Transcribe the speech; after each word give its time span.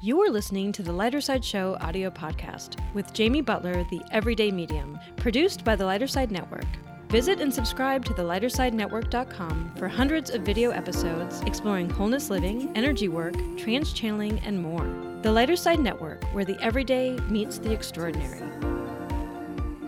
You're 0.00 0.30
listening 0.30 0.70
to 0.74 0.84
the 0.84 0.92
Lighter 0.92 1.20
Side 1.20 1.44
Show 1.44 1.76
audio 1.80 2.08
podcast 2.08 2.78
with 2.94 3.12
Jamie 3.12 3.40
Butler, 3.40 3.82
the 3.90 4.00
Everyday 4.12 4.52
Medium, 4.52 4.96
produced 5.16 5.64
by 5.64 5.74
the 5.74 5.84
Lighter 5.84 6.06
Side 6.06 6.30
Network. 6.30 6.68
Visit 7.08 7.40
and 7.40 7.52
subscribe 7.52 8.04
to 8.04 8.14
the 8.14 8.22
lightersidenetwork.com 8.22 9.72
for 9.76 9.88
hundreds 9.88 10.30
of 10.30 10.42
video 10.42 10.70
episodes 10.70 11.40
exploring 11.40 11.90
wholeness 11.90 12.30
living, 12.30 12.70
energy 12.76 13.08
work, 13.08 13.34
trance 13.56 13.92
channeling, 13.92 14.38
and 14.46 14.62
more. 14.62 14.86
The 15.22 15.32
Lighter 15.32 15.56
Side 15.56 15.80
Network, 15.80 16.22
where 16.26 16.44
the 16.44 16.62
everyday 16.62 17.16
meets 17.28 17.58
the 17.58 17.72
extraordinary. 17.72 18.38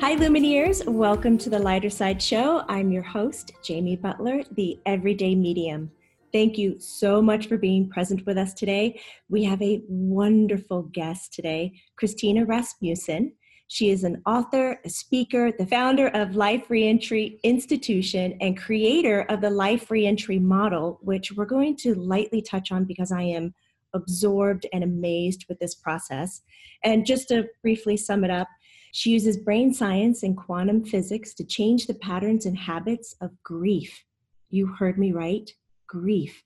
Hi, 0.00 0.16
Lumineers. 0.16 0.84
Welcome 0.86 1.38
to 1.38 1.50
the 1.50 1.60
Lighter 1.60 1.90
Side 1.90 2.20
Show. 2.20 2.64
I'm 2.68 2.90
your 2.90 3.04
host, 3.04 3.52
Jamie 3.62 3.94
Butler, 3.94 4.42
the 4.56 4.76
Everyday 4.86 5.36
Medium. 5.36 5.92
Thank 6.32 6.58
you 6.58 6.78
so 6.78 7.20
much 7.20 7.48
for 7.48 7.58
being 7.58 7.88
present 7.88 8.24
with 8.24 8.38
us 8.38 8.54
today. 8.54 9.00
We 9.28 9.42
have 9.44 9.60
a 9.60 9.82
wonderful 9.88 10.82
guest 10.82 11.32
today, 11.32 11.80
Christina 11.96 12.44
Rasmussen. 12.44 13.32
She 13.66 13.90
is 13.90 14.04
an 14.04 14.22
author, 14.26 14.78
a 14.84 14.88
speaker, 14.88 15.50
the 15.50 15.66
founder 15.66 16.08
of 16.08 16.36
Life 16.36 16.70
Reentry 16.70 17.40
Institution, 17.42 18.36
and 18.40 18.56
creator 18.56 19.22
of 19.22 19.40
the 19.40 19.50
Life 19.50 19.90
Reentry 19.90 20.38
model, 20.38 21.00
which 21.02 21.32
we're 21.32 21.46
going 21.46 21.76
to 21.78 21.94
lightly 21.96 22.42
touch 22.42 22.70
on 22.70 22.84
because 22.84 23.10
I 23.10 23.22
am 23.22 23.52
absorbed 23.92 24.66
and 24.72 24.84
amazed 24.84 25.46
with 25.48 25.58
this 25.58 25.74
process. 25.74 26.42
And 26.84 27.04
just 27.04 27.26
to 27.28 27.48
briefly 27.60 27.96
sum 27.96 28.22
it 28.22 28.30
up, 28.30 28.48
she 28.92 29.10
uses 29.10 29.36
brain 29.36 29.74
science 29.74 30.22
and 30.22 30.36
quantum 30.36 30.84
physics 30.84 31.34
to 31.34 31.44
change 31.44 31.88
the 31.88 31.94
patterns 31.94 32.46
and 32.46 32.56
habits 32.56 33.16
of 33.20 33.30
grief. 33.42 34.04
You 34.48 34.66
heard 34.66 34.96
me 34.96 35.10
right 35.10 35.52
grief. 35.90 36.44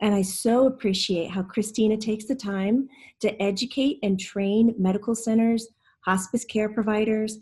And 0.00 0.14
I 0.14 0.22
so 0.22 0.66
appreciate 0.66 1.30
how 1.30 1.42
Christina 1.42 1.96
takes 1.96 2.24
the 2.24 2.34
time 2.34 2.88
to 3.20 3.40
educate 3.42 3.98
and 4.02 4.18
train 4.18 4.74
medical 4.78 5.14
centers, 5.14 5.68
hospice 6.06 6.44
care 6.46 6.70
providers, 6.70 7.38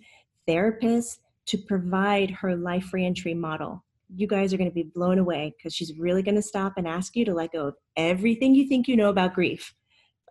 therapists 0.48 1.18
to 1.46 1.58
provide 1.58 2.30
her 2.30 2.56
life 2.56 2.92
reentry 2.92 3.32
model. 3.32 3.84
You 4.14 4.26
guys 4.26 4.52
are 4.52 4.56
going 4.56 4.70
to 4.70 4.74
be 4.74 4.90
blown 4.94 5.18
away 5.18 5.54
because 5.56 5.74
she's 5.74 5.96
really 5.96 6.22
going 6.22 6.34
to 6.34 6.42
stop 6.42 6.72
and 6.76 6.88
ask 6.88 7.14
you 7.14 7.24
to 7.26 7.34
let 7.34 7.52
go 7.52 7.68
of 7.68 7.74
everything 7.96 8.54
you 8.54 8.66
think 8.66 8.88
you 8.88 8.96
know 8.96 9.10
about 9.10 9.34
grief. 9.34 9.72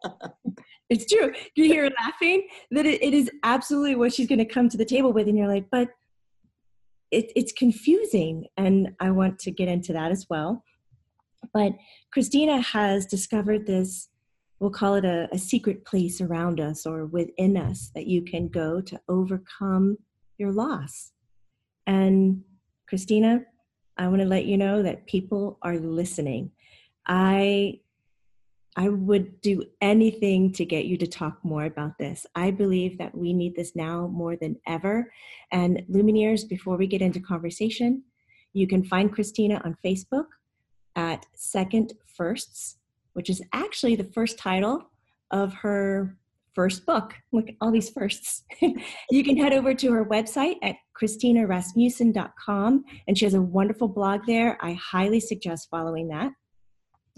it's 0.90 1.12
true. 1.12 1.32
You 1.56 1.66
hear 1.66 1.84
her 1.84 1.92
laughing 2.04 2.48
that 2.72 2.86
it, 2.86 3.02
it 3.02 3.14
is 3.14 3.32
absolutely 3.44 3.96
what 3.96 4.14
she's 4.14 4.28
going 4.28 4.40
to 4.40 4.46
come 4.46 4.68
to 4.70 4.78
the 4.78 4.86
table 4.86 5.14
with, 5.14 5.28
and 5.28 5.38
you're 5.38 5.48
like, 5.48 5.70
but 5.72 5.90
it, 7.12 7.32
it's 7.36 7.54
confusing. 7.54 8.48
And 8.58 8.90
I 9.00 9.12
want 9.12 9.40
to 9.40 9.52
get 9.52 9.70
into 9.70 9.94
that 9.94 10.12
as 10.12 10.26
well. 10.30 10.64
But 11.54 11.74
Christina 12.12 12.62
has 12.62 13.06
discovered 13.06 13.66
this, 13.66 14.10
we'll 14.60 14.72
call 14.72 14.96
it 14.96 15.06
a, 15.06 15.28
a 15.32 15.38
secret 15.38 15.86
place 15.86 16.22
around 16.22 16.60
us 16.60 16.86
or 16.86 17.06
within 17.06 17.58
us 17.58 17.92
that 17.96 18.08
you 18.08 18.22
can 18.22 18.48
go 18.48 18.82
to 18.82 19.00
overcome 19.08 19.98
your 20.38 20.52
loss. 20.52 21.12
And 21.86 22.44
Christina, 22.88 23.42
I 23.98 24.08
want 24.08 24.22
to 24.22 24.28
let 24.28 24.46
you 24.46 24.58
know 24.58 24.84
that 24.84 25.08
people 25.08 25.58
are 25.62 25.78
listening. 25.78 26.52
I 27.06 27.80
I 28.80 28.90
would 28.90 29.42
do 29.42 29.64
anything 29.82 30.52
to 30.54 30.64
get 30.64 30.86
you 30.86 30.98
to 30.98 31.08
talk 31.08 31.44
more 31.44 31.66
about 31.66 31.98
this. 31.98 32.28
I 32.36 32.52
believe 32.52 33.00
that 33.00 33.18
we 33.18 33.34
need 33.34 33.56
this 33.56 33.76
now 33.76 34.06
more 34.06 34.36
than 34.36 34.56
ever. 34.68 35.12
And 35.52 35.82
Lumineers, 35.92 36.48
before 36.48 36.78
we 36.78 36.86
get 36.86 37.02
into 37.02 37.20
conversation, 37.20 38.04
you 38.54 38.68
can 38.68 38.84
find 38.84 39.12
Christina 39.12 39.60
on 39.66 39.78
Facebook 39.84 40.28
at 40.98 41.26
Second 41.36 41.94
Firsts, 42.06 42.78
which 43.14 43.30
is 43.30 43.42
actually 43.54 43.96
the 43.96 44.04
first 44.04 44.38
title 44.38 44.90
of 45.32 45.54
her 45.54 46.18
first 46.54 46.86
book. 46.88 47.14
Look 47.32 47.50
at 47.50 47.56
all 47.62 47.72
these 47.72 47.92
firsts. 47.92 48.44
you 49.12 49.24
can 49.24 49.38
head 49.38 49.54
over 49.54 49.76
to 49.76 49.92
her 49.92 50.04
website 50.04 50.56
at 50.64 50.76
christinarasmussen.com, 51.00 52.84
and 53.08 53.18
she 53.18 53.26
has 53.26 53.36
a 53.36 53.42
wonderful 53.42 53.88
blog 53.88 54.22
there. 54.26 54.58
I 54.60 54.74
highly 54.74 55.20
suggest 55.20 55.70
following 55.70 56.08
that. 56.10 56.32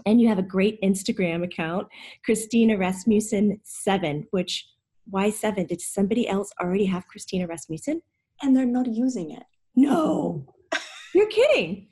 And 0.06 0.20
you 0.20 0.28
have 0.28 0.38
a 0.38 0.42
great 0.42 0.80
Instagram 0.82 1.42
account, 1.42 1.88
Christina 2.24 2.76
Rasmussen 2.76 3.60
7, 3.64 4.26
which 4.30 4.66
why 5.08 5.30
7? 5.30 5.66
Did 5.66 5.80
somebody 5.80 6.28
else 6.28 6.52
already 6.60 6.84
have 6.86 7.08
Christina 7.08 7.46
Rasmussen? 7.46 8.02
And 8.42 8.56
they're 8.56 8.64
not 8.64 8.86
using 8.86 9.32
it. 9.32 9.42
No. 9.74 10.46
You're 11.14 11.28
kidding. 11.28 11.88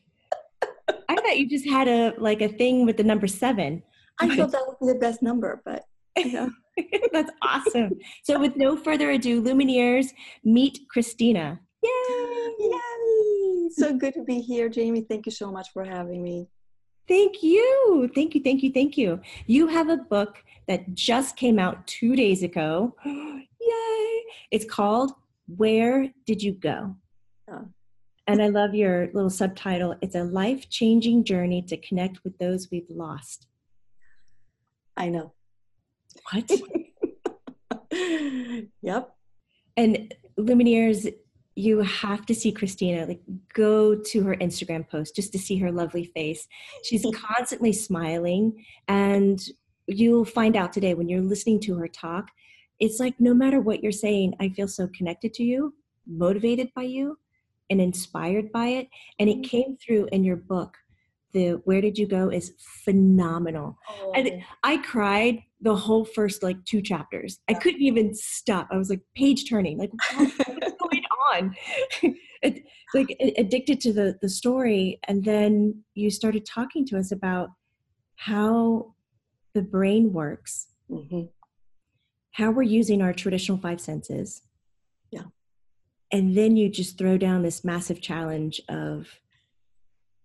Thought 1.29 1.39
you 1.39 1.47
just 1.47 1.69
had 1.69 1.89
a 1.89 2.15
like 2.17 2.41
a 2.41 2.49
thing 2.49 2.87
with 2.87 2.97
the 2.97 3.05
number 3.05 3.27
seven. 3.27 3.83
I 4.19 4.35
thought 4.35 4.51
that 4.51 4.63
would 4.67 4.79
be 4.81 4.91
the 4.95 4.99
best 4.99 5.23
number, 5.23 5.61
but 5.63 5.85
you 6.17 6.33
know. 6.33 6.51
That's 7.13 7.31
awesome. 7.43 7.99
So 8.23 8.41
with 8.41 8.57
no 8.57 8.79
further 8.79 9.11
ado, 9.11 9.43
Lumineers, 9.43 10.07
meet 10.43 10.79
Christina. 10.89 11.61
Yay! 11.83 12.49
Yay! 12.61 13.69
So 13.73 13.95
good 13.95 14.15
to 14.15 14.25
be 14.25 14.41
here, 14.41 14.71
Jamie. 14.71 15.03
Thank 15.03 15.27
you 15.27 15.33
so 15.33 15.53
much 15.53 15.69
for 15.75 15.85
having 15.85 16.23
me. 16.23 16.49
Thank 17.07 17.43
you. 17.43 18.11
Thank 18.15 18.35
you. 18.35 18.43
Thank 18.43 18.63
you. 18.63 18.73
Thank 18.73 18.97
you. 18.97 19.21
You 19.47 19.67
have 19.67 19.91
a 19.91 19.99
book 19.99 20.43
that 20.67 20.95
just 20.95 21.37
came 21.37 21.59
out 21.59 21.87
two 21.87 22.17
days 22.17 22.43
ago. 22.43 22.97
Yay! 23.05 24.23
It's 24.51 24.65
called 24.65 25.13
Where 25.47 26.11
Did 26.25 26.43
You 26.43 26.53
Go? 26.53 26.97
Oh. 27.51 27.67
And 28.29 28.43
I 28.43 28.49
love 28.49 28.75
your 28.75 29.09
little 29.15 29.31
subtitle. 29.31 29.97
It's 30.03 30.15
a 30.15 30.23
life 30.23 30.69
changing 30.69 31.25
journey 31.25 31.63
to 31.63 31.79
connect 31.79 32.23
with 32.25 32.37
those 32.37 32.69
we've 32.71 32.91
lost. 32.91 33.47
I 34.99 35.09
know. 35.09 35.33
What? 36.31 36.53
yep. 38.83 39.15
And 39.79 40.15
Lumineers, 40.39 41.11
you 41.55 41.81
have 41.81 42.27
to 42.27 42.35
see 42.35 42.53
Christina. 42.53 43.07
Like, 43.07 43.23
go 43.55 43.95
to 43.95 44.23
her 44.25 44.37
Instagram 44.37 44.87
post 44.87 45.17
just 45.17 45.33
to 45.33 45.39
see 45.39 45.57
her 45.57 45.73
lovely 45.73 46.05
face. 46.05 46.47
She's 46.85 47.07
constantly 47.15 47.73
smiling. 47.73 48.63
And 48.89 49.43
you'll 49.87 50.27
find 50.27 50.55
out 50.55 50.75
today 50.75 50.93
when 50.93 51.09
you're 51.09 51.23
listening 51.23 51.61
to 51.61 51.77
her 51.77 51.89
talk, 51.89 52.29
it's 52.79 53.01
like 53.01 53.19
no 53.19 53.33
matter 53.33 53.59
what 53.59 53.83
you're 53.83 53.91
saying, 53.91 54.35
I 54.39 54.51
feel 54.51 54.69
so 54.69 54.87
connected 54.95 55.33
to 55.35 55.43
you, 55.43 55.73
motivated 56.07 56.69
by 56.75 56.83
you 56.83 57.17
and 57.71 57.81
inspired 57.81 58.51
by 58.53 58.67
it. 58.69 58.89
And 59.19 59.29
it 59.29 59.35
mm-hmm. 59.35 59.43
came 59.43 59.77
through 59.77 60.09
in 60.13 60.25
your 60.25 60.37
book. 60.37 60.77
The 61.33 61.61
Where 61.65 61.83
Did 61.83 61.99
You 61.99 62.07
Go 62.07 62.31
is 62.31 62.55
phenomenal. 62.85 63.79
Oh. 63.89 64.13
And 64.15 64.43
I 64.63 64.79
cried 64.79 65.41
the 65.61 65.77
whole 65.77 66.05
first 66.05 66.43
like 66.43 66.65
two 66.65 66.81
chapters. 66.81 67.39
I 67.49 67.55
couldn't 67.55 67.83
even 67.83 68.15
stop. 68.15 68.69
I 68.73 68.77
was 68.77 68.89
like 68.89 69.03
page 69.15 69.49
turning, 69.49 69.79
like 69.79 69.91
what's 70.17 70.37
going 70.37 71.05
on? 71.35 71.55
it, 72.43 72.65
like 72.95 73.15
addicted 73.37 73.81
to 73.83 73.93
the 73.93 74.19
the 74.23 74.29
story. 74.29 75.01
And 75.07 75.25
then 75.25 75.83
you 75.95 76.11
started 76.11 76.47
talking 76.47 76.87
to 76.87 76.99
us 76.99 77.13
about 77.13 77.51
how 78.17 78.95
the 79.55 79.63
brain 79.63 80.13
works, 80.13 80.69
mm-hmm. 80.91 81.23
how 82.33 82.51
we're 82.51 82.63
using 82.63 83.03
our 83.03 83.13
traditional 83.13 83.59
five 83.59 83.81
senses, 83.81 84.43
and 86.11 86.37
then 86.37 86.57
you 86.57 86.69
just 86.69 86.97
throw 86.97 87.19
down 87.19 87.43
this 87.43 87.65
massive 87.65 88.01
challenge 88.01 88.61
of 88.69 89.09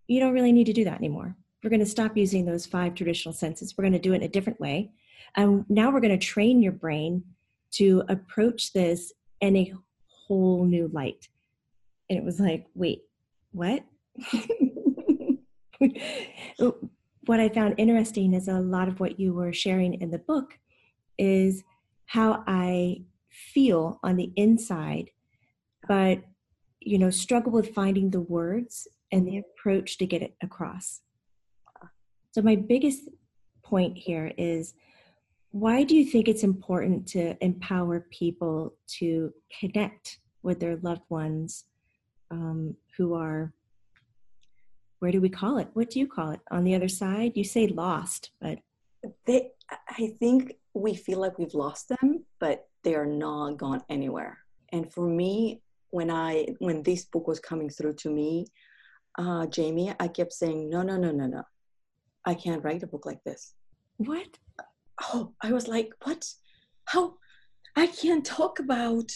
you 0.08 0.20
don't 0.20 0.34
really 0.34 0.52
need 0.52 0.66
to 0.66 0.74
do 0.74 0.84
that 0.84 0.98
anymore. 0.98 1.36
We're 1.64 1.70
going 1.70 1.80
to 1.80 1.86
stop 1.86 2.18
using 2.18 2.46
those 2.46 2.66
five 2.66 2.94
traditional 2.96 3.34
senses. 3.34 3.76
We're 3.78 3.84
going 3.84 3.94
to 3.94 4.00
do 4.00 4.14
it 4.14 4.18
in 4.18 4.24
a 4.24 4.28
different 4.28 4.60
way. 4.60 4.92
And 5.36 5.66
now 5.70 5.92
we're 5.92 6.02
going 6.02 6.18
to 6.18 6.26
train 6.26 6.62
your 6.62 6.74
brain 6.74 7.24
to 7.72 8.04
approach 8.10 8.74
this 8.74 9.14
in 9.42 9.56
a 9.56 9.74
whole 10.08 10.66
new 10.66 10.90
light. 10.94 11.28
And 12.10 12.20
it 12.20 12.26
was 12.26 12.40
like 12.40 12.68
wait 12.76 13.04
what? 13.52 13.84
What 17.26 17.40
i 17.40 17.48
found 17.48 17.76
interesting 17.78 18.34
is 18.34 18.50
a 18.50 18.60
lot 18.60 18.90
of 18.90 19.00
what 19.00 19.18
you 19.18 19.34
were 19.34 19.54
sharing 19.54 19.94
in 20.02 20.12
the 20.12 20.18
book 20.20 20.60
is 21.18 21.64
how 22.06 22.44
i 22.48 23.02
feel 23.30 24.00
on 24.04 24.18
the 24.18 24.32
inside 24.36 25.10
but 25.88 26.20
you 26.80 26.98
know 26.98 27.10
struggle 27.10 27.52
with 27.52 27.74
finding 27.74 28.10
the 28.10 28.22
words 28.22 28.88
and 29.12 29.28
the 29.28 29.38
approach 29.38 29.98
to 29.98 30.06
get 30.06 30.22
it 30.22 30.36
across. 30.42 31.02
So 32.32 32.42
my 32.42 32.56
biggest 32.56 33.10
point 33.64 33.98
here 33.98 34.34
is 34.38 34.74
why 35.52 35.84
do 35.84 35.96
you 35.96 36.04
think 36.04 36.28
it's 36.28 36.44
important 36.44 37.08
to 37.10 37.36
empower 37.44 38.08
people 38.10 38.74
to 38.88 39.32
connect 39.60 40.18
with 40.42 40.60
their 40.60 40.78
loved 40.78 41.04
ones 41.10 41.66
um, 42.32 42.76
who 42.98 43.14
are 43.14 43.54
where 44.98 45.12
do 45.12 45.22
we 45.22 45.30
call 45.30 45.58
it? 45.58 45.68
What 45.74 45.90
do 45.90 46.00
you 46.00 46.08
call 46.08 46.32
it? 46.32 46.40
On 46.50 46.64
the 46.64 46.76
other 46.76 46.88
side? 46.88 47.34
You 47.36 47.44
say 47.44 47.68
lost 47.68 48.32
but 48.42 48.60
they 49.26 49.52
i 49.90 50.16
think 50.20 50.54
we 50.74 50.96
feel 50.96 51.20
like 51.20 51.38
we've 51.38 51.54
lost 51.54 51.90
them 51.90 52.24
but 52.40 52.68
they 52.84 52.96
are 52.96 53.06
not 53.06 53.58
gone 53.58 53.84
anywhere. 53.90 54.40
And 54.72 54.92
for 54.92 55.08
me 55.08 55.62
when 55.94 56.10
I 56.10 56.48
when 56.60 56.84
this 56.84 57.06
book 57.06 57.28
was 57.28 57.40
coming 57.40 57.70
through 57.70 57.96
to 58.04 58.10
me, 58.10 58.46
uh, 59.18 59.46
Jamie, 59.48 59.94
I 60.00 60.08
kept 60.08 60.34
saying, 60.34 60.70
no, 60.70 60.82
no, 60.82 60.98
no, 60.98 61.12
no, 61.12 61.28
no, 61.28 61.44
I 62.26 62.34
can't 62.34 62.64
write 62.64 62.84
a 62.84 62.88
book 62.88 63.06
like 63.06 63.24
this. 63.24 63.54
What? 63.98 64.38
oh, 65.02 65.34
I 65.42 65.52
was 65.52 65.68
like, 65.68 65.92
what? 66.04 66.26
How? 66.86 67.16
I 67.76 67.88
can't 67.88 68.26
talk 68.26 68.60
about, 68.60 69.12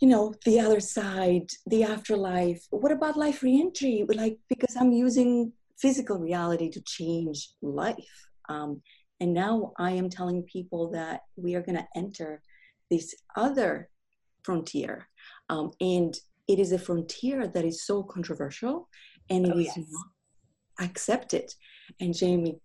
you 0.00 0.08
know, 0.08 0.34
the 0.44 0.60
other 0.60 0.80
side, 0.80 1.50
the 1.66 1.84
afterlife. 1.84 2.66
What 2.70 2.92
about 2.92 3.16
life 3.16 3.42
reentry? 3.42 4.04
Like, 4.08 4.38
because 4.48 4.76
I'm 4.76 4.92
using 4.92 5.52
physical 5.78 6.18
reality 6.18 6.70
to 6.70 6.80
change 6.82 7.50
life. 7.62 8.28
Um, 8.48 8.82
and 9.20 9.32
now 9.32 9.72
I 9.78 9.92
am 9.92 10.10
telling 10.10 10.42
people 10.42 10.90
that 10.92 11.20
we 11.36 11.54
are 11.54 11.62
going 11.62 11.78
to 11.78 11.86
enter 11.94 12.42
this 12.90 13.14
other 13.36 13.88
frontier. 14.42 15.08
Um, 15.48 15.70
and 15.80 16.14
it 16.48 16.58
is 16.58 16.72
a 16.72 16.78
frontier 16.78 17.48
that 17.48 17.64
is 17.64 17.84
so 17.84 18.02
controversial 18.02 18.88
and 19.30 19.46
it 19.46 19.52
oh, 19.54 19.58
is 19.58 19.66
yes. 19.76 19.86
not 19.90 20.86
accepted. 20.88 21.52
And 22.00 22.14
Jamie, 22.14 22.60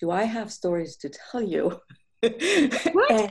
do 0.00 0.10
I 0.10 0.24
have 0.24 0.52
stories 0.52 0.96
to 0.96 1.10
tell 1.10 1.42
you? 1.42 1.80
what? 2.20 3.10
and, 3.10 3.30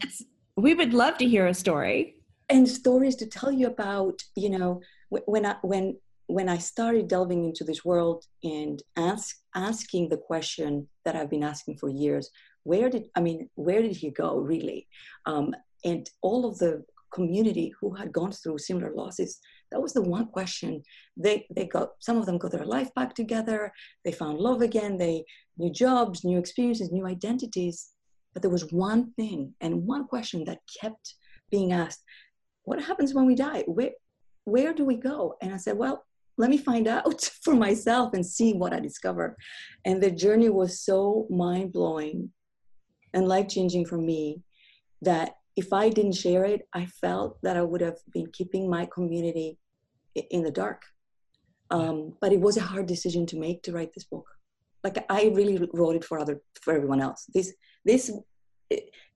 we 0.56 0.74
would 0.74 0.94
love 0.94 1.18
to 1.18 1.28
hear 1.28 1.48
a 1.48 1.54
story. 1.54 2.16
And 2.50 2.68
stories 2.68 3.16
to 3.18 3.26
tell 3.26 3.52
you 3.52 3.68
about, 3.68 4.20
you 4.36 4.50
know, 4.50 4.82
when 5.10 5.46
I 5.46 5.56
when 5.62 5.98
when 6.28 6.50
I 6.50 6.58
started 6.58 7.08
delving 7.08 7.46
into 7.46 7.64
this 7.64 7.84
world 7.84 8.26
and 8.44 8.82
ask, 8.96 9.36
asking 9.56 10.10
the 10.10 10.18
question 10.18 10.88
that 11.06 11.16
I've 11.16 11.30
been 11.30 11.44
asking 11.44 11.78
for 11.78 11.90
years, 11.90 12.30
where 12.64 12.90
did 12.90 13.06
I 13.16 13.22
mean, 13.22 13.50
where 13.56 13.82
did 13.82 13.96
he 13.96 14.12
go 14.12 14.38
really? 14.38 14.88
Um, 15.26 15.56
and 15.84 16.10
all 16.22 16.46
of 16.46 16.58
the 16.60 16.84
community 17.14 17.74
who 17.80 17.94
had 17.94 18.12
gone 18.12 18.32
through 18.32 18.58
similar 18.58 18.92
losses, 18.96 19.40
that 19.72 19.82
was 19.82 19.94
the 19.94 20.02
one 20.02 20.28
question. 20.28 20.84
They 21.16 21.48
they 21.56 21.66
got 21.66 21.90
some 22.00 22.18
of 22.18 22.26
them 22.26 22.38
got 22.38 22.52
their 22.52 22.66
life 22.66 22.94
back 22.94 23.14
together. 23.16 23.72
They 24.04 24.12
found 24.12 24.40
love 24.40 24.62
again. 24.62 24.98
They 24.98 25.26
new 25.58 25.72
jobs, 25.72 26.24
new 26.24 26.40
experiences, 26.40 26.92
new 26.92 27.06
identities. 27.06 27.90
But 28.34 28.42
there 28.42 28.52
was 28.52 28.72
one 28.72 29.12
thing 29.14 29.54
and 29.62 29.86
one 29.86 30.06
question 30.08 30.44
that 30.46 30.60
kept 30.82 31.16
being 31.52 31.72
asked: 31.72 32.04
What 32.64 32.84
happens 32.84 33.14
when 33.14 33.26
we 33.26 33.36
die? 33.36 33.64
Where 33.68 33.92
where 34.46 34.74
do 34.74 34.86
we 34.86 34.96
go? 34.96 35.36
And 35.42 35.54
I 35.54 35.58
said, 35.58 35.78
well, 35.78 36.06
let 36.38 36.50
me 36.50 36.58
find 36.58 36.88
out 36.88 37.24
for 37.44 37.56
myself 37.56 38.14
and 38.14 38.26
see 38.26 38.54
what 38.54 38.74
I 38.74 38.80
discover. 38.80 39.38
And 39.86 40.02
the 40.02 40.12
journey 40.12 40.50
was 40.50 40.82
so 40.82 41.28
mind 41.30 41.74
blowing 41.74 42.32
and 43.14 43.28
life 43.28 43.48
changing 43.48 43.86
for 43.86 43.98
me 43.98 44.42
that 45.02 45.36
if 45.56 45.72
I 45.72 45.90
didn't 45.90 46.14
share 46.14 46.46
it, 46.46 46.68
I 46.74 46.86
felt 46.86 47.42
that 47.44 47.58
I 47.58 47.62
would 47.62 47.82
have 47.82 47.98
been 48.12 48.28
keeping 48.28 48.70
my 48.70 48.86
community 48.86 49.58
in 50.16 50.44
the 50.44 50.52
dark. 50.52 50.84
Um, 51.72 52.14
but 52.22 52.32
it 52.32 52.40
was 52.40 52.58
a 52.58 52.62
hard 52.62 52.88
decision 52.88 53.26
to 53.28 53.38
make 53.38 53.64
to 53.64 53.72
write 53.72 53.94
this 53.94 54.04
book. 54.04 54.28
Like 54.84 55.06
I 55.10 55.32
really 55.34 55.70
wrote 55.74 55.96
it 55.96 56.04
for 56.04 56.20
other 56.20 56.42
for 56.62 56.74
everyone 56.74 57.02
else. 57.02 57.26
This 57.34 57.54
this 57.86 58.12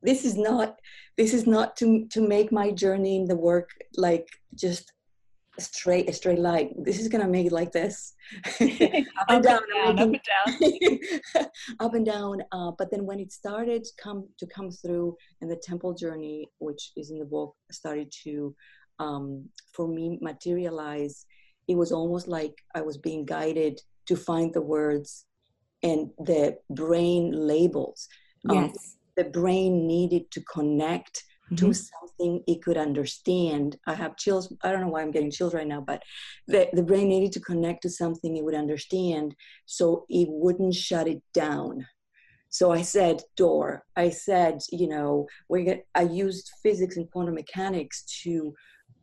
this 0.01 0.25
is 0.25 0.37
not 0.37 0.79
this 1.17 1.33
is 1.33 1.45
not 1.45 1.75
to 1.77 2.07
to 2.07 2.21
make 2.21 2.51
my 2.51 2.71
journey 2.71 3.17
in 3.17 3.25
the 3.25 3.35
work 3.35 3.69
like 3.95 4.27
just 4.55 4.93
straight 5.61 6.09
a 6.09 6.13
straight 6.13 6.39
line. 6.39 6.73
This 6.77 6.99
is 6.99 7.07
gonna 7.07 7.27
make 7.27 7.47
it 7.47 7.51
like 7.51 7.71
this, 7.71 8.13
up, 8.45 8.61
and 8.61 9.43
down, 9.43 9.61
down, 9.73 9.99
up 9.99 9.99
and 9.99 10.19
down, 10.23 11.45
up 11.79 11.93
and 11.93 12.05
down. 12.05 12.43
Uh, 12.51 12.71
but 12.77 12.91
then 12.91 13.05
when 13.05 13.19
it 13.19 13.31
started 13.31 13.85
come 14.01 14.27
to 14.39 14.45
come 14.47 14.71
through, 14.71 15.15
and 15.41 15.49
the 15.49 15.55
temple 15.55 15.93
journey, 15.93 16.47
which 16.59 16.91
is 16.95 17.11
in 17.11 17.19
the 17.19 17.25
book, 17.25 17.55
started 17.71 18.11
to 18.23 18.55
um, 18.99 19.45
for 19.73 19.87
me 19.87 20.17
materialize. 20.21 21.25
It 21.67 21.75
was 21.75 21.91
almost 21.91 22.27
like 22.27 22.55
I 22.75 22.81
was 22.81 22.97
being 22.97 23.25
guided 23.25 23.81
to 24.07 24.15
find 24.15 24.53
the 24.53 24.61
words 24.61 25.25
and 25.83 26.09
the 26.17 26.57
brain 26.69 27.31
labels. 27.31 28.07
Um, 28.49 28.55
yes. 28.55 28.69
Um, 28.69 28.93
the 29.17 29.23
brain 29.31 29.87
needed 29.87 30.29
to 30.31 30.41
connect 30.41 31.23
mm-hmm. 31.51 31.55
to 31.55 31.73
something 31.73 32.43
it 32.47 32.61
could 32.63 32.77
understand. 32.77 33.77
I 33.87 33.93
have 33.93 34.17
chills. 34.17 34.53
I 34.63 34.71
don't 34.71 34.81
know 34.81 34.89
why 34.89 35.01
I'm 35.01 35.11
getting 35.11 35.31
chills 35.31 35.53
right 35.53 35.67
now, 35.67 35.81
but 35.81 36.03
the, 36.47 36.69
the 36.73 36.83
brain 36.83 37.09
needed 37.09 37.31
to 37.33 37.39
connect 37.39 37.83
to 37.83 37.89
something 37.89 38.35
it 38.35 38.43
would 38.43 38.55
understand 38.55 39.35
so 39.65 40.05
it 40.09 40.27
wouldn't 40.29 40.75
shut 40.75 41.07
it 41.07 41.21
down. 41.33 41.85
So 42.49 42.71
I 42.71 42.81
said 42.81 43.21
door. 43.35 43.83
I 43.95 44.09
said, 44.09 44.61
you 44.71 44.87
know, 44.87 45.27
we 45.49 45.63
get, 45.63 45.85
I 45.95 46.03
used 46.03 46.51
physics 46.63 46.97
and 46.97 47.09
quantum 47.11 47.35
mechanics 47.35 48.03
to 48.23 48.53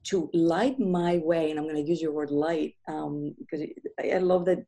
to 0.05 0.29
light 0.35 0.79
my 0.79 1.17
way, 1.19 1.51
and 1.51 1.59
I'm 1.59 1.65
going 1.65 1.83
to 1.83 1.91
use 1.91 2.03
your 2.03 2.13
word 2.13 2.31
light 2.31 2.75
um, 2.89 3.35
because 3.39 3.67
I, 3.99 4.11
I 4.11 4.19
love 4.19 4.45
that 4.45 4.59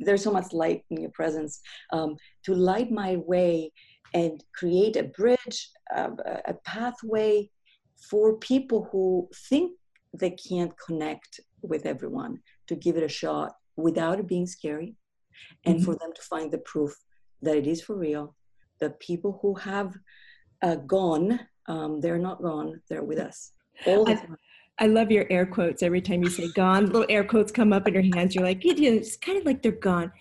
there's 0.00 0.22
so 0.22 0.32
much 0.32 0.52
light 0.52 0.82
in 0.90 1.00
your 1.00 1.10
presence. 1.10 1.60
Um, 1.92 2.16
to 2.44 2.54
light 2.54 2.90
my 2.90 3.16
way 3.16 3.72
and 4.14 4.42
create 4.54 4.96
a 4.96 5.04
bridge, 5.04 5.70
uh, 5.94 6.10
a 6.46 6.54
pathway 6.64 7.50
for 8.10 8.36
people 8.38 8.88
who 8.90 9.28
think 9.48 9.72
they 10.14 10.30
can't 10.30 10.72
connect 10.78 11.40
with 11.62 11.86
everyone 11.86 12.38
to 12.66 12.74
give 12.74 12.96
it 12.96 13.02
a 13.02 13.08
shot 13.08 13.52
without 13.76 14.18
it 14.18 14.26
being 14.26 14.46
scary 14.46 14.94
and 15.64 15.76
mm-hmm. 15.76 15.84
for 15.84 15.94
them 15.96 16.12
to 16.14 16.22
find 16.22 16.52
the 16.52 16.58
proof 16.58 16.94
that 17.42 17.56
it 17.56 17.66
is 17.66 17.80
for 17.80 17.96
real 17.96 18.34
the 18.80 18.90
people 19.00 19.38
who 19.42 19.54
have 19.54 19.94
uh, 20.62 20.76
gone 20.76 21.40
um, 21.66 22.00
they're 22.00 22.18
not 22.18 22.42
gone 22.42 22.80
they're 22.88 23.04
with 23.04 23.18
us 23.18 23.52
all 23.86 24.04
the 24.04 24.12
I, 24.12 24.14
time 24.14 24.36
I 24.80 24.86
love 24.86 25.10
your 25.10 25.26
air 25.28 25.44
quotes 25.44 25.82
every 25.82 26.00
time 26.00 26.22
you 26.22 26.30
say 26.30 26.48
gone. 26.52 26.86
Little 26.86 27.06
air 27.08 27.24
quotes 27.24 27.50
come 27.50 27.72
up 27.72 27.88
in 27.88 27.94
your 27.94 28.04
hands. 28.14 28.34
You're 28.34 28.44
like, 28.44 28.60
it's 28.62 29.16
kind 29.16 29.36
of 29.36 29.44
like 29.44 29.60
they're 29.60 29.72
gone. 29.72 30.12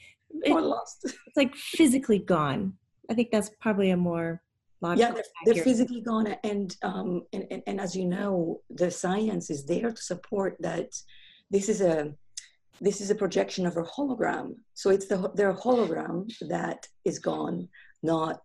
It, 0.44 0.52
lost. 0.52 1.04
It's 1.04 1.38
like 1.38 1.56
physically 1.56 2.20
gone. 2.20 2.74
I 3.10 3.14
think 3.14 3.30
that's 3.32 3.52
probably 3.62 3.92
a 3.92 3.98
more 3.98 4.42
logical. 4.82 5.16
Yeah, 5.16 5.22
they're, 5.46 5.54
they're 5.54 5.64
physically 5.64 6.02
gone, 6.02 6.36
and, 6.44 6.76
um, 6.84 7.24
and, 7.34 7.46
and 7.52 7.64
and 7.68 7.82
as 7.82 7.96
you 7.96 8.06
know, 8.06 8.62
the 8.70 8.92
science 8.92 9.50
is 9.50 9.66
there 9.66 9.92
to 9.92 10.02
support 10.02 10.58
that. 10.60 10.92
This 11.50 11.70
is 11.70 11.82
a 11.82 12.14
this 12.82 13.02
is 13.02 13.10
a 13.10 13.16
projection 13.16 13.66
of 13.66 13.78
a 13.78 13.84
hologram. 13.84 14.56
So 14.74 14.90
it's 14.90 15.08
the 15.08 15.32
their 15.36 15.54
hologram 15.54 16.32
that 16.48 16.88
is 17.06 17.20
gone, 17.20 17.70
not 18.04 18.42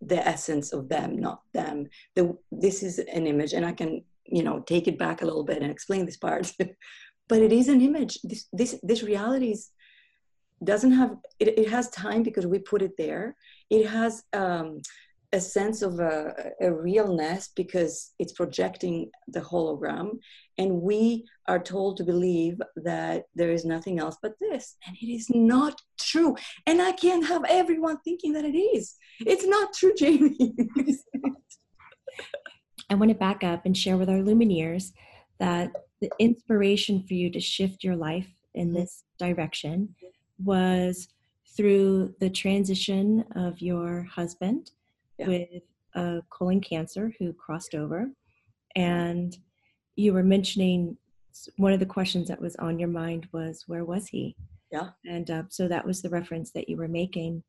the 0.00 0.26
essence 0.26 0.72
of 0.72 0.88
them, 0.88 1.18
not 1.18 1.42
them. 1.52 1.88
The, 2.14 2.36
this 2.52 2.82
is 2.82 2.98
an 2.98 3.26
image, 3.26 3.52
and 3.52 3.64
I 3.64 3.72
can 3.72 4.04
you 4.24 4.42
know 4.42 4.60
take 4.60 4.88
it 4.88 4.98
back 4.98 5.22
a 5.22 5.24
little 5.24 5.44
bit 5.44 5.62
and 5.62 5.70
explain 5.70 6.04
this 6.04 6.16
part. 6.16 6.52
but 7.28 7.42
it 7.42 7.52
is 7.52 7.68
an 7.68 7.80
image. 7.80 8.18
This 8.22 8.46
this 8.52 8.78
this 8.82 9.02
reality 9.02 9.52
is 9.52 9.70
doesn't 10.64 10.92
have 10.92 11.16
it, 11.38 11.58
it 11.58 11.68
has 11.70 11.88
time 11.90 12.22
because 12.22 12.46
we 12.46 12.58
put 12.58 12.82
it 12.82 12.96
there. 12.96 13.36
It 13.70 13.86
has 13.86 14.22
um, 14.32 14.80
a 15.32 15.40
sense 15.40 15.82
of 15.82 16.00
a, 16.00 16.52
a, 16.60 16.72
realness 16.72 17.50
because 17.54 18.12
it's 18.18 18.32
projecting 18.32 19.10
the 19.28 19.40
hologram. 19.40 20.18
And 20.56 20.80
we 20.80 21.26
are 21.46 21.58
told 21.58 21.98
to 21.98 22.04
believe 22.04 22.60
that 22.76 23.24
there 23.34 23.50
is 23.50 23.64
nothing 23.64 23.98
else 23.98 24.16
but 24.22 24.32
this. 24.40 24.76
And 24.86 24.96
it 25.00 25.06
is 25.06 25.28
not 25.30 25.80
true. 25.98 26.34
And 26.66 26.80
i 26.80 26.92
can't 26.92 27.26
have 27.26 27.44
everyone 27.48 27.98
thinking 28.00 28.32
that 28.32 28.46
it 28.46 28.56
is. 28.56 28.94
It's 29.20 29.44
not 29.46 29.74
true 29.74 29.94
jamie. 29.94 30.54
I 32.90 32.94
want 32.94 33.10
to 33.10 33.14
back 33.14 33.44
up 33.44 33.66
and 33.66 33.76
share 33.76 33.98
with 33.98 34.08
our 34.08 34.16
lumineers 34.16 34.92
that 35.38 35.72
the 36.00 36.10
inspiration 36.18 37.04
for 37.06 37.12
you 37.14 37.30
to 37.30 37.40
shift 37.40 37.84
your 37.84 37.96
life 37.96 38.28
in 38.54 38.72
this 38.72 39.04
direction 39.18 39.94
was 40.42 41.08
through 41.56 42.14
the 42.20 42.30
transition 42.30 43.24
of 43.34 43.60
your 43.60 44.04
husband 44.04 44.70
yeah. 45.18 45.26
with 45.26 45.62
a 45.94 46.22
colon 46.30 46.60
cancer 46.60 47.12
who 47.18 47.32
crossed 47.32 47.74
over. 47.74 48.10
And 48.76 49.36
you 49.96 50.12
were 50.12 50.22
mentioning 50.22 50.96
one 51.56 51.72
of 51.72 51.80
the 51.80 51.86
questions 51.86 52.28
that 52.28 52.40
was 52.40 52.56
on 52.56 52.78
your 52.78 52.88
mind 52.88 53.28
was, 53.32 53.64
Where 53.66 53.84
was 53.84 54.08
he? 54.08 54.36
Yeah. 54.70 54.90
And 55.06 55.30
uh, 55.30 55.42
so 55.48 55.66
that 55.68 55.86
was 55.86 56.02
the 56.02 56.10
reference 56.10 56.50
that 56.52 56.68
you 56.68 56.76
were 56.76 56.88
making. 56.88 57.42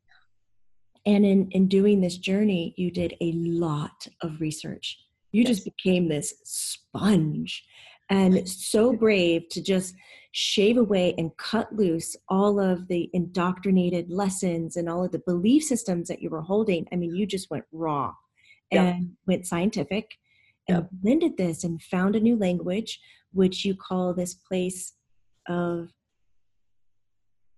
And 1.06 1.24
in, 1.24 1.50
in 1.50 1.68
doing 1.68 2.00
this 2.00 2.16
journey, 2.16 2.74
you 2.76 2.90
did 2.90 3.14
a 3.20 3.32
lot 3.32 4.06
of 4.22 4.40
research. 4.40 4.98
You 5.32 5.42
yes. 5.42 5.48
just 5.48 5.64
became 5.64 6.08
this 6.08 6.34
sponge 6.44 7.64
and 8.10 8.46
so 8.46 8.92
brave 8.96 9.48
to 9.50 9.62
just 9.62 9.94
shave 10.32 10.76
away 10.76 11.14
and 11.18 11.36
cut 11.36 11.74
loose 11.74 12.16
all 12.28 12.60
of 12.60 12.86
the 12.88 13.10
indoctrinated 13.12 14.10
lessons 14.10 14.76
and 14.76 14.88
all 14.88 15.04
of 15.04 15.12
the 15.12 15.22
belief 15.26 15.64
systems 15.64 16.08
that 16.08 16.22
you 16.22 16.30
were 16.30 16.42
holding. 16.42 16.86
I 16.92 16.96
mean, 16.96 17.14
you 17.14 17.26
just 17.26 17.50
went 17.50 17.64
raw 17.72 18.14
and 18.70 19.10
went 19.26 19.46
scientific 19.46 20.12
and 20.68 20.86
blended 20.92 21.36
this 21.36 21.64
and 21.64 21.82
found 21.82 22.14
a 22.14 22.20
new 22.20 22.36
language, 22.36 23.00
which 23.32 23.64
you 23.64 23.74
call 23.74 24.14
this 24.14 24.34
place 24.34 24.92
of 25.48 25.88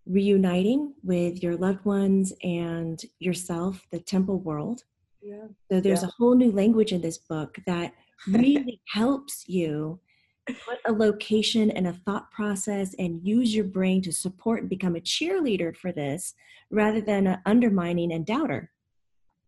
reuniting 0.07 0.95
with 1.03 1.43
your 1.43 1.57
loved 1.57 1.85
ones 1.85 2.33
and 2.43 3.03
yourself, 3.19 3.87
the 3.93 4.01
temple 4.01 4.41
world. 4.41 4.85
Yeah. 5.21 5.47
So 5.71 5.81
there's 5.81 6.03
yeah. 6.03 6.09
a 6.09 6.13
whole 6.19 6.35
new 6.35 6.51
language 6.51 6.93
in 6.93 7.01
this 7.01 7.19
book 7.19 7.57
that 7.67 7.93
really 8.29 8.81
helps 8.89 9.45
you 9.47 10.01
put 10.47 10.79
a 10.87 10.93
location 10.93 11.71
and 11.71 11.87
a 11.87 11.93
thought 11.93 12.31
process 12.31 12.95
and 12.99 13.21
use 13.23 13.55
your 13.55 13.65
brain 13.65 14.03
to 14.03 14.13
support 14.13 14.61
and 14.61 14.69
become 14.69 14.97
a 14.97 15.01
cheerleader 15.01 15.77
for 15.77 15.93
this 15.93 16.35
rather 16.71 17.01
than 17.01 17.27
an 17.27 17.39
undermining 17.47 18.13
and 18.13 18.27
doubter. 18.27 18.71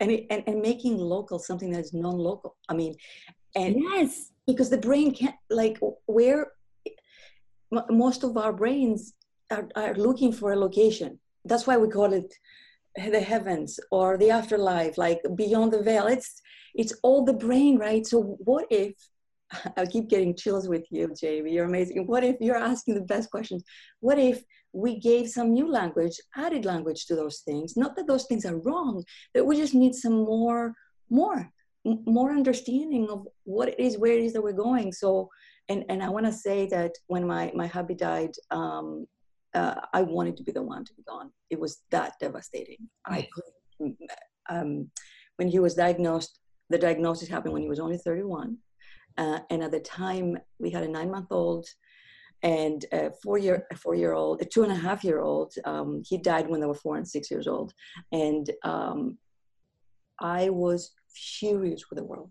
and, 0.00 0.10
it, 0.10 0.26
and 0.30 0.42
and 0.46 0.60
making 0.60 0.98
local 0.98 1.38
something 1.38 1.70
that 1.72 1.80
is 1.80 1.92
non-local 1.92 2.56
i 2.68 2.74
mean 2.74 2.94
and 3.54 3.76
yes. 3.80 4.32
because 4.46 4.68
the 4.70 4.78
brain 4.78 5.14
can't 5.14 5.36
like 5.50 5.78
where 6.06 6.52
most 7.90 8.24
of 8.24 8.36
our 8.36 8.52
brains 8.52 9.14
are, 9.50 9.68
are 9.76 9.94
looking 9.94 10.32
for 10.32 10.52
a 10.52 10.56
location. 10.56 11.18
That's 11.44 11.66
why 11.66 11.76
we 11.76 11.88
call 11.88 12.12
it 12.12 12.32
the 12.96 13.20
heavens 13.20 13.80
or 13.90 14.16
the 14.16 14.30
afterlife 14.30 14.96
like 14.96 15.20
beyond 15.34 15.72
the 15.72 15.82
veil. 15.82 16.06
It's 16.06 16.40
it's 16.74 16.94
all 17.02 17.24
the 17.24 17.32
brain 17.32 17.78
right? 17.78 18.06
So 18.06 18.36
what 18.40 18.66
if 18.70 18.94
i 19.76 19.87
keep 19.87 20.08
getting 20.08 20.34
chills 20.34 20.68
with 20.68 20.84
you 20.90 21.12
jamie 21.18 21.52
you're 21.52 21.66
amazing 21.66 22.06
what 22.06 22.25
if 22.25 22.37
you're 22.40 22.56
asking 22.56 22.94
the 22.94 23.00
best 23.00 23.30
questions 23.30 23.62
what 24.00 24.18
if 24.18 24.42
we 24.73 24.99
gave 24.99 25.28
some 25.28 25.52
new 25.52 25.70
language 25.70 26.16
added 26.37 26.64
language 26.64 27.06
to 27.06 27.14
those 27.14 27.40
things 27.40 27.76
not 27.76 27.94
that 27.96 28.06
those 28.06 28.25
things 28.26 28.44
are 28.44 28.61
wrong 28.61 29.02
but 29.32 29.46
we 29.46 29.56
just 29.56 29.75
need 29.75 29.94
some 29.94 30.25
more 30.25 30.75
more 31.11 31.50
more 32.06 32.30
understanding 32.30 33.08
of 33.11 33.26
what 33.44 33.68
it 33.68 33.78
is 33.78 33.99
where 33.99 34.12
it 34.12 34.25
is 34.25 34.32
that 34.32 34.42
we're 34.42 34.52
going 34.52 34.90
so 34.90 35.28
and 35.68 35.84
and 35.88 36.02
i 36.02 36.08
want 36.08 36.26
to 36.26 36.32
say 36.32 36.66
that 36.66 36.92
when 37.06 37.26
my 37.26 37.52
my 37.54 37.66
hubby 37.66 37.94
died 37.94 38.32
um 38.50 39.06
uh, 39.54 39.75
I 39.92 40.02
wanted 40.02 40.37
to 40.37 40.42
be 40.42 40.52
the 40.52 40.62
one 40.62 40.84
to 40.84 40.94
be 40.94 41.02
gone. 41.04 41.30
It 41.50 41.58
was 41.58 41.82
that 41.90 42.14
devastating. 42.20 42.78
I 43.06 43.28
um, 44.50 44.90
when 45.37 45.49
he 45.49 45.58
was 45.58 45.75
diagnosed, 45.75 46.40
the 46.70 46.78
diagnosis 46.78 47.28
happened 47.28 47.52
when 47.52 47.62
he 47.62 47.68
was 47.68 47.80
only 47.80 47.99
31. 47.99 48.56
Uh, 49.16 49.40
and 49.50 49.62
at 49.62 49.71
the 49.71 49.80
time, 49.80 50.38
we 50.59 50.71
had 50.71 50.83
a 50.83 50.88
nine 50.88 51.11
month 51.11 51.28
old 51.30 51.66
and 52.42 52.85
a 52.92 53.11
four 53.23 53.38
year, 53.38 53.66
a 53.73 53.76
four 53.76 53.94
year 53.94 54.12
old, 54.12 54.42
a 54.42 54.44
two 54.44 54.62
and 54.62 54.73
a 54.73 54.76
half 54.76 55.02
year 55.02 55.21
old. 55.21 55.54
Um, 55.64 56.02
he 56.06 56.18
died 56.18 56.49
when 56.49 56.61
they 56.61 56.66
were 56.66 56.75
four 56.75 56.97
and 56.97 57.09
six 57.09 57.30
years 57.30 57.47
old. 57.47 57.73
And 58.12 58.50
um, 58.64 59.18
I 60.21 60.50
was 60.50 60.92
furious 61.14 61.85
with 61.88 61.99
the 61.99 62.04
world. 62.04 62.30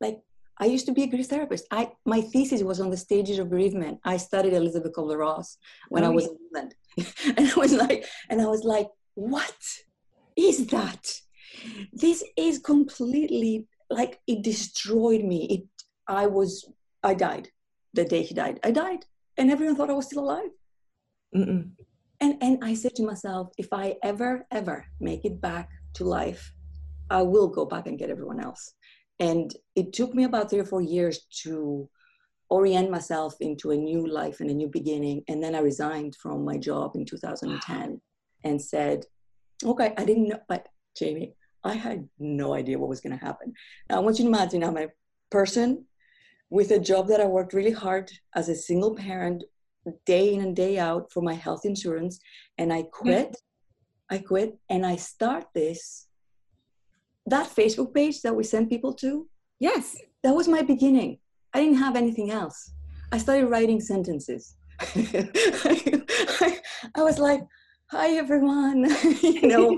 Like, 0.00 0.20
I 0.58 0.66
used 0.66 0.84
to 0.86 0.92
be 0.92 1.04
a 1.04 1.06
grief 1.06 1.26
therapist. 1.26 1.64
I 1.70 1.92
my 2.04 2.20
thesis 2.20 2.62
was 2.62 2.80
on 2.80 2.90
the 2.90 2.96
stages 2.96 3.38
of 3.38 3.48
bereavement. 3.48 3.98
I 4.04 4.18
studied 4.18 4.52
Elisabeth 4.52 4.92
Kubler-Ross 4.92 5.56
when 5.88 6.04
oh, 6.04 6.08
I 6.08 6.10
was 6.10 6.26
in 6.26 6.36
England, 6.44 6.74
and 7.36 7.50
I 7.50 7.54
was 7.54 7.72
like, 7.72 8.04
and 8.28 8.42
I 8.42 8.46
was 8.46 8.62
like, 8.62 8.88
what 9.14 9.56
is 10.36 10.66
that? 10.66 11.12
This 11.94 12.22
is 12.36 12.58
completely 12.58 13.66
like 13.90 14.20
it 14.26 14.42
destroyed 14.42 15.24
me. 15.24 15.46
It. 15.46 15.64
I 16.06 16.26
was. 16.26 16.64
I 17.02 17.14
died 17.14 17.48
the 17.94 18.04
day 18.04 18.22
he 18.22 18.34
died. 18.34 18.60
I 18.64 18.70
died, 18.70 19.04
and 19.36 19.50
everyone 19.50 19.76
thought 19.76 19.90
I 19.90 19.94
was 19.94 20.06
still 20.06 20.24
alive. 20.24 20.50
Mm-mm. 21.34 21.70
And 22.20 22.36
and 22.40 22.58
I 22.62 22.74
said 22.74 22.94
to 22.96 23.04
myself, 23.04 23.52
if 23.58 23.68
I 23.72 23.96
ever 24.02 24.46
ever 24.50 24.86
make 25.00 25.24
it 25.24 25.40
back 25.40 25.68
to 25.94 26.04
life, 26.04 26.52
I 27.08 27.22
will 27.22 27.48
go 27.48 27.64
back 27.64 27.86
and 27.86 27.98
get 27.98 28.10
everyone 28.10 28.40
else 28.40 28.74
and 29.20 29.54
it 29.76 29.92
took 29.92 30.14
me 30.14 30.24
about 30.24 30.50
three 30.50 30.58
or 30.58 30.64
four 30.64 30.80
years 30.80 31.26
to 31.42 31.88
orient 32.48 32.90
myself 32.90 33.36
into 33.40 33.70
a 33.70 33.76
new 33.76 34.08
life 34.08 34.40
and 34.40 34.50
a 34.50 34.54
new 34.54 34.66
beginning. 34.66 35.22
And 35.28 35.44
then 35.44 35.54
I 35.54 35.60
resigned 35.60 36.16
from 36.16 36.44
my 36.44 36.56
job 36.56 36.92
in 36.96 37.04
2010 37.04 38.00
and 38.42 38.60
said, 38.60 39.04
okay, 39.62 39.92
I 39.96 40.04
didn't 40.04 40.28
know, 40.28 40.40
but 40.48 40.66
Jamie, 40.96 41.34
I 41.64 41.74
had 41.74 42.08
no 42.18 42.54
idea 42.54 42.78
what 42.78 42.88
was 42.88 43.00
going 43.00 43.18
to 43.18 43.24
happen. 43.24 43.52
Now, 43.88 43.96
I 43.96 44.00
want 44.00 44.18
you 44.18 44.24
to 44.24 44.30
imagine 44.30 44.64
I'm 44.64 44.78
a 44.78 44.88
person 45.30 45.84
with 46.48 46.70
a 46.70 46.78
job 46.78 47.08
that 47.08 47.20
I 47.20 47.26
worked 47.26 47.52
really 47.52 47.72
hard 47.72 48.10
as 48.34 48.48
a 48.48 48.54
single 48.54 48.94
parent, 48.94 49.44
day 50.06 50.34
in 50.34 50.40
and 50.40 50.56
day 50.56 50.78
out 50.78 51.12
for 51.12 51.22
my 51.22 51.34
health 51.34 51.64
insurance. 51.64 52.18
And 52.58 52.72
I 52.72 52.82
mm-hmm. 52.82 52.90
quit. 52.90 53.36
I 54.12 54.18
quit 54.18 54.58
and 54.68 54.84
I 54.84 54.96
start 54.96 55.44
this 55.54 56.08
that 57.26 57.48
Facebook 57.48 57.94
page 57.94 58.22
that 58.22 58.34
we 58.34 58.44
send 58.44 58.68
people 58.68 58.92
to, 58.94 59.28
yes, 59.58 59.96
that 60.22 60.34
was 60.34 60.48
my 60.48 60.62
beginning. 60.62 61.18
I 61.54 61.60
didn't 61.60 61.78
have 61.78 61.96
anything 61.96 62.30
else. 62.30 62.72
I 63.12 63.18
started 63.18 63.46
writing 63.46 63.80
sentences. 63.80 64.56
I, 64.80 66.60
I, 66.94 67.02
was 67.02 67.18
like, 67.18 67.42
"Hi 67.90 68.10
everyone," 68.10 68.88
you 69.22 69.48
know, 69.48 69.76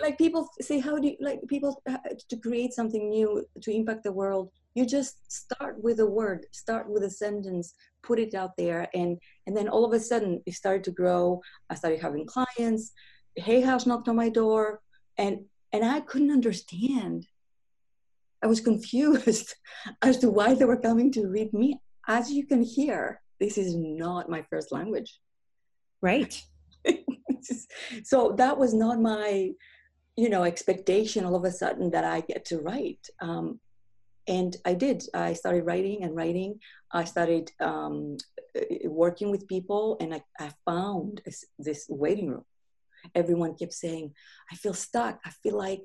like 0.00 0.16
people 0.16 0.48
say, 0.60 0.78
"How 0.78 0.96
do 0.98 1.08
you 1.08 1.16
like 1.20 1.40
people 1.48 1.82
uh, 1.88 1.98
to 2.28 2.36
create 2.36 2.72
something 2.72 3.10
new 3.10 3.44
to 3.62 3.70
impact 3.72 4.04
the 4.04 4.12
world?" 4.12 4.50
You 4.74 4.86
just 4.86 5.16
start 5.30 5.82
with 5.82 5.98
a 5.98 6.06
word, 6.06 6.46
start 6.52 6.88
with 6.88 7.02
a 7.02 7.10
sentence, 7.10 7.74
put 8.02 8.20
it 8.20 8.32
out 8.34 8.56
there, 8.56 8.88
and 8.94 9.18
and 9.46 9.56
then 9.56 9.68
all 9.68 9.84
of 9.84 9.92
a 9.92 9.98
sudden 9.98 10.40
it 10.46 10.54
started 10.54 10.84
to 10.84 10.92
grow. 10.92 11.40
I 11.68 11.74
started 11.74 12.00
having 12.00 12.26
clients. 12.26 12.92
Hay 13.34 13.60
House 13.60 13.86
knocked 13.86 14.08
on 14.08 14.14
my 14.14 14.28
door, 14.28 14.80
and 15.16 15.44
and 15.72 15.84
I 15.84 15.98
couldn't 16.00 16.30
understand. 16.30 17.26
I 18.40 18.46
was 18.46 18.60
confused 18.60 19.54
as 20.02 20.18
to 20.18 20.30
why 20.30 20.54
they 20.54 20.64
were 20.64 20.80
coming 20.80 21.10
to 21.12 21.26
read 21.26 21.52
me. 21.52 21.80
As 22.06 22.30
you 22.30 22.46
can 22.46 22.62
hear, 22.62 23.20
this 23.40 23.58
is 23.58 23.74
not 23.74 24.30
my 24.30 24.42
first 24.48 24.70
language. 24.70 25.18
Right. 26.00 26.40
so 28.04 28.34
that 28.36 28.58
was 28.58 28.74
not 28.74 29.00
my, 29.00 29.50
you 30.16 30.28
know, 30.28 30.44
expectation 30.44 31.24
all 31.24 31.36
of 31.36 31.44
a 31.44 31.52
sudden 31.52 31.90
that 31.90 32.04
I 32.04 32.20
get 32.20 32.44
to 32.46 32.58
write. 32.58 33.06
Um, 33.20 33.60
and 34.26 34.56
I 34.66 34.74
did. 34.74 35.04
I 35.14 35.32
started 35.32 35.64
writing 35.64 36.04
and 36.04 36.14
writing. 36.14 36.60
I 36.92 37.04
started 37.04 37.50
um, 37.60 38.18
working 38.84 39.30
with 39.30 39.48
people, 39.48 39.96
and 40.00 40.12
I, 40.14 40.22
I 40.38 40.50
found 40.66 41.22
this, 41.24 41.44
this 41.58 41.86
waiting 41.88 42.28
room 42.28 42.44
everyone 43.14 43.54
kept 43.54 43.72
saying, 43.72 44.12
I 44.50 44.56
feel 44.56 44.74
stuck. 44.74 45.20
I 45.24 45.30
feel 45.42 45.56
like, 45.56 45.82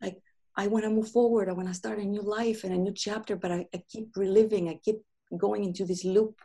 like 0.00 0.18
I 0.56 0.66
want 0.66 0.84
to 0.84 0.90
move 0.90 1.10
forward. 1.10 1.48
I 1.48 1.52
want 1.52 1.68
to 1.68 1.74
start 1.74 1.98
a 1.98 2.04
new 2.04 2.22
life 2.22 2.64
and 2.64 2.72
a 2.72 2.78
new 2.78 2.92
chapter, 2.94 3.36
but 3.36 3.52
I, 3.52 3.66
I 3.74 3.82
keep 3.90 4.16
reliving. 4.16 4.68
I 4.68 4.78
keep 4.84 4.96
going 5.36 5.64
into 5.64 5.84
this 5.84 6.04
loop. 6.04 6.40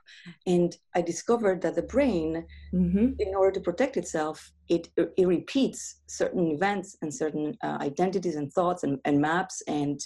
And 0.47 0.75
I 0.95 1.01
discovered 1.01 1.61
that 1.61 1.75
the 1.75 1.83
brain, 1.83 2.45
mm-hmm. 2.73 3.09
in 3.19 3.35
order 3.35 3.51
to 3.51 3.59
protect 3.59 3.97
itself, 3.97 4.51
it, 4.69 4.89
it 4.97 5.27
repeats 5.27 6.01
certain 6.07 6.47
events 6.47 6.97
and 7.01 7.13
certain 7.13 7.57
uh, 7.63 7.77
identities 7.81 8.35
and 8.35 8.51
thoughts 8.51 8.83
and, 8.83 8.99
and 9.05 9.19
maps. 9.19 9.61
And 9.67 9.99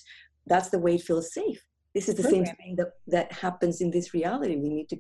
that's 0.48 0.70
the 0.70 0.80
way 0.80 0.96
it 0.96 1.04
feels 1.04 1.34
safe. 1.34 1.64
This 1.94 2.10
is 2.10 2.16
the 2.16 2.24
same 2.24 2.46
thing 2.46 2.76
that, 2.78 2.92
that 3.08 3.32
happens 3.32 3.80
in 3.80 3.90
this 3.90 4.14
reality. 4.14 4.58
We 4.58 4.70
need 4.70 4.90
to, 4.90 4.98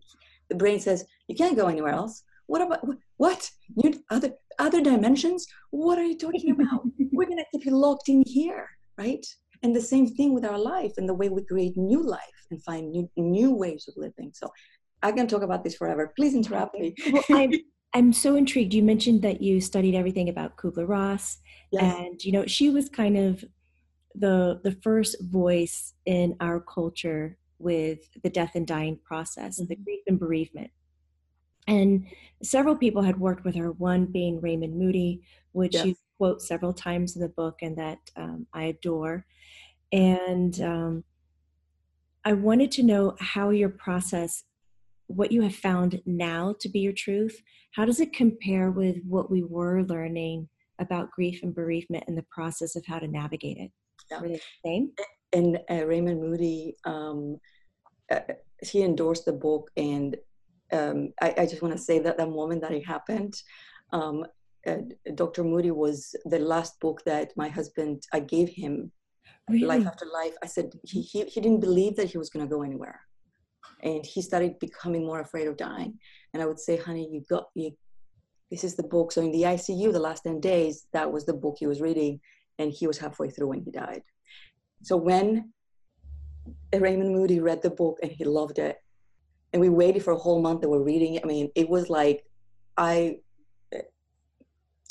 the 0.49 0.55
brain 0.55 0.79
says, 0.79 1.05
you 1.27 1.35
can't 1.35 1.57
go 1.57 1.67
anywhere 1.67 1.91
else. 1.91 2.23
What 2.47 2.61
about 2.61 2.87
what? 3.17 3.49
You 3.75 4.03
other 4.11 4.33
other 4.59 4.79
dimensions? 4.79 5.47
What 5.71 5.97
are 5.97 6.03
you 6.03 6.17
talking 6.17 6.51
about? 6.51 6.83
We're 7.11 7.27
gonna 7.27 7.43
keep 7.51 7.65
you 7.65 7.75
locked 7.75 8.07
in 8.07 8.23
here, 8.27 8.69
right? 8.97 9.25
And 9.63 9.75
the 9.75 9.81
same 9.81 10.07
thing 10.07 10.33
with 10.33 10.45
our 10.45 10.59
life 10.59 10.93
and 10.97 11.09
the 11.09 11.13
way 11.13 11.29
we 11.29 11.43
create 11.43 11.75
new 11.75 12.03
life 12.03 12.34
and 12.51 12.63
find 12.63 12.91
new 12.91 13.09
new 13.15 13.53
ways 13.53 13.87
of 13.87 13.95
living. 13.97 14.31
So 14.33 14.51
I 15.03 15.11
can 15.11 15.27
talk 15.27 15.41
about 15.41 15.63
this 15.63 15.75
forever. 15.75 16.11
Please 16.15 16.33
interrupt 16.33 16.75
me. 16.75 16.95
well, 17.11 17.23
I'm, 17.29 17.51
I'm 17.93 18.13
so 18.13 18.35
intrigued. 18.35 18.73
You 18.73 18.83
mentioned 18.83 19.21
that 19.21 19.41
you 19.41 19.61
studied 19.61 19.95
everything 19.95 20.29
about 20.29 20.57
Kubler 20.57 20.87
Ross, 20.87 21.37
yes. 21.71 21.95
and 21.97 22.23
you 22.23 22.31
know 22.31 22.45
she 22.45 22.69
was 22.69 22.89
kind 22.89 23.17
of 23.17 23.43
the 24.15 24.59
the 24.63 24.71
first 24.83 25.17
voice 25.21 25.93
in 26.05 26.35
our 26.39 26.59
culture 26.59 27.37
with 27.59 27.99
the 28.23 28.29
death 28.29 28.51
and 28.55 28.67
dying 28.67 28.99
process, 29.03 29.59
mm-hmm. 29.59 29.69
the 29.69 29.75
grief 29.77 30.01
and 30.07 30.19
bereavement. 30.19 30.71
And 31.67 32.05
several 32.43 32.75
people 32.75 33.01
had 33.01 33.19
worked 33.19 33.43
with 33.43 33.55
her, 33.55 33.71
one 33.71 34.05
being 34.05 34.39
Raymond 34.39 34.77
Moody, 34.77 35.21
which 35.53 35.73
yes. 35.73 35.85
you 35.85 35.95
quote 36.17 36.41
several 36.41 36.73
times 36.73 37.15
in 37.15 37.21
the 37.21 37.29
book 37.29 37.59
and 37.61 37.77
that 37.77 37.99
um, 38.15 38.45
I 38.53 38.63
adore. 38.65 39.25
And 39.91 40.59
um, 40.61 41.03
I 42.25 42.33
wanted 42.33 42.71
to 42.71 42.83
know 42.83 43.15
how 43.19 43.51
your 43.51 43.69
process, 43.69 44.43
what 45.05 45.31
you 45.31 45.43
have 45.43 45.55
found 45.55 46.01
now 46.07 46.55
to 46.59 46.67
be 46.67 46.79
your 46.79 46.93
truth, 46.93 47.39
how 47.73 47.85
does 47.85 47.99
it 47.99 48.13
compare 48.13 48.71
with 48.71 48.97
what 49.07 49.29
we 49.29 49.43
were 49.43 49.83
learning 49.83 50.49
about 50.79 51.11
grief 51.11 51.43
and 51.43 51.53
bereavement 51.53 52.05
and 52.07 52.17
the 52.17 52.25
process 52.31 52.75
of 52.75 52.83
how 52.87 52.97
to 52.97 53.07
navigate 53.07 53.57
it? 53.57 53.71
Yeah. 54.09 54.21
Were 54.21 54.29
they 54.29 54.35
the 54.35 54.41
same? 54.65 54.91
And 55.33 55.59
uh, 55.69 55.85
Raymond 55.85 56.19
Moody, 56.19 56.75
um, 56.85 57.37
uh, 58.11 58.21
he 58.63 58.81
endorsed 58.81 59.25
the 59.25 59.33
book 59.33 59.69
and 59.77 60.17
um, 60.71 61.13
I, 61.21 61.33
I, 61.37 61.45
just 61.45 61.61
want 61.61 61.75
to 61.75 61.81
say 61.81 61.99
that 61.99 62.17
the 62.17 62.25
moment 62.25 62.61
that 62.61 62.71
it 62.71 62.85
happened, 62.85 63.35
um, 63.93 64.25
uh, 64.65 64.77
Dr. 65.13 65.43
Moody 65.43 65.69
was 65.69 66.15
the 66.25 66.39
last 66.39 66.79
book 66.79 67.03
that 67.05 67.31
my 67.37 67.47
husband, 67.47 68.03
I 68.11 68.19
gave 68.19 68.49
him, 68.49 68.91
really? 69.49 69.65
Life 69.65 69.87
After 69.87 70.05
Life. 70.05 70.35
I 70.43 70.47
said 70.47 70.71
he, 70.83 71.01
he, 71.01 71.23
he 71.25 71.41
didn't 71.41 71.59
believe 71.59 71.95
that 71.95 72.09
he 72.09 72.17
was 72.17 72.29
going 72.29 72.45
to 72.45 72.49
go 72.49 72.63
anywhere. 72.63 73.01
And 73.81 74.05
he 74.05 74.21
started 74.21 74.59
becoming 74.59 75.05
more 75.05 75.19
afraid 75.19 75.47
of 75.47 75.57
dying. 75.57 75.99
And 76.33 76.41
I 76.41 76.45
would 76.45 76.59
say, 76.59 76.77
honey, 76.77 77.07
you 77.11 77.23
got, 77.29 77.45
you, 77.55 77.71
this 78.49 78.63
is 78.63 78.75
the 78.75 78.83
book. 78.83 79.11
So 79.11 79.21
in 79.21 79.31
the 79.31 79.43
ICU, 79.43 79.91
the 79.91 79.99
last 79.99 80.23
10 80.23 80.39
days, 80.39 80.87
that 80.93 81.11
was 81.11 81.25
the 81.25 81.33
book 81.33 81.57
he 81.59 81.67
was 81.67 81.81
reading. 81.81 82.19
And 82.57 82.71
he 82.71 82.87
was 82.87 82.97
halfway 82.97 83.29
through 83.29 83.47
when 83.47 83.61
he 83.61 83.71
died. 83.71 84.01
So 84.81 84.97
when 84.97 85.51
Raymond 86.73 87.13
Moody 87.13 87.39
read 87.39 87.61
the 87.61 87.69
book 87.69 87.99
and 88.01 88.11
he 88.11 88.23
loved 88.23 88.59
it, 88.59 88.77
and 89.55 89.61
we 89.61 89.69
waited 89.69 90.03
for 90.03 90.11
a 90.11 90.17
whole 90.17 90.41
month 90.41 90.63
and 90.63 90.71
we're 90.71 90.83
reading 90.83 91.15
it. 91.15 91.23
I 91.23 91.27
mean, 91.27 91.49
it 91.55 91.69
was 91.69 91.89
like, 91.89 92.25
I, 92.75 93.19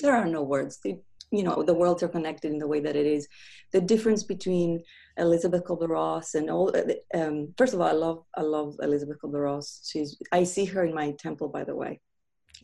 there 0.00 0.16
are 0.16 0.24
no 0.24 0.42
words. 0.42 0.78
It, 0.86 1.04
you 1.36 1.42
know 1.42 1.62
the 1.62 1.74
worlds 1.74 2.02
are 2.02 2.08
connected 2.08 2.52
in 2.52 2.58
the 2.58 2.68
way 2.68 2.80
that 2.80 2.96
it 2.96 3.06
is. 3.06 3.28
The 3.72 3.80
difference 3.80 4.22
between 4.22 4.82
elisabeth 5.16 5.64
kubler-ross 5.64 6.34
and 6.34 6.50
all 6.50 6.72
uh, 6.76 7.18
um, 7.18 7.54
first 7.56 7.72
of 7.72 7.80
all 7.80 7.86
i 7.86 7.92
love 7.92 8.24
i 8.36 8.42
love 8.42 8.74
elisabeth 8.82 9.16
kubler-ross 9.22 9.88
she's 9.88 10.18
i 10.32 10.42
see 10.42 10.64
her 10.64 10.84
in 10.84 10.92
my 10.94 11.12
temple 11.12 11.48
by 11.48 11.64
the 11.64 11.74
way. 11.74 12.00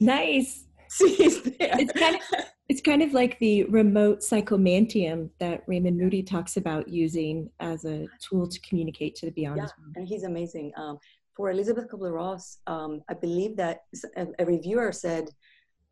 Nice. 0.00 0.64
She's 0.98 1.40
there. 1.42 1.76
it's 1.78 1.92
kind 1.92 2.16
of 2.16 2.22
it's 2.68 2.80
kind 2.80 3.02
of 3.02 3.12
like 3.12 3.38
the 3.38 3.62
remote 3.64 4.20
psychomantium 4.20 5.30
that 5.38 5.62
raymond 5.68 5.96
moody 5.98 6.22
talks 6.22 6.56
about 6.56 6.88
using 6.88 7.48
as 7.60 7.84
a 7.84 8.08
tool 8.20 8.48
to 8.48 8.60
communicate 8.60 9.14
to 9.16 9.26
the 9.26 9.32
beyond 9.32 9.58
yeah, 9.58 9.68
and 9.94 10.08
he's 10.08 10.24
amazing. 10.24 10.72
Um, 10.76 10.98
for 11.36 11.50
elisabeth 11.50 11.86
kubler-ross 11.88 12.58
um, 12.66 13.02
i 13.08 13.14
believe 13.14 13.56
that 13.56 13.82
a, 14.16 14.26
a 14.40 14.44
reviewer 14.44 14.90
said 14.90 15.28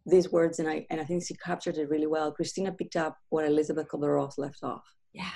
these 0.08 0.32
words, 0.32 0.58
and 0.58 0.68
I 0.68 0.86
and 0.90 1.00
I 1.00 1.04
think 1.04 1.24
she 1.24 1.34
captured 1.34 1.76
it 1.78 1.88
really 1.88 2.06
well. 2.06 2.32
Christina 2.32 2.72
picked 2.72 2.96
up 2.96 3.16
what 3.30 3.44
Elisabeth 3.44 3.88
Kubler-Ross 3.88 4.38
left 4.38 4.62
off. 4.62 4.84
Yeah. 5.12 5.30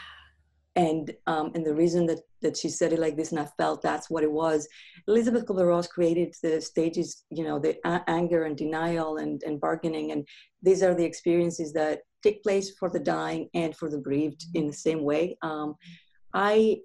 And 0.75 1.15
um, 1.27 1.53
and 1.55 1.65
the 1.67 1.75
reason 1.75 2.07
that 2.07 2.21
that 2.41 2.57
she 2.57 2.69
said 2.69 2.93
it 2.93 2.99
like 2.99 3.17
this, 3.17 3.31
and 3.31 3.41
I 3.41 3.49
felt 3.59 3.83
that's 3.83 4.09
what 4.09 4.23
it 4.23 4.33
was. 4.33 4.67
Elisabeth 5.07 5.45
Kubler-Ross 5.47 5.87
created 5.87 6.35
the 6.43 6.61
stages, 6.61 7.25
you 7.31 7.45
know, 7.45 7.59
the 7.59 7.77
a- 7.85 8.05
anger 8.09 8.45
and 8.45 8.57
denial 8.57 9.19
and 9.19 9.43
and 9.47 9.61
bargaining, 9.61 10.13
and 10.13 10.27
these 10.63 10.83
are 10.83 10.95
the 10.95 11.05
experiences 11.05 11.73
that 11.75 12.01
take 12.23 12.43
place 12.43 12.71
for 12.79 12.89
the 12.89 13.01
dying 13.01 13.49
and 13.55 13.77
for 13.77 13.91
the 13.91 13.99
bereaved 13.99 14.45
in 14.55 14.67
the 14.67 14.73
same 14.73 15.03
way. 15.03 15.37
Um, 15.43 15.75
I 16.33 16.81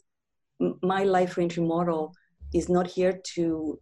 my 0.81 1.03
life 1.03 1.37
reentry 1.37 1.63
model 1.63 2.13
is 2.53 2.67
not 2.67 2.87
here 2.87 3.21
to 3.35 3.79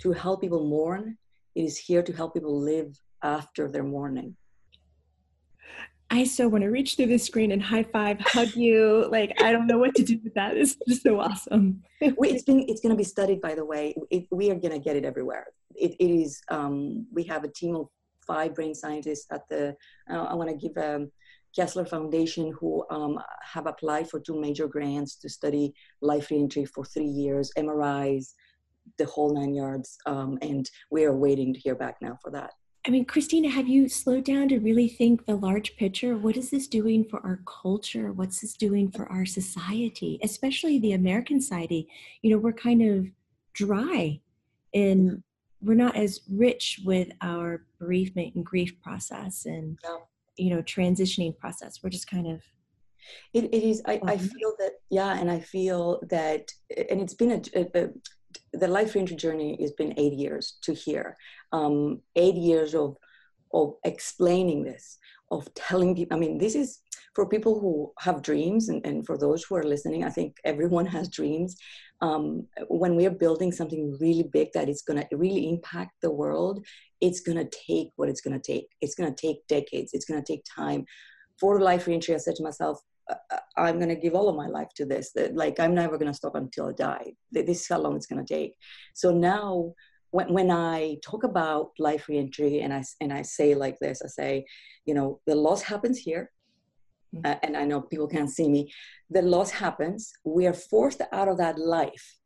to 0.00 0.12
help 0.12 0.40
people 0.40 0.66
mourn. 0.66 1.16
It 1.54 1.62
is 1.62 1.78
here 1.78 2.02
to 2.02 2.12
help 2.12 2.34
people 2.34 2.58
live 2.60 2.90
after 3.24 3.68
their 3.68 3.82
mourning. 3.82 4.36
I 6.10 6.24
so 6.24 6.46
want 6.46 6.62
to 6.62 6.70
reach 6.70 6.94
through 6.94 7.06
the 7.06 7.18
screen 7.18 7.50
and 7.50 7.62
high 7.62 7.82
five, 7.82 8.20
hug 8.20 8.54
you. 8.54 9.08
Like 9.10 9.42
I 9.42 9.50
don't 9.50 9.66
know 9.66 9.78
what 9.78 9.94
to 9.96 10.04
do 10.04 10.20
with 10.22 10.34
that. 10.34 10.56
It's 10.56 10.76
just 10.86 11.02
so 11.02 11.18
awesome. 11.18 11.82
it's 12.00 12.44
been 12.44 12.64
it's 12.68 12.80
going 12.80 12.90
to 12.90 12.96
be 12.96 13.04
studied, 13.04 13.40
by 13.40 13.54
the 13.54 13.64
way. 13.64 13.96
It, 14.10 14.26
we 14.30 14.50
are 14.50 14.54
going 14.54 14.72
to 14.72 14.78
get 14.78 14.96
it 14.96 15.04
everywhere. 15.04 15.46
It, 15.74 15.96
it 15.98 16.10
is. 16.10 16.40
Um, 16.50 17.06
we 17.12 17.24
have 17.24 17.42
a 17.42 17.48
team 17.48 17.74
of 17.74 17.88
five 18.26 18.54
brain 18.54 18.74
scientists 18.74 19.26
at 19.32 19.48
the. 19.48 19.74
Uh, 20.08 20.24
I 20.24 20.34
want 20.34 20.50
to 20.50 20.56
give 20.56 20.76
um, 20.76 21.10
Kessler 21.56 21.84
Foundation 21.86 22.52
who 22.60 22.84
um, 22.90 23.18
have 23.42 23.66
applied 23.66 24.08
for 24.08 24.20
two 24.20 24.40
major 24.40 24.68
grants 24.68 25.16
to 25.16 25.28
study 25.28 25.74
life 26.00 26.30
reentry 26.30 26.64
for 26.64 26.84
three 26.84 27.06
years, 27.06 27.50
MRIs, 27.56 28.34
the 28.98 29.06
whole 29.06 29.34
nine 29.34 29.54
yards, 29.54 29.96
um, 30.06 30.38
and 30.42 30.70
we 30.90 31.04
are 31.04 31.16
waiting 31.16 31.54
to 31.54 31.60
hear 31.60 31.74
back 31.74 31.96
now 32.00 32.18
for 32.22 32.30
that. 32.30 32.52
I 32.86 32.90
mean, 32.90 33.06
Christina, 33.06 33.48
have 33.48 33.66
you 33.66 33.88
slowed 33.88 34.24
down 34.24 34.48
to 34.48 34.58
really 34.58 34.88
think 34.88 35.24
the 35.24 35.36
large 35.36 35.74
picture? 35.76 36.18
What 36.18 36.36
is 36.36 36.50
this 36.50 36.66
doing 36.66 37.02
for 37.02 37.18
our 37.20 37.40
culture? 37.46 38.12
What's 38.12 38.42
this 38.42 38.54
doing 38.54 38.90
for 38.90 39.10
our 39.10 39.24
society, 39.24 40.18
especially 40.22 40.78
the 40.78 40.92
American 40.92 41.40
society? 41.40 41.88
You 42.20 42.30
know, 42.30 42.38
we're 42.38 42.52
kind 42.52 42.82
of 42.82 43.06
dry 43.54 44.20
and 44.74 45.22
we're 45.62 45.74
not 45.74 45.96
as 45.96 46.20
rich 46.30 46.80
with 46.84 47.08
our 47.22 47.64
bereavement 47.78 48.34
and 48.34 48.44
grief 48.44 48.78
process 48.82 49.46
and, 49.46 49.78
no. 49.82 50.02
you 50.36 50.50
know, 50.50 50.60
transitioning 50.60 51.38
process. 51.38 51.80
We're 51.82 51.88
just 51.88 52.10
kind 52.10 52.26
of. 52.26 52.42
It, 53.32 53.44
it 53.44 53.62
is, 53.62 53.80
I, 53.86 53.98
I 54.04 54.18
feel 54.18 54.54
that, 54.58 54.72
yeah, 54.90 55.18
and 55.18 55.30
I 55.30 55.40
feel 55.40 56.02
that, 56.10 56.50
and 56.90 57.00
it's 57.00 57.14
been 57.14 57.32
a, 57.32 57.60
a, 57.82 57.88
the 58.52 58.68
life 58.68 58.94
reentry 58.94 59.16
journey 59.16 59.58
has 59.60 59.72
been 59.72 59.94
eight 59.98 60.14
years 60.14 60.58
to 60.62 60.72
here. 60.72 61.16
Um, 61.58 61.76
eight 62.24 62.38
years 62.50 62.70
of 62.74 62.90
of 63.60 63.66
explaining 63.92 64.60
this, 64.70 64.84
of 65.30 65.42
telling 65.68 65.94
people. 65.94 66.16
I 66.16 66.20
mean, 66.20 66.36
this 66.44 66.56
is 66.62 66.68
for 67.14 67.24
people 67.34 67.54
who 67.60 67.72
have 68.06 68.28
dreams, 68.30 68.62
and, 68.70 68.80
and 68.88 69.06
for 69.06 69.16
those 69.16 69.40
who 69.44 69.54
are 69.58 69.72
listening. 69.72 70.02
I 70.04 70.12
think 70.16 70.30
everyone 70.52 70.88
has 70.96 71.16
dreams. 71.18 71.50
Um, 72.06 72.24
when 72.82 72.92
we 72.98 73.06
are 73.08 73.18
building 73.24 73.52
something 73.52 73.96
really 74.04 74.26
big 74.38 74.48
that 74.54 74.68
is 74.68 74.82
going 74.88 75.00
to 75.00 75.16
really 75.24 75.44
impact 75.54 75.92
the 76.02 76.14
world, 76.22 76.56
it's 77.06 77.22
going 77.26 77.40
to 77.42 77.48
take 77.66 77.88
what 77.96 78.08
it's 78.10 78.24
going 78.24 78.38
to 78.40 78.52
take. 78.52 78.66
It's 78.82 78.96
going 78.98 79.10
to 79.14 79.20
take 79.26 79.38
decades. 79.56 79.90
It's 79.94 80.08
going 80.08 80.20
to 80.22 80.32
take 80.32 80.44
time. 80.62 80.80
For 81.40 81.52
life 81.70 81.86
reentry, 81.86 82.14
I 82.14 82.18
said 82.18 82.36
to 82.36 82.42
myself, 82.48 82.76
I'm 83.56 83.76
going 83.82 83.94
to 83.94 84.02
give 84.04 84.14
all 84.14 84.28
of 84.28 84.36
my 84.42 84.48
life 84.58 84.72
to 84.78 84.84
this. 84.92 85.06
Like, 85.42 85.56
I'm 85.60 85.74
never 85.74 85.96
going 85.98 86.12
to 86.12 86.20
stop 86.22 86.34
until 86.34 86.66
I 86.70 86.72
die. 86.90 87.06
This 87.30 87.60
is 87.62 87.68
how 87.68 87.80
long 87.80 87.94
it's 87.96 88.10
going 88.10 88.24
to 88.24 88.34
take. 88.34 88.52
So 88.94 89.08
now, 89.34 89.74
when, 90.14 90.32
when 90.32 90.50
I 90.52 90.98
talk 91.02 91.24
about 91.24 91.72
life 91.80 92.06
reentry 92.08 92.60
and 92.60 92.72
I, 92.72 92.84
and 93.00 93.12
I 93.12 93.22
say 93.22 93.56
like 93.56 93.80
this, 93.80 94.00
I 94.00 94.06
say, 94.06 94.46
you 94.86 94.94
know, 94.94 95.18
the 95.26 95.34
loss 95.34 95.60
happens 95.60 95.98
here. 95.98 96.30
Mm-hmm. 97.12 97.26
Uh, 97.26 97.34
and 97.42 97.56
I 97.56 97.64
know 97.64 97.80
people 97.80 98.06
can't 98.06 98.30
see 98.30 98.48
me. 98.48 98.72
The 99.10 99.22
loss 99.22 99.50
happens. 99.50 100.12
We 100.22 100.46
are 100.46 100.52
forced 100.52 101.02
out 101.12 101.26
of 101.26 101.38
that 101.38 101.58
life. 101.58 102.16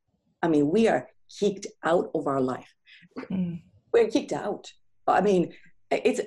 I 0.42 0.48
mean, 0.48 0.68
we 0.70 0.86
are 0.86 1.08
kicked 1.40 1.66
out 1.82 2.10
of 2.14 2.26
our 2.26 2.42
life. 2.42 2.74
Mm-hmm. 3.18 3.54
We're 3.94 4.10
kicked 4.10 4.34
out. 4.34 4.70
I 5.06 5.22
mean, 5.22 5.54
it's 5.90 6.20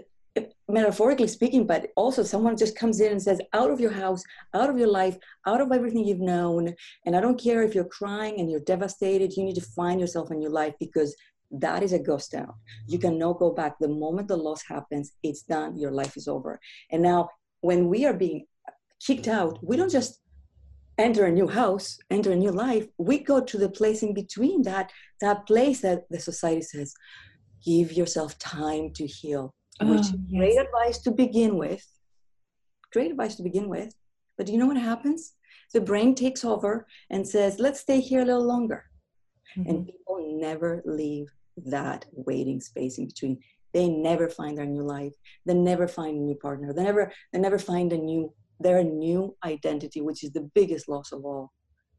metaphorically 0.67 1.27
speaking, 1.27 1.67
but 1.67 1.91
also 1.95 2.23
someone 2.23 2.57
just 2.57 2.75
comes 2.75 3.01
in 3.01 3.11
and 3.11 3.21
says, 3.21 3.39
out 3.53 3.69
of 3.69 3.79
your 3.79 3.91
house, 3.91 4.23
out 4.53 4.69
of 4.69 4.77
your 4.77 4.87
life, 4.87 5.17
out 5.45 5.61
of 5.61 5.71
everything 5.71 6.05
you've 6.05 6.19
known. 6.19 6.73
And 7.05 7.15
I 7.15 7.21
don't 7.21 7.39
care 7.39 7.61
if 7.61 7.75
you're 7.75 7.83
crying 7.85 8.39
and 8.39 8.49
you're 8.49 8.61
devastated, 8.61 9.33
you 9.35 9.43
need 9.43 9.55
to 9.55 9.61
find 9.61 9.99
yourself 9.99 10.31
in 10.31 10.41
your 10.41 10.51
life 10.51 10.73
because 10.79 11.15
that 11.51 11.83
is 11.83 11.93
a 11.93 11.99
ghost 11.99 12.31
town. 12.31 12.53
You 12.87 12.99
can 12.99 13.17
no 13.17 13.33
go 13.33 13.51
back. 13.51 13.77
The 13.79 13.87
moment 13.87 14.27
the 14.27 14.37
loss 14.37 14.63
happens, 14.63 15.13
it's 15.23 15.43
done, 15.43 15.77
your 15.77 15.91
life 15.91 16.17
is 16.17 16.27
over. 16.27 16.59
And 16.91 17.01
now, 17.01 17.29
when 17.61 17.87
we 17.87 18.05
are 18.05 18.13
being 18.13 18.45
kicked 19.05 19.27
out, 19.27 19.59
we 19.61 19.77
don't 19.77 19.91
just 19.91 20.19
enter 20.97 21.25
a 21.25 21.31
new 21.31 21.47
house, 21.47 21.97
enter 22.09 22.31
a 22.31 22.35
new 22.35 22.51
life. 22.51 22.87
We 22.97 23.19
go 23.19 23.41
to 23.41 23.57
the 23.57 23.69
place 23.69 24.03
in 24.03 24.13
between 24.13 24.61
that, 24.63 24.91
that 25.19 25.45
place 25.45 25.81
that 25.81 26.03
the 26.09 26.19
society 26.19 26.61
says, 26.61 26.93
give 27.65 27.91
yourself 27.93 28.37
time 28.39 28.91
to 28.93 29.05
heal 29.05 29.53
which 29.81 30.07
oh, 30.13 30.17
yes. 30.29 30.37
great 30.37 30.57
advice 30.59 30.97
to 30.99 31.11
begin 31.11 31.57
with. 31.57 31.85
Great 32.93 33.11
advice 33.11 33.35
to 33.35 33.43
begin 33.43 33.69
with. 33.69 33.93
But 34.37 34.45
do 34.45 34.51
you 34.51 34.57
know 34.57 34.67
what 34.67 34.77
happens? 34.77 35.33
The 35.73 35.81
brain 35.81 36.13
takes 36.13 36.43
over 36.43 36.85
and 37.09 37.27
says, 37.27 37.59
let's 37.59 37.79
stay 37.79 37.99
here 37.99 38.21
a 38.21 38.25
little 38.25 38.45
longer. 38.45 38.85
Mm-hmm. 39.57 39.69
And 39.69 39.85
people 39.85 40.37
never 40.39 40.81
leave 40.85 41.31
that 41.65 42.05
waiting 42.11 42.59
space 42.61 42.97
in 42.97 43.07
between. 43.07 43.39
They 43.73 43.87
never 43.87 44.29
find 44.29 44.57
their 44.57 44.65
new 44.65 44.83
life. 44.83 45.13
They 45.45 45.53
never 45.53 45.87
find 45.87 46.17
a 46.17 46.21
new 46.21 46.35
partner. 46.35 46.73
They 46.73 46.83
never, 46.83 47.11
they 47.31 47.39
never 47.39 47.59
find 47.59 47.93
a 47.93 47.97
new, 47.97 48.33
their 48.59 48.83
new 48.83 49.35
identity, 49.45 50.01
which 50.01 50.23
is 50.23 50.31
the 50.31 50.49
biggest 50.53 50.89
loss 50.89 51.11
of 51.11 51.23
all. 51.23 51.51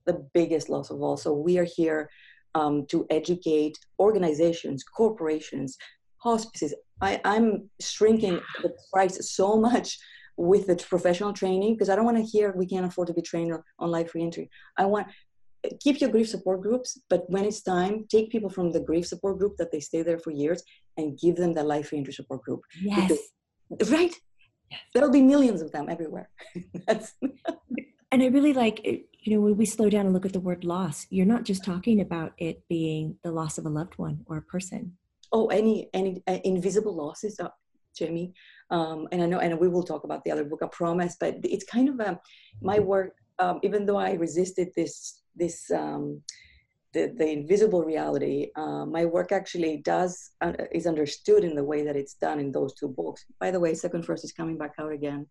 The 0.04 0.26
biggest 0.34 0.68
loss 0.68 0.90
of 0.90 1.00
all. 1.00 1.16
So 1.16 1.32
we 1.32 1.58
are 1.58 1.66
here 1.76 2.10
um, 2.54 2.86
to 2.90 3.06
educate 3.10 3.78
organizations, 3.98 4.84
corporations, 4.84 5.76
hospices. 6.18 6.74
I, 7.00 7.20
I'm 7.24 7.70
shrinking 7.80 8.40
the 8.62 8.72
price 8.92 9.32
so 9.34 9.56
much 9.56 9.98
with 10.36 10.66
the 10.66 10.76
professional 10.76 11.32
training 11.32 11.74
because 11.74 11.88
I 11.88 11.96
don't 11.96 12.04
want 12.04 12.16
to 12.16 12.22
hear 12.22 12.52
we 12.52 12.66
can't 12.66 12.86
afford 12.86 13.08
to 13.08 13.14
be 13.14 13.22
trained 13.22 13.52
on 13.78 13.90
life 13.90 14.14
reentry. 14.14 14.50
I 14.76 14.86
want 14.86 15.08
keep 15.80 16.00
your 16.00 16.10
grief 16.10 16.28
support 16.28 16.62
groups, 16.62 17.00
but 17.08 17.28
when 17.28 17.44
it's 17.44 17.62
time, 17.62 18.06
take 18.08 18.30
people 18.30 18.50
from 18.50 18.72
the 18.72 18.80
grief 18.80 19.06
support 19.06 19.38
group 19.38 19.56
that 19.56 19.70
they 19.72 19.80
stay 19.80 20.02
there 20.02 20.18
for 20.18 20.30
years 20.30 20.62
and 20.96 21.18
give 21.18 21.36
them 21.36 21.54
the 21.54 21.62
life 21.62 21.92
reentry 21.92 22.12
support 22.12 22.42
group. 22.42 22.62
Yes. 22.80 23.12
Because, 23.70 23.90
right? 23.90 24.14
Yes. 24.70 24.80
There'll 24.94 25.10
be 25.10 25.22
millions 25.22 25.62
of 25.62 25.72
them 25.72 25.88
everywhere. 25.88 26.28
and 26.88 28.22
I 28.22 28.26
really 28.26 28.52
like, 28.52 28.84
you 28.84 29.34
know, 29.34 29.40
when 29.40 29.56
we 29.56 29.66
slow 29.66 29.88
down 29.88 30.06
and 30.06 30.14
look 30.14 30.26
at 30.26 30.32
the 30.32 30.40
word 30.40 30.64
loss, 30.64 31.06
you're 31.10 31.26
not 31.26 31.44
just 31.44 31.64
talking 31.64 32.00
about 32.00 32.32
it 32.38 32.62
being 32.68 33.16
the 33.22 33.32
loss 33.32 33.58
of 33.58 33.66
a 33.66 33.70
loved 33.70 33.98
one 33.98 34.24
or 34.26 34.38
a 34.38 34.42
person 34.42 34.96
oh, 35.32 35.46
any 35.46 35.88
any 35.92 36.22
uh, 36.26 36.38
invisible 36.44 36.94
losses, 36.94 37.40
uh, 37.40 37.48
Jamie. 37.96 38.32
Um, 38.70 39.08
and 39.12 39.22
I 39.22 39.26
know, 39.26 39.40
and 39.40 39.58
we 39.58 39.68
will 39.68 39.82
talk 39.82 40.04
about 40.04 40.24
the 40.24 40.30
other 40.30 40.44
book, 40.44 40.60
I 40.62 40.68
promise. 40.68 41.16
But 41.18 41.38
it's 41.42 41.64
kind 41.64 41.88
of 41.88 42.00
a, 42.00 42.20
my 42.60 42.78
work. 42.78 43.16
Um, 43.38 43.58
even 43.62 43.86
though 43.86 43.96
I 43.96 44.12
resisted 44.12 44.68
this 44.76 45.21
this 45.36 45.70
um, 45.70 46.22
the, 46.92 47.12
the 47.16 47.26
invisible 47.26 47.84
reality, 47.84 48.50
uh, 48.54 48.84
my 48.84 49.06
work 49.06 49.32
actually 49.32 49.78
does 49.78 50.32
uh, 50.42 50.52
is 50.72 50.86
understood 50.86 51.42
in 51.42 51.54
the 51.54 51.64
way 51.64 51.84
that 51.84 51.96
it's 51.96 52.14
done 52.14 52.38
in 52.38 52.52
those 52.52 52.74
two 52.74 52.88
books. 52.88 53.24
By 53.40 53.50
the 53.50 53.60
way, 53.60 53.74
Second 53.74 54.04
First 54.04 54.24
is 54.24 54.32
coming 54.32 54.58
back 54.58 54.74
out 54.78 54.92
again 54.92 55.26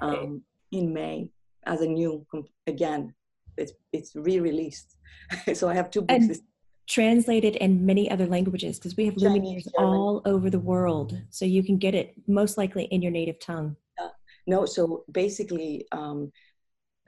um, 0.00 0.42
in 0.70 0.92
May 0.92 1.30
as 1.66 1.80
a 1.80 1.86
new 1.86 2.24
again. 2.66 3.14
It's 3.56 3.72
it's 3.92 4.14
re-released, 4.14 4.96
so 5.54 5.68
I 5.68 5.74
have 5.74 5.90
two 5.90 6.02
books. 6.02 6.24
And 6.24 6.40
translated 6.90 7.54
in 7.56 7.86
many 7.86 8.10
other 8.10 8.26
languages 8.26 8.76
because 8.76 8.96
we 8.96 9.06
have 9.06 9.14
Lumineers 9.14 9.66
all 9.78 10.20
over 10.24 10.50
the 10.50 10.58
world. 10.58 11.16
So 11.30 11.44
you 11.44 11.62
can 11.62 11.78
get 11.78 11.94
it 11.94 12.14
most 12.26 12.58
likely 12.58 12.84
in 12.84 13.00
your 13.00 13.12
native 13.12 13.38
tongue. 13.38 13.76
Uh, 14.02 14.08
no, 14.48 14.66
so 14.66 15.04
basically, 15.12 15.86
um, 15.92 16.32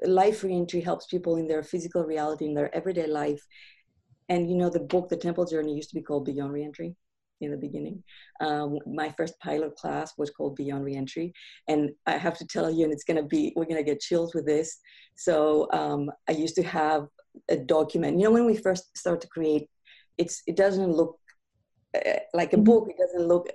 life 0.05 0.43
reentry 0.45 0.81
helps 0.81 1.07
people 1.07 1.37
in 1.37 1.49
their 1.49 1.63
physical 1.63 2.05
reality, 2.05 2.47
in 2.47 2.55
their 2.55 2.75
everyday 2.75 3.07
life. 3.07 3.43
And 4.29 4.49
you 4.49 4.57
know, 4.57 4.71
the 4.71 4.81
book, 4.81 5.09
The 5.09 5.17
Temple 5.17 5.47
Journey, 5.47 5.75
used 5.75 5.91
to 5.91 5.95
be 5.97 6.03
called 6.03 6.25
Beyond 6.25 6.53
Reentry. 6.53 6.97
in 7.41 7.51
the 7.51 7.57
beginning. 7.57 8.03
Um, 8.41 8.79
my 8.87 9.11
first 9.17 9.39
pilot 9.41 9.75
class 9.77 10.13
was 10.17 10.31
called 10.31 10.57
Beyond 10.57 10.85
Reentry, 10.85 11.33
and 11.69 11.91
I 12.07 12.17
have 12.17 12.39
to 12.39 12.47
tell 12.47 12.71
you, 12.71 12.85
and 12.85 12.93
it's 12.93 13.05
gonna 13.05 13.25
be 13.25 13.53
we're 13.57 13.65
gonna 13.67 13.83
get 13.83 14.01
chills 14.01 14.35
with 14.35 14.47
this. 14.47 14.79
So 15.17 15.69
um, 15.73 16.11
I 16.29 16.33
used 16.33 16.55
to 16.57 16.63
have 16.63 17.07
a 17.49 17.57
document. 17.57 18.19
You 18.19 18.25
know, 18.25 18.31
when 18.31 18.47
we 18.47 18.57
first 18.57 18.97
start 18.97 19.21
to 19.23 19.29
create, 19.29 19.69
it's 20.19 20.43
it 20.47 20.57
doesn't 20.57 20.93
look 20.93 21.19
uh, 21.95 22.19
like 22.35 22.53
a 22.53 22.57
mm-hmm. 22.57 22.65
book. 22.65 22.89
It 22.89 22.97
doesn't 22.99 23.29
look. 23.29 23.49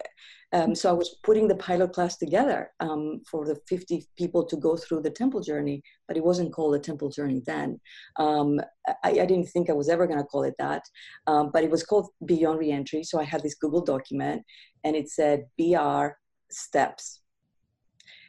Um, 0.53 0.75
so 0.75 0.89
I 0.89 0.93
was 0.93 1.17
putting 1.23 1.47
the 1.47 1.55
pilot 1.55 1.91
class 1.91 2.15
together 2.17 2.71
um, 2.79 3.21
for 3.29 3.45
the 3.45 3.59
50 3.67 4.05
people 4.17 4.45
to 4.45 4.55
go 4.55 4.77
through 4.77 5.01
the 5.01 5.09
temple 5.09 5.41
journey, 5.41 5.83
but 6.07 6.15
it 6.15 6.23
wasn't 6.23 6.53
called 6.53 6.75
a 6.75 6.79
temple 6.79 7.09
journey 7.09 7.41
then. 7.45 7.81
Um, 8.17 8.61
I, 9.03 9.09
I, 9.09 9.25
didn't 9.25 9.49
think 9.49 9.69
I 9.69 9.73
was 9.73 9.89
ever 9.89 10.07
going 10.07 10.19
to 10.19 10.25
call 10.25 10.43
it 10.43 10.53
that, 10.57 10.83
um, 11.27 11.51
but 11.51 11.65
it 11.65 11.69
was 11.69 11.83
called 11.83 12.09
Beyond 12.25 12.59
Reentry. 12.59 13.03
So 13.03 13.19
I 13.19 13.25
had 13.25 13.43
this 13.43 13.55
Google 13.55 13.81
document, 13.81 14.43
and 14.85 14.95
it 14.95 15.09
said 15.09 15.47
BR 15.57 16.15
steps. 16.49 17.19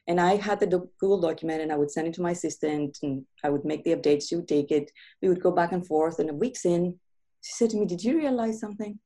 And 0.08 0.20
I 0.20 0.36
had 0.36 0.58
the 0.58 0.66
Google 0.98 1.20
document, 1.20 1.62
and 1.62 1.70
I 1.70 1.76
would 1.76 1.90
send 1.90 2.08
it 2.08 2.14
to 2.14 2.22
my 2.22 2.32
assistant, 2.32 2.98
and 3.02 3.24
I 3.44 3.50
would 3.50 3.64
make 3.64 3.84
the 3.84 3.94
updates. 3.94 4.28
She 4.28 4.36
would 4.36 4.48
take 4.48 4.72
it. 4.72 4.90
We 5.22 5.28
would 5.28 5.42
go 5.42 5.52
back 5.52 5.70
and 5.70 5.86
forth. 5.86 6.18
And 6.18 6.30
a 6.30 6.34
weeks 6.34 6.64
in, 6.64 6.98
she 7.42 7.52
said 7.52 7.70
to 7.70 7.76
me, 7.76 7.86
"Did 7.86 8.02
you 8.02 8.16
realize 8.16 8.58
something?" 8.58 8.98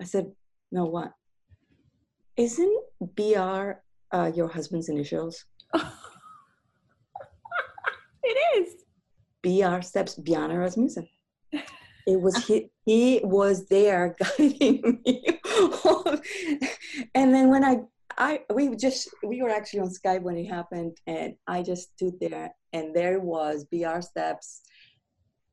I 0.00 0.04
said, 0.04 0.32
no, 0.72 0.86
what? 0.86 1.12
Isn't 2.36 2.82
BR 3.00 3.72
uh, 4.12 4.32
your 4.34 4.48
husband's 4.48 4.88
initials? 4.88 5.44
it 8.22 8.38
is. 8.56 8.74
BR 9.42 9.82
steps 9.82 10.14
Bjarne 10.16 10.56
Rasmussen. 10.56 11.08
It 12.06 12.20
was 12.20 12.36
he, 12.46 12.70
he 12.84 13.22
was 13.24 13.66
there 13.68 14.14
guiding 14.38 15.00
me. 15.06 15.24
and 17.14 17.32
then 17.32 17.48
when 17.48 17.64
I 17.64 17.80
I 18.18 18.40
we 18.52 18.76
just 18.76 19.08
we 19.22 19.40
were 19.40 19.48
actually 19.48 19.80
on 19.80 19.88
Skype 19.88 20.20
when 20.20 20.36
it 20.36 20.44
happened 20.44 20.98
and 21.06 21.34
I 21.46 21.62
just 21.62 21.94
stood 21.94 22.20
there 22.20 22.54
and 22.74 22.94
there 22.94 23.20
was 23.20 23.64
BR 23.72 24.00
steps 24.02 24.60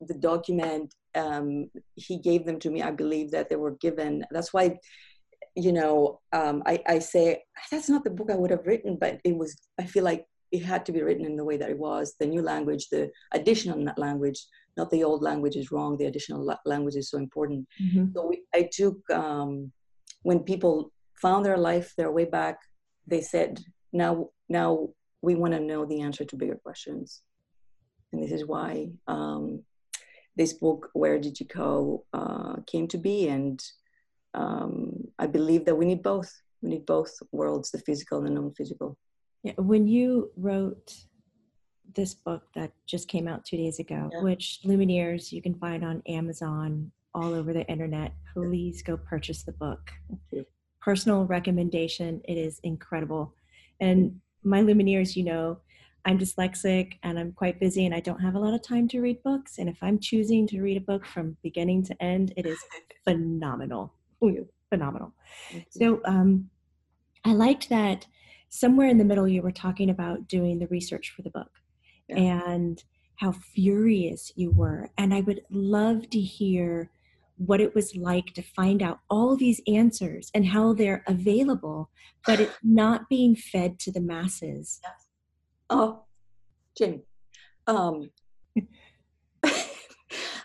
the 0.01 0.13
document 0.13 0.93
um, 1.15 1.69
he 1.95 2.17
gave 2.17 2.45
them 2.45 2.59
to 2.59 2.69
me. 2.69 2.81
I 2.81 2.91
believe 2.91 3.31
that 3.31 3.49
they 3.49 3.55
were 3.55 3.75
given. 3.77 4.25
That's 4.31 4.53
why 4.53 4.77
you 5.55 5.73
know 5.73 6.19
um, 6.31 6.63
I, 6.65 6.81
I 6.87 6.99
say 6.99 7.43
that's 7.69 7.89
not 7.89 8.05
the 8.05 8.09
book 8.09 8.29
i 8.31 8.35
would 8.35 8.51
have 8.51 8.65
written 8.65 8.97
but 8.97 9.19
it 9.25 9.35
was 9.35 9.57
i 9.77 9.83
feel 9.83 10.05
like 10.05 10.25
it 10.53 10.63
had 10.63 10.85
to 10.85 10.93
be 10.93 11.01
written 11.01 11.25
in 11.25 11.35
the 11.35 11.43
way 11.43 11.57
that 11.57 11.69
it 11.69 11.77
was 11.77 12.15
the 12.21 12.25
new 12.25 12.41
language 12.41 12.87
the 12.89 13.11
additional 13.33 13.85
language 13.97 14.45
not 14.77 14.89
the 14.91 15.03
old 15.03 15.21
language 15.21 15.57
is 15.57 15.69
wrong 15.69 15.97
the 15.97 16.05
additional 16.05 16.41
la- 16.41 16.55
language 16.65 16.95
is 16.95 17.09
so 17.09 17.17
important. 17.17 17.67
Mm-hmm. 17.83 18.13
so 18.13 18.27
we, 18.27 18.43
i 18.55 18.69
took 18.71 18.97
um, 19.09 19.73
when 20.21 20.39
people 20.39 20.93
found 21.21 21.43
their 21.43 21.57
life 21.57 21.93
their 21.97 22.13
way 22.13 22.23
back 22.23 22.59
they 23.05 23.19
said 23.19 23.59
now 23.91 24.29
now 24.47 24.87
we 25.21 25.35
want 25.35 25.53
to 25.53 25.59
know 25.59 25.85
the 25.85 26.01
answer 26.01 26.25
to 26.25 26.35
bigger 26.35 26.55
questions. 26.55 27.21
And 28.11 28.21
this 28.21 28.31
is 28.31 28.45
why 28.45 28.89
um, 29.07 29.63
this 30.35 30.53
book, 30.53 30.89
Where 30.93 31.19
Did 31.19 31.39
You 31.39 31.45
Go, 31.45 32.05
uh, 32.13 32.57
came 32.67 32.87
to 32.89 32.97
be. 32.97 33.27
And 33.27 33.61
um, 34.33 35.07
I 35.19 35.27
believe 35.27 35.65
that 35.65 35.75
we 35.75 35.85
need 35.85 36.03
both. 36.03 36.31
We 36.61 36.69
need 36.69 36.85
both 36.85 37.11
worlds, 37.31 37.71
the 37.71 37.79
physical 37.79 38.19
and 38.19 38.27
the 38.27 38.31
non 38.31 38.53
physical. 38.53 38.97
Yeah, 39.43 39.53
when 39.57 39.87
you 39.87 40.31
wrote 40.37 40.93
this 41.95 42.13
book 42.13 42.43
that 42.55 42.71
just 42.85 43.07
came 43.07 43.27
out 43.27 43.43
two 43.43 43.57
days 43.57 43.79
ago, 43.79 44.09
yeah. 44.13 44.21
which 44.21 44.59
Lumineers 44.63 45.31
you 45.31 45.41
can 45.41 45.55
find 45.55 45.83
on 45.83 46.03
Amazon, 46.07 46.91
all 47.13 47.33
over 47.33 47.53
the 47.53 47.67
internet, 47.67 48.13
please 48.33 48.81
go 48.81 48.97
purchase 48.97 49.43
the 49.43 49.51
book. 49.51 49.91
Personal 50.79 51.25
recommendation, 51.25 52.21
it 52.25 52.37
is 52.37 52.59
incredible. 52.63 53.33
And 53.79 54.19
my 54.43 54.61
Lumineers, 54.61 55.15
you 55.15 55.23
know, 55.23 55.57
I'm 56.05 56.17
dyslexic 56.17 56.93
and 57.03 57.19
I'm 57.19 57.31
quite 57.31 57.59
busy 57.59 57.85
and 57.85 57.93
I 57.93 57.99
don't 57.99 58.21
have 58.21 58.35
a 58.35 58.39
lot 58.39 58.53
of 58.53 58.61
time 58.61 58.87
to 58.89 59.01
read 59.01 59.21
books. 59.23 59.57
And 59.57 59.69
if 59.69 59.77
I'm 59.81 59.99
choosing 59.99 60.47
to 60.47 60.61
read 60.61 60.77
a 60.77 60.81
book 60.81 61.05
from 61.05 61.37
beginning 61.43 61.83
to 61.85 62.03
end, 62.03 62.33
it 62.37 62.45
is 62.45 62.59
phenomenal. 63.03 63.93
phenomenal. 64.69 65.13
So 65.69 66.01
um, 66.05 66.49
I 67.23 67.33
liked 67.33 67.69
that 67.69 68.07
somewhere 68.49 68.89
in 68.89 68.97
the 68.97 69.05
middle 69.05 69.27
you 69.27 69.41
were 69.41 69.51
talking 69.51 69.89
about 69.89 70.27
doing 70.27 70.59
the 70.59 70.67
research 70.67 71.13
for 71.15 71.21
the 71.21 71.29
book 71.29 71.51
yeah. 72.07 72.41
and 72.45 72.83
how 73.17 73.31
furious 73.31 74.31
you 74.35 74.51
were. 74.51 74.89
And 74.97 75.13
I 75.13 75.21
would 75.21 75.41
love 75.49 76.09
to 76.09 76.19
hear 76.19 76.89
what 77.37 77.61
it 77.61 77.73
was 77.73 77.95
like 77.95 78.33
to 78.33 78.41
find 78.41 78.83
out 78.83 78.99
all 79.09 79.35
these 79.35 79.61
answers 79.67 80.29
and 80.33 80.47
how 80.47 80.73
they're 80.73 81.03
available, 81.07 81.89
but 82.25 82.39
it's 82.39 82.57
not 82.63 83.09
being 83.09 83.35
fed 83.35 83.79
to 83.79 83.91
the 83.91 84.01
masses. 84.01 84.79
Yes 84.83 85.00
Oh, 85.71 86.03
Jim. 86.77 87.01
Um, 87.65 88.11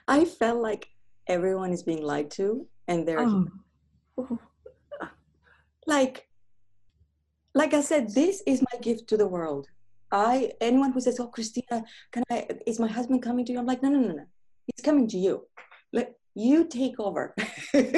I 0.08 0.24
felt 0.24 0.62
like 0.62 0.88
everyone 1.26 1.72
is 1.72 1.82
being 1.82 2.02
lied 2.02 2.30
to, 2.32 2.66
and 2.86 3.06
they're 3.06 3.20
oh. 3.20 3.48
like, 5.86 6.28
like 7.54 7.74
I 7.74 7.80
said, 7.80 8.14
this 8.14 8.40
is 8.46 8.62
my 8.72 8.78
gift 8.80 9.08
to 9.08 9.16
the 9.16 9.26
world. 9.26 9.66
I 10.12 10.52
anyone 10.60 10.92
who 10.92 11.00
says, 11.00 11.18
"Oh, 11.18 11.26
Christina, 11.26 11.82
can 12.12 12.22
I? 12.30 12.46
Is 12.64 12.78
my 12.78 12.86
husband 12.86 13.22
coming 13.22 13.44
to 13.46 13.52
you?" 13.52 13.58
I'm 13.58 13.66
like, 13.66 13.82
no, 13.82 13.88
no, 13.88 13.98
no, 13.98 14.14
no. 14.14 14.26
He's 14.66 14.84
coming 14.84 15.08
to 15.08 15.18
you. 15.18 15.48
Let 15.92 16.14
you 16.37 16.68
take 16.68 17.01
over. 17.01 17.35
and 17.75 17.94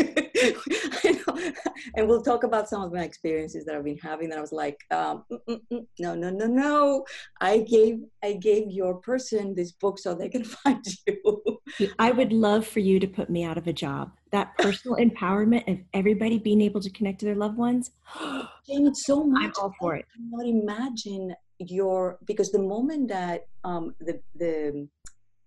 we'll 1.97 2.23
talk 2.23 2.45
about 2.45 2.69
some 2.69 2.83
of 2.83 2.93
my 2.93 3.03
experiences 3.03 3.65
that 3.65 3.75
I've 3.75 3.85
been 3.85 3.99
having. 3.99 4.29
That 4.29 4.39
I 4.39 4.41
was 4.41 4.53
like, 4.53 4.79
um, 4.93 5.25
mm, 5.31 5.41
mm, 5.49 5.61
mm, 5.73 5.87
no, 5.99 6.15
no, 6.15 6.31
no, 6.31 6.47
no. 6.47 7.05
I 7.41 7.59
gave 7.59 7.99
I 8.23 8.35
gave 8.35 8.71
your 8.71 8.95
person 9.01 9.55
this 9.57 9.73
book 9.73 9.99
so 9.99 10.15
they 10.15 10.29
can 10.29 10.45
find 10.65 10.85
you. 11.07 11.61
I 11.99 12.13
would 12.13 12.33
love 12.33 12.67
for 12.67 12.79
you 12.79 13.01
to 13.01 13.09
put 13.09 13.29
me 13.29 13.43
out 13.45 13.59
of 13.59 13.67
a 13.67 13.73
job. 13.73 14.13
That 14.31 14.57
personal 14.59 14.97
empowerment 15.01 15.71
of 15.71 15.81
everybody 15.93 16.39
being 16.39 16.61
able 16.61 16.81
to 16.81 16.91
connect 16.91 17.19
to 17.21 17.27
their 17.27 17.35
loved 17.35 17.59
ones. 17.59 17.91
Jane, 18.69 18.95
so 18.95 19.25
much. 19.25 19.43
I'm 19.47 19.53
all 19.61 19.75
for 19.81 19.97
it. 19.97 20.07
I 20.15 20.17
cannot 20.17 20.47
imagine 20.47 21.35
your 21.59 22.19
because 22.25 22.53
the 22.53 22.63
moment 22.63 23.09
that 23.09 23.47
um, 23.65 23.97
the 23.99 24.21
the 24.37 24.89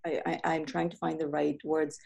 I, 0.06 0.22
I, 0.26 0.40
I'm 0.56 0.66
trying 0.66 0.90
to 0.90 0.98
find 0.98 1.20
the 1.20 1.28
right 1.28 1.60
words 1.64 1.98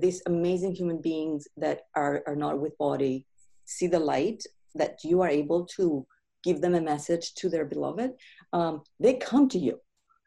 these 0.00 0.22
amazing 0.26 0.74
human 0.74 1.00
beings 1.00 1.48
that 1.56 1.82
are, 1.94 2.22
are 2.26 2.36
not 2.36 2.60
with 2.60 2.76
body 2.78 3.26
see 3.64 3.86
the 3.86 3.98
light 3.98 4.42
that 4.74 4.98
you 5.02 5.22
are 5.22 5.28
able 5.28 5.64
to 5.64 6.06
give 6.44 6.60
them 6.60 6.74
a 6.74 6.80
message 6.80 7.34
to 7.34 7.48
their 7.48 7.64
beloved 7.64 8.12
um, 8.52 8.82
they 9.00 9.14
come 9.14 9.48
to 9.48 9.58
you. 9.58 9.80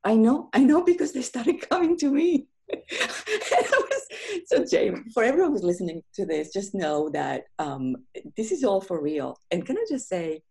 I 0.03 0.15
know 0.15 0.49
i 0.53 0.59
know 0.59 0.83
because 0.83 1.11
they 1.13 1.21
started 1.21 1.57
coming 1.69 1.97
to 1.97 2.09
me. 2.09 2.47
Was, 2.71 4.07
so 4.45 4.63
James, 4.63 5.11
for 5.13 5.23
everyone 5.23 5.51
who's 5.51 5.63
listening 5.63 6.03
to 6.13 6.25
this 6.25 6.53
just 6.53 6.75
know 6.75 7.09
that 7.09 7.43
um, 7.57 7.95
this 8.37 8.51
is 8.51 8.63
all 8.63 8.81
for 8.81 9.01
real. 9.01 9.37
And 9.51 9.65
can 9.65 9.77
i 9.77 9.85
just 9.89 10.07
say 10.07 10.41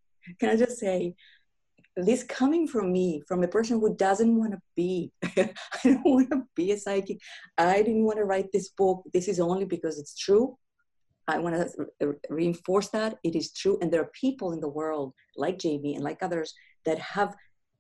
can 0.41 0.51
i 0.51 0.57
just 0.57 0.79
say 0.79 1.15
this 2.05 2.23
coming 2.23 2.67
from 2.69 2.93
me, 2.93 3.23
from 3.27 3.43
a 3.43 3.49
person 3.49 3.81
who 3.81 3.95
doesn't 3.95 4.37
want 4.37 4.53
to 4.53 4.61
be. 4.77 5.13
I 5.25 5.53
don't 5.85 6.05
want 6.05 6.31
to 6.31 6.43
be 6.55 6.73
a 6.73 6.79
psychic. 6.79 7.19
I 7.57 7.83
didn't 7.83 8.05
want 8.05 8.19
to 8.19 8.25
write 8.25 8.53
this 8.53 8.69
book. 8.71 9.03
This 9.13 9.29
is 9.29 9.41
only 9.41 9.65
because 9.65 9.99
it's 9.99 10.17
true. 10.17 10.57
I 11.27 11.39
want 11.39 11.57
to 11.57 12.15
reinforce 12.31 12.89
that 12.91 13.19
it 13.25 13.35
is 13.35 13.53
true. 13.53 13.79
And 13.83 13.93
there 13.93 14.01
are 14.01 14.11
people 14.19 14.53
in 14.53 14.61
the 14.61 14.69
world 14.69 15.13
like 15.37 15.59
Jamie 15.59 15.95
and 15.95 16.05
like 16.05 16.23
others 16.23 16.55
that 16.85 16.99
have 16.99 17.35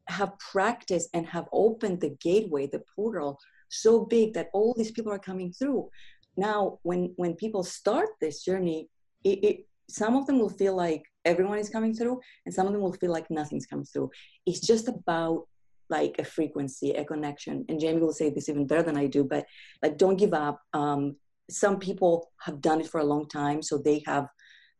have 0.08 0.38
practiced 0.38 1.10
and 1.12 1.26
have 1.26 1.46
opened 1.52 2.00
the 2.00 2.16
gateway, 2.22 2.66
the 2.66 2.82
portal, 2.96 3.38
so 3.68 4.06
big 4.06 4.32
that 4.32 4.48
all 4.54 4.74
these 4.74 4.90
people 4.90 5.12
are 5.12 5.18
coming 5.18 5.52
through. 5.52 5.88
Now, 6.36 6.78
when 6.82 7.12
when 7.16 7.34
people 7.34 7.62
start 7.62 8.08
this 8.20 8.42
journey, 8.42 8.88
it, 9.24 9.44
it 9.44 9.67
some 9.88 10.16
of 10.16 10.26
them 10.26 10.38
will 10.38 10.50
feel 10.50 10.76
like 10.76 11.02
everyone 11.24 11.58
is 11.58 11.70
coming 11.70 11.94
through 11.94 12.20
and 12.44 12.54
some 12.54 12.66
of 12.66 12.72
them 12.72 12.82
will 12.82 12.92
feel 12.92 13.10
like 13.10 13.30
nothing's 13.30 13.66
coming 13.66 13.86
through. 13.86 14.10
It's 14.46 14.60
just 14.60 14.88
about 14.88 15.46
like 15.90 16.16
a 16.18 16.24
frequency 16.24 16.90
a 16.90 17.04
connection. 17.04 17.64
And 17.68 17.80
jamie 17.80 18.00
will 18.00 18.12
say 18.12 18.30
this 18.30 18.48
even 18.48 18.66
better 18.66 18.82
than 18.82 18.98
i 18.98 19.06
do 19.06 19.24
but 19.24 19.46
like 19.82 19.96
don't 19.96 20.16
give 20.16 20.34
up. 20.34 20.60
Um, 20.74 21.16
some 21.50 21.78
people 21.78 22.30
have 22.42 22.60
done 22.60 22.80
it 22.82 22.88
for 22.88 23.00
a 23.00 23.04
long 23.12 23.26
time 23.28 23.62
so 23.62 23.78
they 23.78 24.02
have 24.06 24.26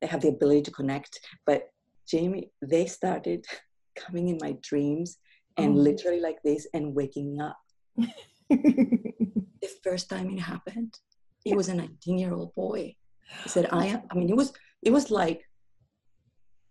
they 0.01 0.07
have 0.07 0.21
the 0.21 0.29
ability 0.29 0.63
to 0.63 0.71
connect. 0.71 1.19
But 1.47 1.71
jamie 2.07 2.51
they 2.63 2.87
started 2.87 3.47
coming 3.97 4.29
in 4.29 4.39
my 4.41 4.57
dreams 4.63 5.19
and 5.57 5.77
oh. 5.77 5.81
literally 5.81 6.21
like 6.21 6.39
this 6.45 6.67
and 6.75 6.95
waking 6.95 7.41
up. 7.41 7.59
The 9.61 9.75
first 9.83 10.09
time 10.09 10.31
it 10.31 10.41
happened 10.41 10.95
it 11.45 11.57
was 11.57 11.69
a 11.69 11.75
19 11.75 12.17
year 12.17 12.33
old 12.33 12.55
boy. 12.55 12.95
He 13.43 13.49
said 13.49 13.69
i 13.73 13.87
am 13.87 14.03
i 14.11 14.15
mean 14.15 14.31
it 14.31 14.37
was 14.37 14.53
it 14.83 14.93
was 14.93 15.11
like 15.11 15.43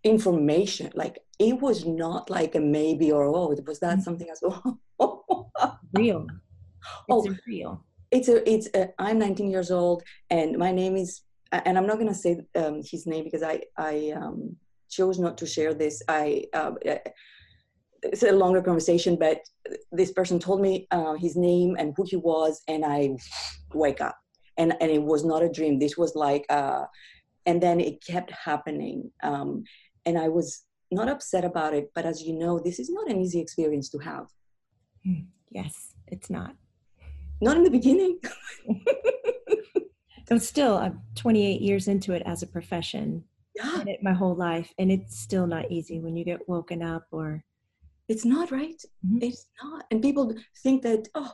information 0.04 0.90
like 0.94 1.18
it 1.38 1.60
was 1.60 1.84
not 1.84 2.30
like 2.30 2.54
a 2.54 2.60
maybe 2.60 3.10
or 3.10 3.24
oh 3.24 3.50
it 3.50 3.66
was 3.66 3.80
that 3.80 3.94
mm-hmm. 3.94 4.02
something 4.02 4.28
as 4.30 4.40
well 4.42 4.80
real 5.92 6.26
it's 7.08 7.10
oh, 7.10 7.36
real 7.46 7.84
it's 8.10 8.28
a 8.28 8.48
it's 8.50 8.68
a, 8.74 8.88
i'm 8.98 9.18
19 9.18 9.50
years 9.50 9.70
old 9.70 10.02
and 10.30 10.56
my 10.56 10.70
name 10.72 10.96
is 10.96 11.22
and 11.52 11.78
I'm 11.78 11.86
not 11.86 11.96
going 11.96 12.08
to 12.08 12.14
say 12.14 12.40
um, 12.54 12.82
his 12.84 13.06
name 13.06 13.24
because 13.24 13.42
I 13.42 13.62
I 13.76 14.12
um, 14.16 14.56
chose 14.90 15.18
not 15.18 15.38
to 15.38 15.46
share 15.46 15.74
this. 15.74 16.02
I 16.08 16.44
uh, 16.52 16.72
it's 18.02 18.22
a 18.22 18.32
longer 18.32 18.62
conversation, 18.62 19.16
but 19.16 19.40
this 19.90 20.12
person 20.12 20.38
told 20.38 20.60
me 20.60 20.86
uh, 20.90 21.14
his 21.14 21.36
name 21.36 21.76
and 21.78 21.94
who 21.96 22.04
he 22.06 22.16
was, 22.16 22.62
and 22.68 22.84
I 22.84 23.16
wake 23.74 24.00
up, 24.00 24.16
and 24.56 24.74
and 24.80 24.90
it 24.90 25.02
was 25.02 25.24
not 25.24 25.42
a 25.42 25.48
dream. 25.48 25.78
This 25.78 25.96
was 25.96 26.14
like, 26.14 26.44
uh, 26.50 26.84
and 27.48 27.62
then 27.62 27.80
it 27.80 28.04
kept 28.04 28.30
happening, 28.30 29.10
um, 29.22 29.64
and 30.04 30.18
I 30.18 30.28
was 30.28 30.64
not 30.90 31.08
upset 31.08 31.46
about 31.46 31.72
it. 31.72 31.90
But 31.94 32.04
as 32.04 32.22
you 32.22 32.34
know, 32.38 32.60
this 32.60 32.78
is 32.78 32.90
not 32.90 33.10
an 33.10 33.18
easy 33.18 33.40
experience 33.40 33.88
to 33.90 33.98
have. 33.98 34.26
Hmm. 35.02 35.22
Yes, 35.50 35.94
it's 36.06 36.28
not. 36.28 36.54
Not 37.40 37.56
in 37.56 37.62
the 37.62 37.70
beginning. 37.70 38.18
so 40.28 40.36
still, 40.36 40.76
I'm 40.76 41.00
28 41.14 41.62
years 41.62 41.88
into 41.88 42.12
it 42.12 42.22
as 42.26 42.42
a 42.42 42.46
profession. 42.46 43.24
Yeah. 43.54 43.82
It 43.86 44.02
my 44.02 44.12
whole 44.12 44.34
life, 44.34 44.70
and 44.78 44.92
it's 44.92 45.18
still 45.18 45.46
not 45.46 45.70
easy 45.70 46.00
when 46.00 46.16
you 46.18 46.26
get 46.26 46.46
woken 46.48 46.82
up 46.82 47.06
or 47.10 47.42
it's 48.08 48.24
not 48.24 48.50
right 48.50 48.82
mm-hmm. 49.06 49.18
it's 49.20 49.46
not 49.62 49.84
and 49.90 50.02
people 50.02 50.34
think 50.62 50.82
that 50.82 51.06
oh 51.14 51.32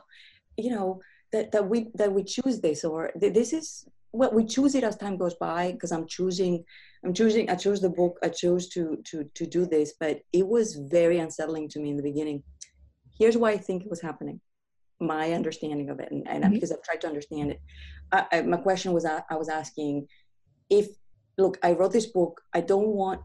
you 0.57 0.69
know 0.69 0.99
that, 1.31 1.51
that 1.51 1.67
we 1.67 1.87
that 1.95 2.11
we 2.11 2.23
choose 2.23 2.59
this 2.59 2.83
or 2.83 3.11
this 3.15 3.53
is 3.53 3.87
well 4.15 4.31
we 4.33 4.45
choose 4.45 4.75
it 4.75 4.83
as 4.83 4.97
time 4.97 5.17
goes 5.17 5.35
by 5.35 5.71
because 5.71 5.91
i'm 5.91 6.07
choosing 6.07 6.63
i'm 7.03 7.13
choosing 7.13 7.49
i 7.49 7.55
chose 7.55 7.81
the 7.81 7.89
book 7.89 8.17
i 8.23 8.29
chose 8.29 8.67
to 8.69 8.97
to 9.03 9.23
to 9.33 9.45
do 9.45 9.65
this 9.65 9.93
but 9.99 10.21
it 10.33 10.47
was 10.47 10.75
very 10.89 11.19
unsettling 11.19 11.67
to 11.69 11.79
me 11.79 11.89
in 11.91 11.97
the 11.97 12.03
beginning 12.03 12.41
here's 13.19 13.37
why 13.37 13.51
i 13.51 13.57
think 13.57 13.83
it 13.83 13.89
was 13.89 14.01
happening 14.01 14.39
my 14.99 15.33
understanding 15.33 15.89
of 15.89 15.99
it 15.99 16.09
and, 16.11 16.27
and 16.27 16.43
mm-hmm. 16.43 16.53
because 16.53 16.71
i've 16.71 16.83
tried 16.83 17.01
to 17.01 17.07
understand 17.07 17.51
it 17.51 17.61
I, 18.11 18.25
I, 18.31 18.41
my 18.41 18.57
question 18.57 18.93
was 18.93 19.05
I, 19.05 19.21
I 19.29 19.35
was 19.35 19.49
asking 19.49 20.07
if 20.69 20.87
look 21.37 21.57
i 21.63 21.73
wrote 21.73 21.91
this 21.91 22.07
book 22.07 22.41
i 22.53 22.61
don't 22.61 22.87
want 22.87 23.21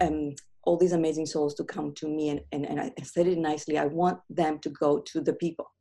um, 0.00 0.34
all 0.66 0.76
these 0.76 0.92
amazing 0.92 1.26
souls 1.26 1.54
to 1.54 1.64
come 1.64 1.94
to 1.94 2.08
me 2.08 2.28
and, 2.28 2.40
and, 2.52 2.66
and 2.66 2.80
I 2.80 2.92
said 3.02 3.28
it 3.28 3.38
nicely, 3.38 3.78
I 3.78 3.86
want 3.86 4.18
them 4.28 4.58
to 4.58 4.68
go 4.68 4.98
to 4.98 5.20
the 5.20 5.32
people. 5.32 5.72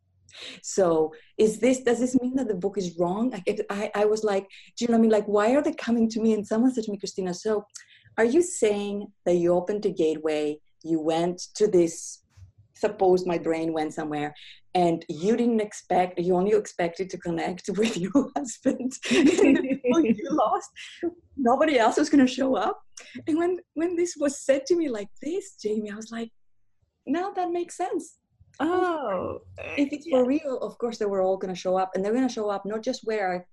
So 0.61 1.13
is 1.37 1.59
this, 1.59 1.81
does 1.81 1.99
this 1.99 2.19
mean 2.21 2.35
that 2.35 2.47
the 2.47 2.55
book 2.55 2.77
is 2.77 2.97
wrong? 2.97 3.33
I, 3.33 3.57
I, 3.69 3.91
I 3.95 4.05
was 4.05 4.23
like, 4.23 4.47
do 4.75 4.85
you 4.85 4.87
know 4.87 4.93
what 4.93 4.99
I 4.99 5.01
mean? 5.01 5.11
Like, 5.11 5.27
why 5.27 5.55
are 5.55 5.61
they 5.61 5.73
coming 5.73 6.09
to 6.09 6.19
me? 6.19 6.33
And 6.33 6.45
someone 6.45 6.73
said 6.73 6.83
to 6.85 6.91
me, 6.91 6.97
Christina, 6.97 7.33
so 7.33 7.65
are 8.17 8.25
you 8.25 8.41
saying 8.41 9.07
that 9.25 9.35
you 9.35 9.53
opened 9.53 9.85
a 9.85 9.89
gateway, 9.89 10.59
you 10.83 10.99
went 10.99 11.41
to 11.55 11.67
this, 11.67 12.23
suppose 12.73 13.25
my 13.25 13.37
brain 13.37 13.73
went 13.73 13.93
somewhere 13.93 14.33
and 14.75 15.05
you 15.07 15.37
didn't 15.37 15.61
expect 15.61 16.19
you 16.19 16.35
only 16.35 16.51
expected 16.51 17.09
to 17.09 17.17
connect 17.17 17.69
with 17.77 17.97
your 17.97 18.29
husband 18.35 18.91
you 19.09 20.27
lost 20.29 20.69
nobody 21.37 21.79
else 21.79 21.97
was 21.97 22.09
going 22.09 22.25
to 22.25 22.31
show 22.31 22.55
up 22.55 22.81
and 23.27 23.37
when 23.37 23.57
when 23.73 23.95
this 23.95 24.15
was 24.19 24.39
said 24.39 24.65
to 24.65 24.75
me 24.75 24.89
like 24.89 25.07
this 25.23 25.55
jamie 25.61 25.89
i 25.89 25.95
was 25.95 26.11
like 26.11 26.29
now 27.07 27.31
that 27.31 27.49
makes 27.49 27.77
sense 27.77 28.17
oh 28.59 29.39
if 29.77 29.91
it's 29.91 30.07
yeah. 30.07 30.17
for 30.17 30.25
real 30.25 30.57
of 30.59 30.77
course 30.77 30.97
they 30.97 31.05
were 31.05 31.21
all 31.21 31.37
going 31.37 31.53
to 31.53 31.59
show 31.59 31.77
up 31.77 31.91
and 31.93 32.03
they're 32.03 32.13
going 32.13 32.27
to 32.27 32.33
show 32.33 32.49
up 32.49 32.65
not 32.65 32.81
just 32.81 33.01
where 33.03 33.33
i 33.35 33.45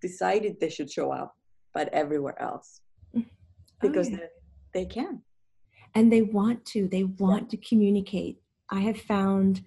decided 0.00 0.58
they 0.60 0.68
should 0.68 0.90
show 0.90 1.12
up 1.12 1.34
but 1.74 1.88
everywhere 1.92 2.40
else 2.40 2.80
oh, 3.16 3.24
because 3.80 4.08
oh, 4.08 4.12
yeah. 4.12 4.18
they, 4.74 4.84
they 4.84 4.86
can 4.86 5.22
and 5.94 6.12
they 6.12 6.22
want 6.22 6.64
to 6.64 6.88
they 6.88 7.04
want 7.04 7.44
yeah. 7.44 7.48
to 7.48 7.68
communicate 7.68 8.40
i 8.70 8.80
have 8.80 9.00
found 9.00 9.62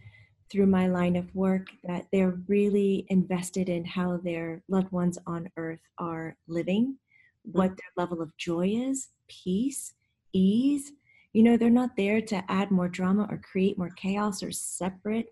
through 0.51 0.65
my 0.65 0.87
line 0.87 1.15
of 1.15 1.33
work 1.33 1.67
that 1.85 2.05
they're 2.11 2.37
really 2.47 3.05
invested 3.07 3.69
in 3.69 3.85
how 3.85 4.17
their 4.17 4.61
loved 4.67 4.91
ones 4.91 5.17
on 5.25 5.49
earth 5.55 5.79
are 5.97 6.35
living, 6.47 6.97
what 7.43 7.67
mm-hmm. 7.67 7.75
their 7.75 8.03
level 8.03 8.21
of 8.21 8.35
joy 8.37 8.67
is, 8.67 9.09
peace, 9.29 9.93
ease. 10.33 10.91
You 11.33 11.43
know, 11.43 11.57
they're 11.57 11.69
not 11.69 11.95
there 11.95 12.21
to 12.21 12.51
add 12.51 12.71
more 12.71 12.89
drama 12.89 13.27
or 13.29 13.37
create 13.37 13.77
more 13.77 13.89
chaos 13.91 14.43
or 14.43 14.51
separate, 14.51 15.27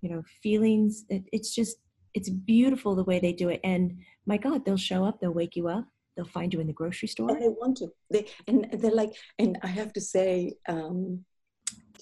you 0.00 0.10
know, 0.10 0.22
feelings. 0.42 1.04
It, 1.08 1.24
it's 1.32 1.54
just, 1.54 1.76
it's 2.14 2.28
beautiful 2.28 2.94
the 2.94 3.04
way 3.04 3.20
they 3.20 3.32
do 3.32 3.48
it. 3.48 3.60
And 3.62 3.98
my 4.26 4.36
God, 4.36 4.64
they'll 4.64 4.76
show 4.76 5.04
up, 5.04 5.20
they'll 5.20 5.32
wake 5.32 5.56
you 5.56 5.68
up, 5.68 5.84
they'll 6.16 6.26
find 6.26 6.52
you 6.52 6.60
in 6.60 6.66
the 6.66 6.72
grocery 6.72 7.08
store. 7.08 7.30
And 7.30 7.42
they 7.42 7.48
want 7.48 7.76
to. 7.78 7.92
They 8.10 8.26
and 8.46 8.66
they're 8.72 8.90
like, 8.90 9.12
and 9.38 9.58
I 9.62 9.68
have 9.68 9.92
to 9.92 10.00
say, 10.00 10.54
um, 10.68 11.24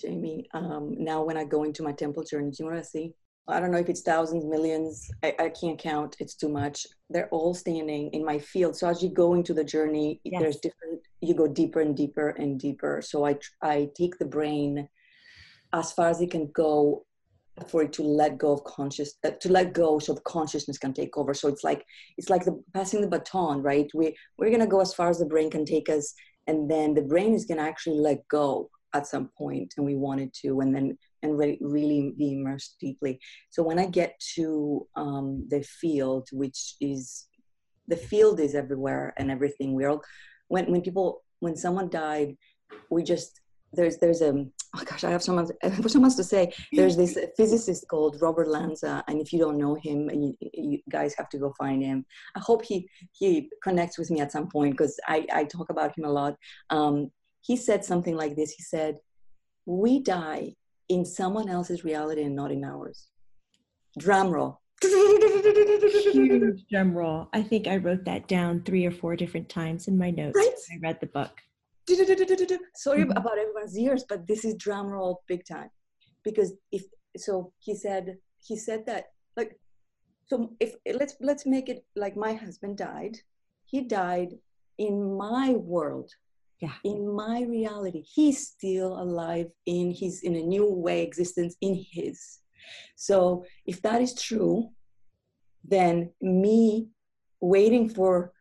Jamie. 0.00 0.48
Um, 0.52 0.94
now, 0.98 1.24
when 1.24 1.36
I 1.36 1.44
go 1.44 1.64
into 1.64 1.82
my 1.82 1.92
temple 1.92 2.24
journey, 2.24 2.50
do 2.50 2.56
you 2.60 2.70
want 2.70 2.82
to 2.82 2.88
see? 2.88 3.14
I 3.48 3.60
don't 3.60 3.70
know 3.70 3.78
if 3.78 3.88
it's 3.88 4.02
thousands, 4.02 4.44
millions. 4.44 5.08
I, 5.22 5.34
I, 5.38 5.48
can't 5.50 5.78
count. 5.78 6.16
It's 6.18 6.34
too 6.34 6.48
much. 6.48 6.84
They're 7.10 7.28
all 7.28 7.54
standing 7.54 8.10
in 8.10 8.24
my 8.24 8.40
field. 8.40 8.76
So 8.76 8.88
as 8.88 9.02
you 9.02 9.08
go 9.08 9.34
into 9.34 9.54
the 9.54 9.62
journey, 9.62 10.20
yes. 10.24 10.42
there's 10.42 10.56
different. 10.56 11.00
You 11.20 11.34
go 11.34 11.46
deeper 11.46 11.80
and 11.80 11.96
deeper 11.96 12.30
and 12.30 12.58
deeper. 12.58 13.00
So 13.04 13.24
I 13.24 13.36
I 13.62 13.88
take 13.96 14.18
the 14.18 14.24
brain 14.24 14.88
as 15.72 15.92
far 15.92 16.08
as 16.08 16.20
it 16.20 16.30
can 16.30 16.50
go 16.52 17.06
for 17.68 17.82
it 17.82 17.92
to 17.94 18.02
let 18.02 18.36
go 18.36 18.52
of 18.52 18.64
conscious 18.64 19.14
uh, 19.24 19.30
to 19.40 19.50
let 19.50 19.72
go 19.72 19.98
so 19.98 20.12
the 20.12 20.20
consciousness 20.22 20.76
can 20.76 20.92
take 20.92 21.16
over 21.16 21.32
so 21.32 21.48
it's 21.48 21.64
like 21.64 21.84
it's 22.18 22.28
like 22.28 22.44
the 22.44 22.62
passing 22.74 23.00
the 23.00 23.08
baton 23.08 23.62
right 23.62 23.90
we 23.94 24.14
we're 24.36 24.50
going 24.50 24.60
to 24.60 24.66
go 24.66 24.80
as 24.80 24.92
far 24.92 25.08
as 25.08 25.18
the 25.18 25.24
brain 25.24 25.50
can 25.50 25.64
take 25.64 25.88
us 25.88 26.12
and 26.46 26.70
then 26.70 26.92
the 26.92 27.00
brain 27.02 27.34
is 27.34 27.46
going 27.46 27.58
to 27.58 27.64
actually 27.64 27.98
let 27.98 28.26
go 28.28 28.68
at 28.96 29.06
some 29.06 29.28
point 29.36 29.74
and 29.76 29.84
we 29.86 29.96
wanted 29.96 30.32
to 30.42 30.60
and 30.60 30.74
then 30.74 30.96
and 31.22 31.38
re- 31.38 31.58
really 31.60 32.14
be 32.16 32.32
immersed 32.34 32.76
deeply. 32.80 33.18
So 33.50 33.62
when 33.62 33.78
i 33.78 33.86
get 33.86 34.12
to 34.34 34.86
um, 34.96 35.26
the 35.48 35.62
field 35.62 36.28
which 36.32 36.60
is 36.80 37.28
the 37.88 37.96
field 37.96 38.40
is 38.40 38.54
everywhere 38.54 39.14
and 39.18 39.30
everything 39.30 39.74
we're 39.74 39.90
all 39.90 40.02
when 40.48 40.64
when 40.72 40.82
people 40.82 41.22
when 41.40 41.56
someone 41.56 41.88
died 41.88 42.36
we 42.90 43.02
just 43.02 43.40
there's 43.72 43.96
there's 43.98 44.22
a 44.22 44.32
oh 44.76 44.84
gosh 44.84 45.04
i 45.04 45.10
have 45.10 45.22
so 45.22 45.32
much 45.32 45.48
so 45.86 46.00
much 46.00 46.16
to 46.16 46.24
say. 46.24 46.52
There's 46.72 46.96
this 46.96 47.18
physicist 47.36 47.86
called 47.88 48.16
robert 48.20 48.48
lanza 48.48 49.04
and 49.08 49.20
if 49.20 49.32
you 49.32 49.38
don't 49.38 49.58
know 49.58 49.74
him 49.74 50.10
you, 50.10 50.34
you 50.40 50.78
guys 50.90 51.14
have 51.18 51.28
to 51.30 51.38
go 51.38 51.52
find 51.58 51.82
him. 51.82 52.04
I 52.36 52.40
hope 52.40 52.64
he 52.64 52.88
he 53.12 53.50
connects 53.62 53.98
with 53.98 54.10
me 54.10 54.20
at 54.20 54.32
some 54.32 54.48
point 54.48 54.72
because 54.72 54.98
i 55.06 55.26
i 55.32 55.44
talk 55.44 55.68
about 55.70 55.96
him 55.96 56.04
a 56.04 56.10
lot. 56.20 56.34
Um, 56.70 57.10
he 57.46 57.56
said 57.56 57.84
something 57.84 58.16
like 58.16 58.34
this. 58.34 58.50
He 58.52 58.62
said 58.62 58.98
we 59.66 60.00
die 60.00 60.54
in 60.88 61.04
someone 61.04 61.48
else's 61.48 61.84
reality 61.84 62.22
and 62.22 62.34
not 62.34 62.50
in 62.50 62.64
ours. 62.64 63.08
Drum 63.98 64.30
roll. 64.30 64.60
Huge 64.82 66.64
drum 66.70 66.92
roll. 66.92 67.28
I 67.32 67.42
think 67.42 67.66
i 67.66 67.76
wrote 67.76 68.04
that 68.04 68.28
down 68.28 68.62
three 68.62 68.84
or 68.84 68.90
four 68.90 69.16
different 69.16 69.48
times 69.48 69.88
in 69.88 69.96
my 69.96 70.10
notes 70.10 70.36
right? 70.36 70.52
i 70.72 70.78
read 70.82 70.98
the 71.00 71.06
book. 71.06 71.40
Sorry 72.74 73.02
mm-hmm. 73.02 73.12
about 73.12 73.38
everyone's 73.38 73.78
ears 73.78 74.04
but 74.08 74.26
this 74.26 74.44
is 74.44 74.54
drum 74.54 74.88
roll 74.88 75.22
big 75.28 75.46
time. 75.46 75.70
Because 76.24 76.52
if 76.72 76.82
so 77.16 77.52
he 77.60 77.74
said 77.74 78.16
he 78.44 78.56
said 78.56 78.84
that 78.86 79.04
like 79.36 79.58
so 80.26 80.50
if 80.60 80.74
let's 80.92 81.14
let's 81.20 81.46
make 81.46 81.68
it 81.68 81.84
like 81.94 82.16
my 82.16 82.34
husband 82.34 82.76
died. 82.76 83.16
He 83.64 83.80
died 83.82 84.34
in 84.78 85.16
my 85.16 85.50
world 85.52 86.10
yeah. 86.60 86.74
in 86.84 87.14
my 87.14 87.42
reality 87.42 88.02
he's 88.02 88.46
still 88.48 89.00
alive 89.00 89.48
in 89.66 89.92
his 89.92 90.22
in 90.22 90.34
a 90.36 90.42
new 90.42 90.70
way 90.70 91.02
existence 91.02 91.56
in 91.60 91.84
his. 91.90 92.38
So 92.96 93.44
if 93.66 93.82
that 93.82 94.02
is 94.02 94.14
true 94.14 94.70
then 95.64 96.10
me 96.20 96.88
waiting 97.40 97.88
for 97.88 98.32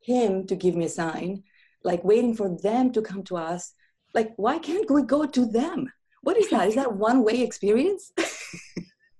him 0.00 0.46
to 0.46 0.54
give 0.54 0.74
me 0.76 0.84
a 0.84 0.88
sign 0.88 1.42
like 1.84 2.02
waiting 2.04 2.34
for 2.34 2.56
them 2.62 2.92
to 2.92 3.02
come 3.02 3.22
to 3.24 3.36
us 3.36 3.72
like 4.14 4.32
why 4.36 4.58
can't 4.58 4.90
we 4.90 5.02
go 5.02 5.26
to 5.26 5.46
them? 5.46 5.92
What 6.22 6.36
is 6.36 6.50
that? 6.50 6.68
Is 6.68 6.74
that 6.74 6.94
one 6.94 7.24
way 7.24 7.42
experience? 7.42 8.12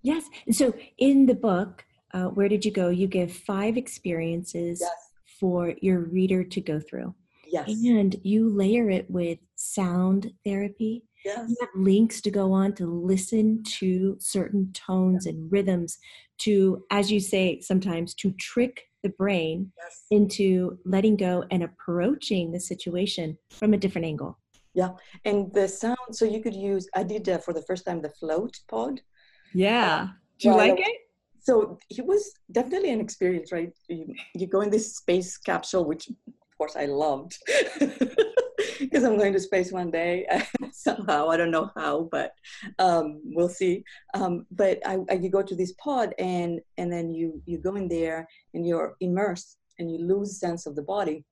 Yes. 0.02 0.24
So 0.52 0.72
in 0.98 1.26
the 1.26 1.34
book 1.34 1.84
uh, 2.14 2.26
where 2.26 2.48
did 2.48 2.64
you 2.64 2.70
go? 2.70 2.88
You 2.88 3.06
give 3.06 3.30
five 3.32 3.76
experiences 3.76 4.78
yes. 4.80 4.90
for 5.38 5.74
your 5.82 6.00
reader 6.00 6.42
to 6.42 6.60
go 6.60 6.80
through 6.80 7.14
Yes. 7.50 7.68
And 7.68 8.16
you 8.22 8.50
layer 8.50 8.90
it 8.90 9.10
with 9.10 9.38
sound 9.56 10.32
therapy. 10.44 11.04
Yes. 11.24 11.48
You 11.48 11.56
have 11.60 11.70
links 11.74 12.20
to 12.22 12.30
go 12.30 12.52
on 12.52 12.74
to 12.74 12.86
listen 12.86 13.62
to 13.78 14.16
certain 14.20 14.72
tones 14.72 15.26
and 15.26 15.50
rhythms 15.50 15.98
to, 16.38 16.84
as 16.90 17.10
you 17.10 17.20
say, 17.20 17.60
sometimes 17.60 18.14
to 18.14 18.32
trick 18.32 18.84
the 19.02 19.08
brain 19.10 19.72
yes. 19.76 20.04
into 20.10 20.78
letting 20.84 21.16
go 21.16 21.44
and 21.50 21.62
approaching 21.62 22.52
the 22.52 22.60
situation 22.60 23.36
from 23.50 23.74
a 23.74 23.76
different 23.76 24.06
angle. 24.06 24.38
Yeah. 24.74 24.90
And 25.24 25.52
the 25.52 25.66
sound, 25.68 25.96
so 26.12 26.24
you 26.24 26.40
could 26.40 26.54
use, 26.54 26.88
I 26.94 27.02
did 27.02 27.28
uh, 27.28 27.38
for 27.38 27.52
the 27.52 27.62
first 27.62 27.84
time 27.86 28.00
the 28.00 28.10
float 28.10 28.58
pod. 28.68 29.00
Yeah. 29.52 30.02
Uh, 30.02 30.12
Do 30.38 30.48
you 30.48 30.54
like 30.54 30.78
it? 30.78 30.96
So 31.40 31.78
it 31.90 32.04
was 32.04 32.34
definitely 32.52 32.90
an 32.90 33.00
experience, 33.00 33.50
right? 33.52 33.72
You, 33.88 34.14
you 34.34 34.46
go 34.46 34.60
in 34.60 34.70
this 34.70 34.96
space 34.96 35.38
capsule, 35.38 35.84
which 35.84 36.08
course 36.58 36.76
I 36.76 36.86
loved 36.86 37.38
because 38.78 39.04
I'm 39.04 39.16
going 39.16 39.32
to 39.32 39.40
space 39.40 39.72
one 39.72 39.90
day 39.90 40.26
somehow. 40.72 41.28
I 41.28 41.36
don't 41.36 41.50
know 41.50 41.70
how, 41.76 42.08
but 42.10 42.32
um, 42.78 43.20
we'll 43.24 43.48
see. 43.48 43.84
Um, 44.14 44.46
but 44.50 44.78
I, 44.86 44.98
I, 45.08 45.14
you 45.14 45.30
go 45.30 45.42
to 45.42 45.56
this 45.56 45.72
pod 45.72 46.14
and 46.18 46.60
and 46.76 46.92
then 46.92 47.14
you 47.14 47.40
you 47.46 47.58
go 47.58 47.76
in 47.76 47.88
there 47.88 48.28
and 48.54 48.66
you're 48.66 48.96
immersed 49.00 49.56
and 49.78 49.90
you 49.90 49.98
lose 49.98 50.40
sense 50.40 50.66
of 50.66 50.74
the 50.74 50.82
body. 50.82 51.24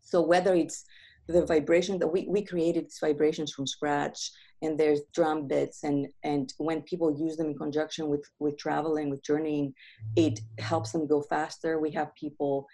So 0.00 0.22
whether 0.22 0.54
it's 0.54 0.84
the 1.28 1.44
vibration 1.44 1.98
that 1.98 2.08
we, 2.08 2.26
we 2.28 2.44
created 2.44 2.84
these 2.84 2.98
vibrations 3.00 3.52
from 3.52 3.66
scratch 3.66 4.30
and 4.62 4.78
there's 4.78 5.00
drum 5.12 5.46
bits 5.46 5.82
and 5.82 6.06
and 6.22 6.54
when 6.58 6.80
people 6.82 7.14
use 7.18 7.36
them 7.36 7.48
in 7.48 7.58
conjunction 7.58 8.08
with 8.08 8.24
with 8.38 8.56
traveling 8.56 9.10
with 9.10 9.22
journeying 9.22 9.74
it 10.14 10.40
helps 10.58 10.92
them 10.92 11.06
go 11.06 11.20
faster 11.20 11.78
we 11.78 11.90
have 11.90 12.14
people 12.14 12.66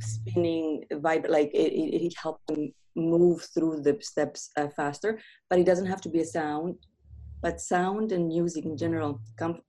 spinning 0.00 0.84
vibe 0.92 1.28
like 1.28 1.50
it, 1.54 1.72
it, 1.72 2.14
helps 2.16 2.42
them 2.46 2.72
move 2.94 3.46
through 3.54 3.80
the 3.80 3.96
steps 4.00 4.50
uh, 4.56 4.68
faster 4.76 5.18
but 5.48 5.58
it 5.58 5.66
doesn't 5.66 5.86
have 5.86 6.00
to 6.00 6.08
be 6.08 6.20
a 6.20 6.24
sound 6.24 6.74
but 7.42 7.60
sound 7.60 8.12
and 8.12 8.28
music 8.28 8.64
in 8.64 8.76
general 8.76 9.20
come 9.36 9.60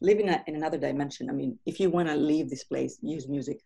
live 0.00 0.18
in, 0.18 0.28
in 0.46 0.56
another 0.56 0.78
dimension 0.78 1.30
i 1.30 1.32
mean 1.32 1.58
if 1.66 1.80
you 1.80 1.88
want 1.90 2.08
to 2.08 2.16
leave 2.16 2.50
this 2.50 2.64
place 2.64 2.98
use 3.02 3.28
music 3.28 3.60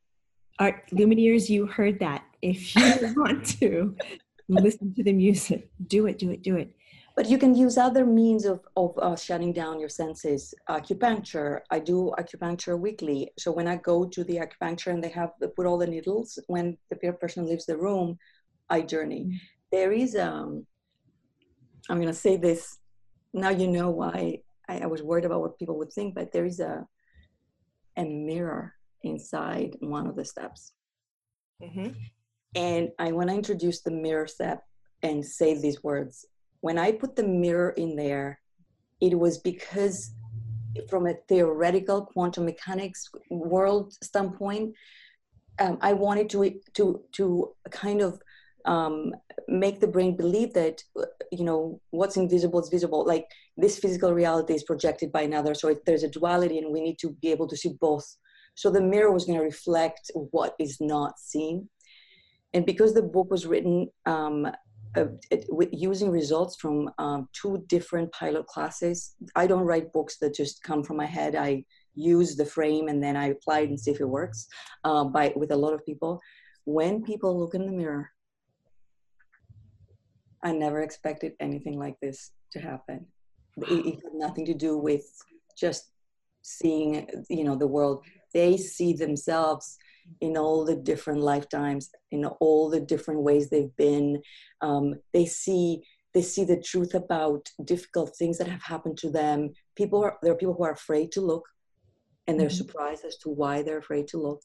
Art 0.61 0.91
Lumineers, 0.93 1.49
you 1.49 1.65
heard 1.67 1.99
that. 2.01 2.23
If 2.43 2.77
you 2.77 3.15
want 3.17 3.47
to 3.61 3.97
listen 4.51 4.93
to 4.95 5.03
the 5.03 5.13
music, 5.13 5.71
do 5.87 6.07
it, 6.07 6.19
do 6.19 6.31
it, 6.31 6.43
do 6.43 6.57
it. 6.57 6.77
But 7.21 7.29
you 7.29 7.37
can 7.37 7.55
use 7.55 7.77
other 7.77 8.07
means 8.07 8.47
of, 8.47 8.61
of 8.77 8.99
uh, 8.99 9.15
shutting 9.15 9.53
down 9.53 9.79
your 9.79 9.91
senses. 9.91 10.55
Acupuncture, 10.71 11.61
I 11.71 11.79
do 11.79 12.15
acupuncture 12.19 12.79
weekly. 12.81 13.31
So 13.39 13.53
when 13.53 13.69
I 13.69 13.77
go 13.77 14.07
to 14.07 14.25
the 14.25 14.39
acupuncture 14.39 14.91
and 14.95 15.05
they 15.05 15.11
have 15.11 15.33
they 15.39 15.49
put 15.49 15.67
all 15.67 15.77
the 15.77 15.87
needles, 15.87 16.39
when 16.47 16.79
the 16.89 16.97
person 17.13 17.47
leaves 17.47 17.67
the 17.67 17.77
room, 17.77 18.19
I 18.71 18.81
journey. 18.81 19.25
Mm-hmm. 19.25 19.37
There 19.71 19.93
is, 19.93 20.17
um, 20.17 20.67
I'm 21.91 21.99
going 21.99 22.09
to 22.09 22.15
say 22.15 22.39
this, 22.39 22.79
now 23.35 23.51
you 23.51 23.69
know 23.69 23.91
why 23.91 24.39
I, 24.71 24.79
I 24.79 24.87
was 24.87 25.03
worried 25.03 25.27
about 25.27 25.43
what 25.43 25.59
people 25.59 25.77
would 25.77 25.93
think, 25.93 26.15
but 26.15 26.33
there 26.33 26.47
is 26.47 26.59
a, 26.59 26.87
a 27.99 28.05
mirror 28.05 28.73
inside 29.03 29.77
one 29.81 30.07
of 30.07 30.17
the 30.17 30.25
steps. 30.25 30.73
Mm-hmm. 31.63 31.89
And 32.55 32.89
I 32.99 33.13
want 33.13 33.29
to 33.29 33.35
introduce 33.35 33.83
the 33.83 33.91
mirror 33.91 34.27
step 34.27 34.63
and 35.03 35.23
say 35.23 35.53
these 35.53 35.85
words. 35.85 36.25
When 36.61 36.79
I 36.79 36.93
put 36.93 37.17
the 37.17 37.23
mirror 37.23 37.71
in 37.71 37.97
there, 37.97 38.41
it 39.01 39.19
was 39.19 39.39
because, 39.39 40.13
from 40.89 41.07
a 41.07 41.15
theoretical 41.29 42.07
quantum 42.07 42.45
mechanics 42.45 43.09
world 43.31 43.95
standpoint, 44.03 44.75
um, 45.59 45.79
I 45.81 45.93
wanted 45.93 46.29
to 46.31 46.61
to 46.75 47.03
to 47.13 47.53
kind 47.71 48.01
of 48.01 48.21
um, 48.67 49.15
make 49.49 49.81
the 49.81 49.87
brain 49.87 50.17
believe 50.17 50.53
that 50.55 50.83
you 51.33 51.45
know 51.45 51.81
what's 51.91 52.17
invisible 52.17 52.61
is 52.61 52.69
visible. 52.69 53.07
Like 53.07 53.27
this 53.57 53.79
physical 53.79 54.13
reality 54.13 54.55
is 54.55 54.65
projected 54.65 55.13
by 55.13 55.23
another, 55.23 55.55
so 55.55 55.75
there's 55.87 56.05
a 56.05 56.09
duality, 56.09 56.59
and 56.59 56.73
we 56.73 56.81
need 56.81 56.99
to 57.01 57.11
be 57.23 57.29
able 57.31 57.49
to 57.49 57.57
see 57.57 57.75
both 57.81 58.07
so 58.55 58.71
the 58.71 58.81
mirror 58.81 59.11
was 59.11 59.25
going 59.25 59.39
to 59.39 59.45
reflect 59.45 60.11
what 60.15 60.55
is 60.59 60.81
not 60.81 61.19
seen. 61.19 61.69
And 62.53 62.67
because 62.67 62.95
the 62.95 63.03
book 63.03 63.31
was 63.31 63.47
written 63.47 63.89
um, 64.07 64.49
uh, 64.97 65.07
it, 65.31 65.47
using 65.73 66.11
results 66.11 66.57
from 66.57 66.91
um, 66.99 67.29
two 67.33 67.65
different 67.69 68.11
pilot 68.13 68.47
classes, 68.47 69.15
I 69.37 69.47
don't 69.47 69.65
write 69.65 69.93
books 69.93 70.19
that 70.19 70.35
just 70.35 70.63
come 70.63 70.83
from 70.83 70.97
my 70.97 71.07
head. 71.07 71.37
I 71.37 71.65
use 71.95 72.37
the 72.37 72.45
frame 72.45 72.89
and 72.89 73.03
then 73.03 73.17
I 73.17 73.29
apply 73.29 73.61
it 73.61 73.69
and 73.69 73.79
see 73.79 73.91
if 73.91 74.01
it 74.01 74.09
works 74.09 74.47
uh, 74.85 75.05
by, 75.05 75.33
with 75.37 75.53
a 75.53 75.57
lot 75.57 75.75
of 75.75 75.85
people. 75.85 76.21
When 76.65 77.03
people 77.03 77.39
look 77.39 77.55
in 77.55 77.67
the 77.67 77.73
mirror, 77.73 78.11
I 80.43 80.53
never 80.53 80.83
expected 80.83 81.33
anything 81.41 81.79
like 81.79 81.97
this 82.01 82.33
to 82.53 82.61
happen. 82.61 83.07
It, 83.59 83.87
it 83.87 83.95
had 84.03 84.15
nothing 84.15 84.47
to 84.47 84.55
do 84.55 84.79
with 84.79 85.05
just 85.57 85.91
seeing, 86.43 87.07
you 87.29 87.45
know, 87.45 87.57
the 87.57 87.67
world 87.67 88.05
they 88.33 88.57
see 88.57 88.93
themselves 88.93 89.77
in 90.21 90.37
all 90.37 90.65
the 90.65 90.77
different 90.77 91.21
lifetimes 91.21 91.91
in 92.11 92.25
all 92.25 92.69
the 92.69 92.81
different 92.81 93.23
ways 93.23 93.49
they've 93.49 93.75
been. 93.77 94.21
Um, 94.61 94.95
they 95.13 95.27
see 95.27 95.83
they 96.13 96.23
see 96.23 96.45
the 96.45 96.61
truth 96.61 96.95
about 96.95 97.49
difficult 97.65 98.17
things 98.17 98.37
that 98.39 98.49
have 98.49 98.63
happened 98.63 98.99
to 98.99 99.11
them. 99.11 99.51
People 99.77 100.03
are 100.05 100.19
there 100.23 100.33
are 100.33 100.37
people 100.37 100.55
who 100.55 100.65
are 100.65 100.73
afraid 100.73 101.13
to 101.13 101.21
look 101.21 101.47
and 102.27 102.39
they're 102.39 102.49
mm-hmm. 102.49 102.57
surprised 102.57 103.05
as 103.05 103.17
to 103.19 103.31
why 103.31 103.63
they're 103.63 103.79
afraid 103.79 104.09
to 104.09 104.19
look. 104.19 104.43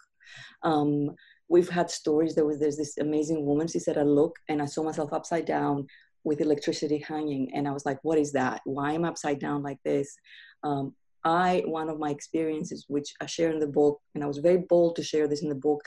Um, 0.64 1.12
we've 1.48 1.70
had 1.70 1.92
stories 1.92 2.34
there 2.34 2.46
was 2.46 2.60
there's 2.60 2.78
this 2.78 2.98
amazing 2.98 3.46
woman 3.46 3.68
she 3.68 3.78
said 3.78 4.00
i 4.00 4.02
look 4.02 4.36
and 4.50 4.64
i 4.64 4.66
saw 4.66 4.82
myself 4.82 5.14
upside 5.14 5.46
down 5.46 5.86
with 6.24 6.42
electricity 6.42 6.98
hanging 7.08 7.54
and 7.54 7.68
i 7.68 7.72
was 7.72 7.86
like 7.86 8.00
what 8.02 8.18
is 8.18 8.32
that? 8.32 8.62
Why 8.66 8.94
am 8.94 9.06
i 9.06 9.10
upside 9.10 9.40
down 9.40 9.62
like 9.62 9.78
this? 9.86 10.16
Um, 10.64 10.96
I, 11.26 11.64
one 11.66 11.90
of 11.90 12.00
my 12.00 12.12
experiences, 12.12 12.86
which 12.88 13.12
I 13.20 13.26
share 13.26 13.52
in 13.52 13.60
the 13.60 13.68
book, 13.68 14.00
and 14.14 14.24
I 14.24 14.28
was 14.28 14.38
very 14.38 14.60
bold 14.70 14.96
to 14.96 15.04
share 15.04 15.28
this 15.28 15.42
in 15.42 15.50
the 15.50 15.56
book, 15.56 15.82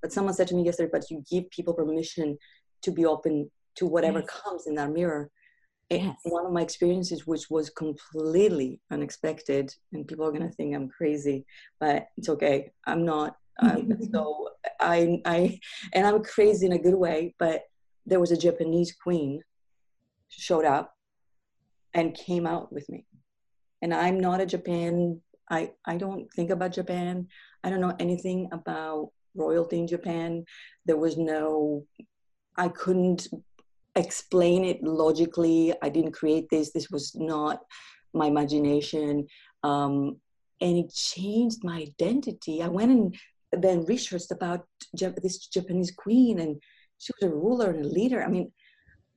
but 0.00 0.12
someone 0.12 0.34
said 0.34 0.48
to 0.48 0.54
me 0.54 0.64
yesterday, 0.64 0.90
but 0.92 1.10
you 1.10 1.24
give 1.28 1.50
people 1.50 1.74
permission 1.74 2.38
to 2.82 2.92
be 2.92 3.04
open 3.04 3.50
to 3.76 3.86
whatever 3.86 4.20
yes. 4.20 4.28
comes 4.30 4.66
in 4.68 4.74
that 4.76 4.92
mirror. 4.92 5.30
Yes. 5.90 6.16
One 6.24 6.46
of 6.46 6.52
my 6.52 6.62
experiences, 6.62 7.26
which 7.26 7.50
was 7.50 7.70
completely 7.70 8.80
unexpected, 8.90 9.74
and 9.92 10.06
people 10.06 10.24
are 10.24 10.32
going 10.32 10.48
to 10.48 10.54
think 10.54 10.74
I'm 10.74 10.88
crazy, 10.88 11.44
but 11.80 12.06
it's 12.16 12.28
okay. 12.28 12.72
I'm 12.86 13.04
not. 13.04 13.36
Um, 13.60 13.92
so 14.12 14.50
I, 14.80 15.20
I, 15.24 15.58
and 15.92 16.06
I'm 16.06 16.22
crazy 16.22 16.66
in 16.66 16.72
a 16.72 16.78
good 16.78 16.94
way, 16.94 17.34
but 17.38 17.62
there 18.06 18.20
was 18.20 18.30
a 18.30 18.36
Japanese 18.36 18.94
queen 18.94 19.40
showed 20.28 20.64
up 20.64 20.94
and 21.92 22.14
came 22.14 22.46
out 22.46 22.72
with 22.72 22.88
me 22.88 23.06
and 23.84 23.92
i'm 23.94 24.18
not 24.18 24.40
a 24.40 24.46
japan 24.46 25.20
i 25.50 25.70
i 25.84 25.96
don't 25.96 26.32
think 26.32 26.50
about 26.50 26.72
japan. 26.72 27.28
I 27.62 27.70
don't 27.70 27.80
know 27.80 27.96
anything 27.98 28.48
about 28.52 29.10
royalty 29.34 29.78
in 29.78 29.86
japan. 29.86 30.44
There 30.86 30.96
was 30.96 31.16
no 31.16 31.84
i 32.56 32.68
couldn't 32.68 33.28
explain 33.96 34.64
it 34.64 34.82
logically. 34.82 35.72
I 35.82 35.88
didn't 35.88 36.18
create 36.20 36.48
this. 36.50 36.72
This 36.72 36.90
was 36.90 37.14
not 37.14 37.60
my 38.12 38.26
imagination. 38.26 39.26
Um, 39.62 40.16
and 40.60 40.78
it 40.78 40.92
changed 40.92 41.62
my 41.62 41.78
identity. 41.90 42.60
I 42.60 42.68
went 42.68 42.90
and 42.92 43.14
then 43.64 43.84
researched 43.84 44.32
about 44.32 44.66
this 45.22 45.46
japanese 45.46 45.92
queen 46.04 46.40
and 46.40 46.52
she 46.98 47.12
was 47.14 47.30
a 47.30 47.34
ruler 47.34 47.70
and 47.70 47.84
a 47.84 47.88
leader. 47.88 48.22
I 48.22 48.28
mean 48.28 48.50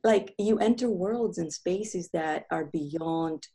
like 0.03 0.33
you 0.37 0.59
enter 0.59 0.89
worlds 0.89 1.37
and 1.37 1.51
spaces 1.51 2.09
that 2.13 2.45
are 2.51 2.65
beyond 2.65 3.47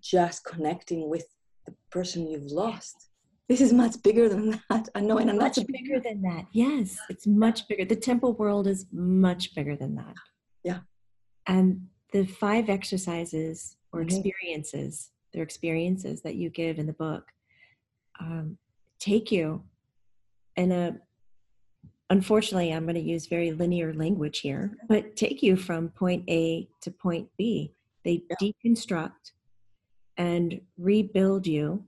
just 0.00 0.44
connecting 0.44 1.08
with 1.08 1.26
the 1.66 1.74
person 1.90 2.28
you've 2.28 2.50
lost. 2.50 3.08
This 3.48 3.60
is 3.60 3.72
much 3.72 4.00
bigger 4.02 4.28
than 4.28 4.60
that. 4.68 4.88
I 4.94 5.00
know, 5.00 5.18
and 5.18 5.36
much 5.36 5.58
bigger 5.66 5.98
than 5.98 6.22
that. 6.22 6.46
Yes, 6.52 6.96
it's 7.08 7.26
much 7.26 7.66
bigger. 7.66 7.84
The 7.84 7.96
temple 7.96 8.34
world 8.34 8.68
is 8.68 8.86
much 8.92 9.54
bigger 9.54 9.74
than 9.74 9.96
that. 9.96 10.14
Yeah. 10.62 10.78
And 11.46 11.88
the 12.12 12.26
five 12.26 12.68
exercises 12.68 13.76
or 13.92 14.00
mm-hmm. 14.00 14.16
experiences, 14.16 15.10
they're 15.32 15.42
experiences 15.42 16.22
that 16.22 16.36
you 16.36 16.48
give 16.48 16.78
in 16.78 16.86
the 16.86 16.92
book, 16.92 17.24
um, 18.20 18.56
take 19.00 19.32
you 19.32 19.64
in 20.56 20.70
a 20.70 20.96
unfortunately 22.10 22.72
i'm 22.72 22.84
going 22.84 22.94
to 22.94 23.00
use 23.00 23.26
very 23.26 23.52
linear 23.52 23.94
language 23.94 24.40
here 24.40 24.76
but 24.88 25.16
take 25.16 25.42
you 25.42 25.56
from 25.56 25.88
point 25.90 26.22
a 26.28 26.68
to 26.82 26.90
point 26.90 27.28
b 27.38 27.72
they 28.04 28.22
yeah. 28.28 28.36
deconstruct 28.42 29.32
and 30.16 30.60
rebuild 30.78 31.46
you 31.46 31.84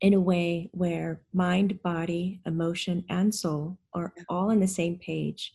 in 0.00 0.14
a 0.14 0.20
way 0.20 0.68
where 0.72 1.22
mind, 1.32 1.82
body, 1.82 2.40
emotion, 2.46 3.04
and 3.08 3.34
soul 3.34 3.78
are 3.94 4.12
all 4.28 4.50
on 4.50 4.60
the 4.60 4.68
same 4.68 4.98
page 4.98 5.54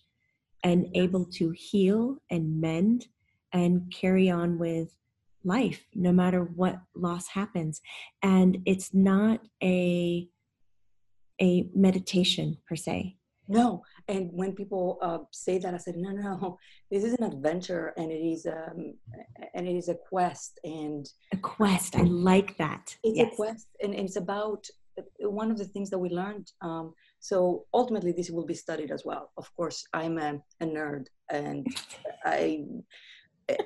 and 0.63 0.87
able 0.95 1.25
to 1.25 1.51
heal 1.51 2.17
and 2.29 2.59
mend 2.59 3.07
and 3.53 3.93
carry 3.93 4.29
on 4.29 4.57
with 4.57 4.95
life 5.43 5.85
no 5.93 6.11
matter 6.11 6.43
what 6.43 6.79
loss 6.95 7.27
happens. 7.27 7.81
And 8.23 8.57
it's 8.65 8.93
not 8.93 9.41
a 9.63 10.27
a 11.41 11.69
meditation 11.73 12.57
per 12.67 12.75
se 12.75 13.15
no 13.49 13.83
and 14.07 14.29
when 14.31 14.53
people 14.53 14.97
uh, 15.01 15.17
say 15.31 15.57
that 15.57 15.73
i 15.73 15.77
said 15.77 15.97
no 15.97 16.11
no 16.11 16.57
this 16.91 17.03
is 17.03 17.13
an 17.13 17.23
adventure 17.23 17.93
and 17.97 18.11
it 18.11 18.23
is 18.33 18.45
um 18.45 18.93
and 19.53 19.67
it 19.67 19.75
is 19.75 19.89
a 19.89 19.95
quest 19.95 20.59
and 20.63 21.09
a 21.33 21.37
quest 21.37 21.95
i 21.95 22.03
like 22.03 22.55
that 22.57 22.95
it's 23.03 23.17
yes. 23.17 23.33
a 23.33 23.35
quest 23.35 23.67
and 23.81 23.93
it's 23.93 24.15
about 24.15 24.65
uh, 24.97 25.29
one 25.29 25.51
of 25.51 25.57
the 25.57 25.65
things 25.65 25.89
that 25.89 25.99
we 25.99 26.09
learned 26.09 26.51
um, 26.61 26.93
so 27.19 27.65
ultimately 27.73 28.11
this 28.11 28.29
will 28.29 28.45
be 28.45 28.53
studied 28.53 28.91
as 28.91 29.03
well 29.03 29.31
of 29.37 29.53
course 29.55 29.83
i'm 29.93 30.17
a, 30.19 30.39
a 30.61 30.65
nerd 30.65 31.05
and 31.31 31.65
i 32.25 32.63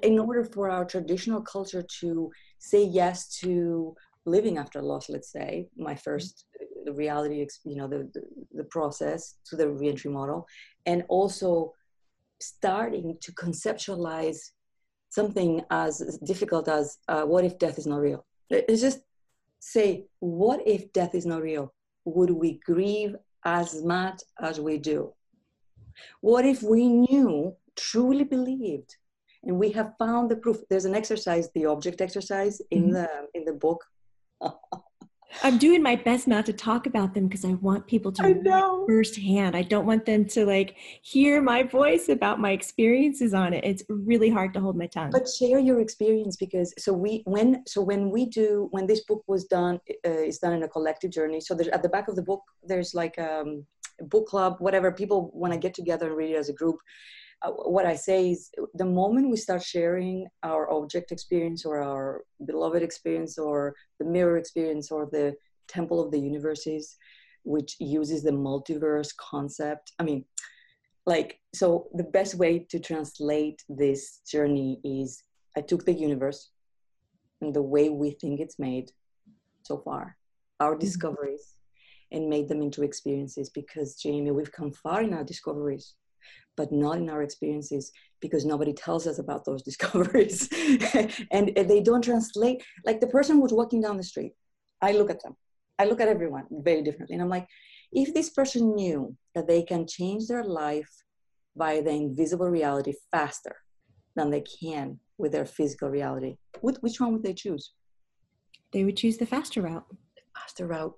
in 0.01 0.17
order 0.17 0.45
for 0.45 0.69
our 0.69 0.85
traditional 0.85 1.41
culture 1.41 1.83
to 1.99 2.31
say 2.59 2.83
yes 2.83 3.37
to 3.39 3.93
living 4.25 4.57
after 4.57 4.81
loss 4.81 5.09
let's 5.09 5.31
say 5.31 5.67
my 5.75 5.93
first 5.93 6.45
the 6.85 6.93
reality, 6.93 7.45
you 7.65 7.75
know, 7.75 7.87
the, 7.87 8.09
the, 8.13 8.21
the 8.51 8.63
process 8.65 9.35
to 9.47 9.55
the 9.55 9.69
reentry 9.69 10.11
model, 10.11 10.47
and 10.85 11.03
also 11.07 11.73
starting 12.39 13.17
to 13.21 13.31
conceptualize 13.33 14.51
something 15.09 15.61
as 15.69 16.19
difficult 16.25 16.67
as 16.67 16.97
uh, 17.07 17.23
what 17.23 17.45
if 17.45 17.57
death 17.59 17.77
is 17.77 17.87
not 17.87 17.99
real? 17.99 18.25
Let's 18.49 18.81
just 18.81 19.01
say, 19.59 20.05
what 20.19 20.59
if 20.67 20.91
death 20.91 21.15
is 21.15 21.25
not 21.25 21.41
real? 21.41 21.73
Would 22.05 22.31
we 22.31 22.59
grieve 22.65 23.15
as 23.45 23.83
much 23.83 24.21
as 24.41 24.59
we 24.59 24.77
do? 24.77 25.13
What 26.21 26.45
if 26.45 26.63
we 26.63 26.87
knew, 26.87 27.55
truly 27.75 28.23
believed, 28.23 28.95
and 29.43 29.57
we 29.59 29.71
have 29.71 29.93
found 29.99 30.31
the 30.31 30.35
proof? 30.35 30.57
There's 30.69 30.85
an 30.85 30.95
exercise, 30.95 31.49
the 31.53 31.65
object 31.65 32.01
exercise 32.01 32.61
in 32.71 32.85
mm-hmm. 32.85 32.93
the 32.93 33.09
in 33.35 33.45
the 33.45 33.53
book. 33.53 33.83
I'm 35.41 35.57
doing 35.57 35.81
my 35.81 35.95
best 35.95 36.27
not 36.27 36.45
to 36.45 36.53
talk 36.53 36.85
about 36.85 37.13
them 37.13 37.27
because 37.27 37.45
I 37.45 37.53
want 37.53 37.87
people 37.87 38.11
to 38.13 38.23
I 38.23 38.33
know. 38.33 38.85
firsthand. 38.87 39.55
I 39.55 39.63
don't 39.63 39.85
want 39.85 40.05
them 40.05 40.25
to 40.25 40.45
like 40.45 40.75
hear 41.01 41.41
my 41.41 41.63
voice 41.63 42.09
about 42.09 42.39
my 42.39 42.51
experiences 42.51 43.33
on 43.33 43.53
it. 43.53 43.63
It's 43.63 43.83
really 43.89 44.29
hard 44.29 44.53
to 44.53 44.59
hold 44.59 44.77
my 44.77 44.87
tongue. 44.87 45.11
But 45.11 45.27
share 45.27 45.59
your 45.59 45.79
experience 45.79 46.35
because 46.35 46.73
so 46.77 46.93
we 46.93 47.23
when 47.25 47.63
so 47.65 47.81
when 47.81 48.11
we 48.11 48.25
do 48.25 48.67
when 48.71 48.85
this 48.85 49.03
book 49.05 49.23
was 49.27 49.45
done 49.45 49.79
uh, 50.05 50.09
is 50.09 50.39
done 50.39 50.53
in 50.53 50.63
a 50.63 50.67
collective 50.67 51.11
journey. 51.11 51.41
So 51.41 51.55
there's 51.55 51.69
at 51.69 51.81
the 51.81 51.89
back 51.89 52.07
of 52.07 52.15
the 52.15 52.23
book 52.23 52.41
there's 52.63 52.93
like 52.93 53.17
um, 53.19 53.65
a 53.99 54.05
book 54.05 54.27
club, 54.27 54.57
whatever 54.59 54.91
people 54.91 55.31
want 55.33 55.53
to 55.53 55.59
get 55.59 55.73
together 55.73 56.07
and 56.07 56.15
read 56.15 56.31
it 56.31 56.37
as 56.37 56.49
a 56.49 56.53
group. 56.53 56.77
Uh, 57.43 57.51
what 57.51 57.85
I 57.85 57.95
say 57.95 58.31
is 58.31 58.49
the 58.73 58.85
moment 58.85 59.29
we 59.29 59.37
start 59.37 59.63
sharing 59.63 60.27
our 60.43 60.71
object 60.71 61.11
experience 61.11 61.65
or 61.65 61.81
our 61.81 62.23
beloved 62.45 62.81
experience 62.81 63.37
or 63.37 63.75
the 63.99 64.05
mirror 64.05 64.37
experience 64.37 64.91
or 64.91 65.09
the 65.11 65.35
temple 65.67 65.99
of 66.03 66.11
the 66.11 66.19
universes, 66.19 66.95
which 67.43 67.75
uses 67.79 68.23
the 68.23 68.31
multiverse 68.31 69.15
concept. 69.17 69.91
I 69.99 70.03
mean, 70.03 70.25
like, 71.05 71.39
so 71.53 71.87
the 71.93 72.05
best 72.05 72.35
way 72.35 72.65
to 72.69 72.79
translate 72.79 73.61
this 73.67 74.21
journey 74.29 74.79
is 74.83 75.23
I 75.57 75.61
took 75.61 75.85
the 75.85 75.93
universe 75.93 76.49
and 77.41 77.53
the 77.53 77.61
way 77.61 77.89
we 77.89 78.11
think 78.11 78.39
it's 78.39 78.57
made 78.57 78.91
so 79.63 79.77
far, 79.77 80.15
our 80.59 80.71
mm-hmm. 80.71 80.79
discoveries, 80.79 81.55
and 82.11 82.29
made 82.29 82.47
them 82.47 82.61
into 82.61 82.83
experiences 82.83 83.49
because, 83.49 83.95
Jamie, 83.95 84.31
we've 84.31 84.51
come 84.51 84.71
far 84.71 85.01
in 85.01 85.13
our 85.13 85.23
discoveries 85.23 85.95
but 86.55 86.71
not 86.71 86.97
in 86.97 87.09
our 87.09 87.23
experiences 87.23 87.91
because 88.21 88.45
nobody 88.45 88.73
tells 88.73 89.07
us 89.07 89.19
about 89.19 89.45
those 89.45 89.63
discoveries. 89.69 90.49
And 91.31 91.49
they 91.55 91.81
don't 91.81 92.03
translate 92.03 92.63
like 92.85 92.99
the 92.99 93.07
person 93.07 93.37
who's 93.37 93.53
walking 93.53 93.81
down 93.81 93.97
the 93.97 94.03
street 94.03 94.33
i 94.81 94.91
look 94.91 95.09
at 95.09 95.23
them. 95.23 95.35
I 95.79 95.85
look 95.85 96.01
at 96.01 96.09
everyone 96.09 96.45
very 96.51 96.83
differently 96.83 97.15
and 97.15 97.23
i'm 97.23 97.29
like 97.29 97.47
if 97.91 98.13
this 98.13 98.29
person 98.29 98.75
knew 98.75 99.15
that 99.35 99.47
they 99.47 99.63
can 99.63 99.87
change 99.87 100.27
their 100.27 100.43
life 100.43 100.93
by 101.55 101.81
the 101.81 101.91
invisible 101.91 102.49
reality 102.49 102.93
faster 103.11 103.55
than 104.15 104.29
they 104.29 104.43
can 104.61 104.99
with 105.17 105.31
their 105.31 105.45
physical 105.45 105.89
reality 105.89 106.35
which 106.63 106.99
one 106.99 107.13
would 107.13 107.23
they 107.23 107.33
choose? 107.33 107.73
They 108.71 108.83
would 108.83 108.97
choose 108.97 109.17
the 109.17 109.25
faster 109.25 109.61
route. 109.61 109.85
The 110.15 110.21
faster 110.39 110.67
route. 110.67 110.95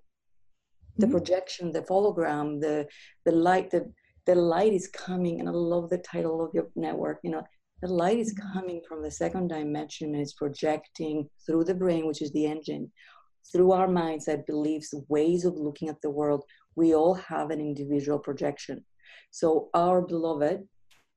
The 0.97 1.05
mm-hmm. 1.05 1.15
projection 1.15 1.71
the 1.73 1.81
hologram 1.81 2.61
the 2.61 2.87
the 3.25 3.31
light 3.33 3.69
the 3.69 3.91
the 4.25 4.35
light 4.35 4.73
is 4.73 4.87
coming 4.87 5.39
and 5.39 5.47
i 5.47 5.51
love 5.51 5.89
the 5.89 5.97
title 5.99 6.43
of 6.43 6.53
your 6.53 6.67
network 6.75 7.19
you 7.23 7.31
know 7.31 7.43
the 7.81 7.93
light 7.93 8.19
is 8.19 8.33
mm-hmm. 8.33 8.53
coming 8.53 8.81
from 8.87 9.03
the 9.03 9.11
second 9.11 9.49
dimension 9.49 10.13
and 10.13 10.21
it's 10.21 10.33
projecting 10.33 11.29
through 11.45 11.65
the 11.65 11.75
brain 11.75 12.07
which 12.07 12.21
is 12.21 12.31
the 12.31 12.45
engine. 12.45 12.91
Through 13.51 13.73
our 13.73 13.87
minds 13.87 14.25
that 14.25 14.47
beliefs 14.47 14.93
ways 15.07 15.45
of 15.45 15.55
looking 15.55 15.89
at 15.89 16.01
the 16.01 16.09
world 16.09 16.43
we 16.75 16.95
all 16.95 17.13
have 17.13 17.51
an 17.51 17.59
individual 17.59 18.19
projection. 18.19 18.83
So 19.31 19.69
our 19.73 20.01
beloved 20.01 20.67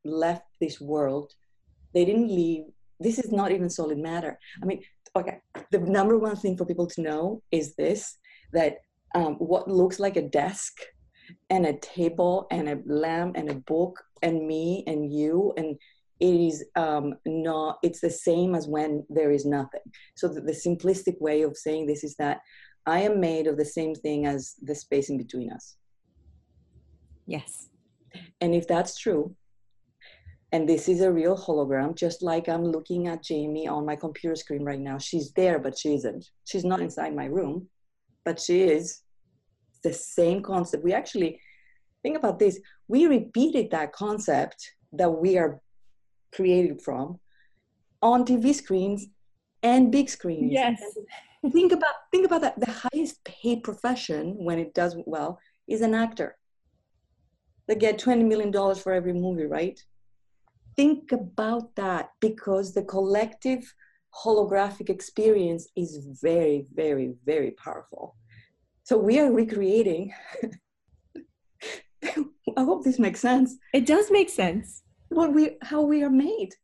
left 0.04 0.44
this 0.60 0.80
world. 0.80 1.32
They 1.94 2.04
didn't 2.04 2.28
leave. 2.28 2.64
This 3.00 3.18
is 3.18 3.32
not 3.32 3.50
even 3.50 3.70
solid 3.70 3.98
matter. 3.98 4.38
I 4.62 4.66
mean 4.66 4.82
okay 5.16 5.38
the 5.70 5.78
number 5.78 6.18
one 6.18 6.36
thing 6.36 6.56
for 6.56 6.66
people 6.66 6.86
to 6.86 7.00
know 7.00 7.42
is 7.50 7.74
this 7.76 8.18
that 8.52 8.76
um, 9.14 9.34
what 9.36 9.68
looks 9.68 9.98
like 9.98 10.16
a 10.16 10.28
desk 10.28 10.74
and 11.50 11.66
a 11.66 11.78
table 11.78 12.46
and 12.50 12.68
a 12.68 12.78
lamp 12.86 13.36
and 13.36 13.50
a 13.50 13.54
book 13.54 14.02
and 14.22 14.46
me 14.46 14.84
and 14.86 15.12
you. 15.12 15.52
And 15.56 15.76
it 16.20 16.34
is 16.34 16.64
um, 16.76 17.14
not 17.26 17.78
it's 17.82 18.00
the 18.00 18.10
same 18.10 18.54
as 18.54 18.66
when 18.66 19.04
there 19.08 19.30
is 19.30 19.46
nothing. 19.46 19.80
So 20.16 20.28
the, 20.28 20.40
the, 20.40 20.52
simplistic 20.52 21.20
way 21.20 21.42
of 21.42 21.56
saying 21.56 21.86
this 21.86 22.02
is 22.02 22.16
that 22.16 22.40
i 22.86 23.00
am 23.00 23.20
made 23.20 23.46
of 23.46 23.56
the 23.56 23.64
same 23.64 23.94
thing 23.94 24.26
as 24.26 24.54
the 24.62 24.74
space 24.74 25.10
in 25.10 25.18
between 25.18 25.52
us. 25.52 25.76
Yes. 27.26 27.68
And 28.40 28.54
if 28.54 28.66
that's 28.66 28.98
true 28.98 29.34
and 30.52 30.68
this 30.68 30.88
is 30.88 31.02
a 31.02 31.12
real 31.12 31.36
hologram 31.36 31.94
just 31.94 32.22
like 32.22 32.48
i'm 32.48 32.64
looking 32.64 33.06
at 33.06 33.22
jamie 33.22 33.68
on 33.68 33.84
my 33.84 33.94
computer 33.94 34.34
screen 34.34 34.64
right 34.64 34.80
now 34.80 34.96
she's 34.98 35.32
there 35.32 35.58
but 35.58 35.78
she 35.78 35.94
isn't. 35.94 36.30
She's 36.44 36.64
not 36.64 36.80
inside 36.80 37.14
my 37.14 37.26
room 37.26 37.68
but 38.24 38.40
she 38.40 38.62
is 38.62 39.02
the 39.82 39.92
same 39.92 40.42
concept. 40.42 40.84
We 40.84 40.92
actually 40.92 41.40
think 42.02 42.16
about 42.16 42.38
this. 42.38 42.60
We 42.88 43.06
repeated 43.06 43.70
that 43.70 43.92
concept 43.92 44.72
that 44.92 45.10
we 45.10 45.38
are 45.38 45.60
created 46.34 46.82
from 46.82 47.18
on 48.02 48.24
TV 48.24 48.54
screens 48.54 49.06
and 49.62 49.90
big 49.90 50.08
screens. 50.08 50.52
Yes. 50.52 50.80
think 51.52 51.72
about 51.72 51.94
think 52.10 52.26
about 52.26 52.40
that. 52.42 52.60
The 52.60 52.88
highest 52.92 53.24
paid 53.24 53.62
profession 53.62 54.36
when 54.38 54.58
it 54.58 54.74
does 54.74 54.96
well 55.06 55.38
is 55.66 55.80
an 55.80 55.94
actor. 55.94 56.36
They 57.66 57.74
get 57.74 57.98
twenty 57.98 58.24
million 58.24 58.50
dollars 58.50 58.78
for 58.78 58.92
every 58.92 59.12
movie, 59.12 59.44
right? 59.46 59.78
Think 60.76 61.12
about 61.12 61.74
that 61.74 62.10
because 62.20 62.72
the 62.72 62.84
collective 62.84 63.74
holographic 64.24 64.88
experience 64.88 65.68
is 65.76 66.06
very, 66.22 66.66
very, 66.74 67.14
very 67.24 67.52
powerful. 67.52 68.16
So 68.88 68.96
we 68.96 69.20
are 69.20 69.30
recreating. 69.30 70.14
I 72.02 72.62
hope 72.64 72.84
this 72.84 72.98
makes 72.98 73.20
sense. 73.20 73.54
It 73.74 73.84
does 73.84 74.10
make 74.10 74.30
sense. 74.30 74.82
What 75.10 75.34
we 75.34 75.58
how 75.60 75.82
we 75.82 76.02
are 76.02 76.08
made. 76.28 76.54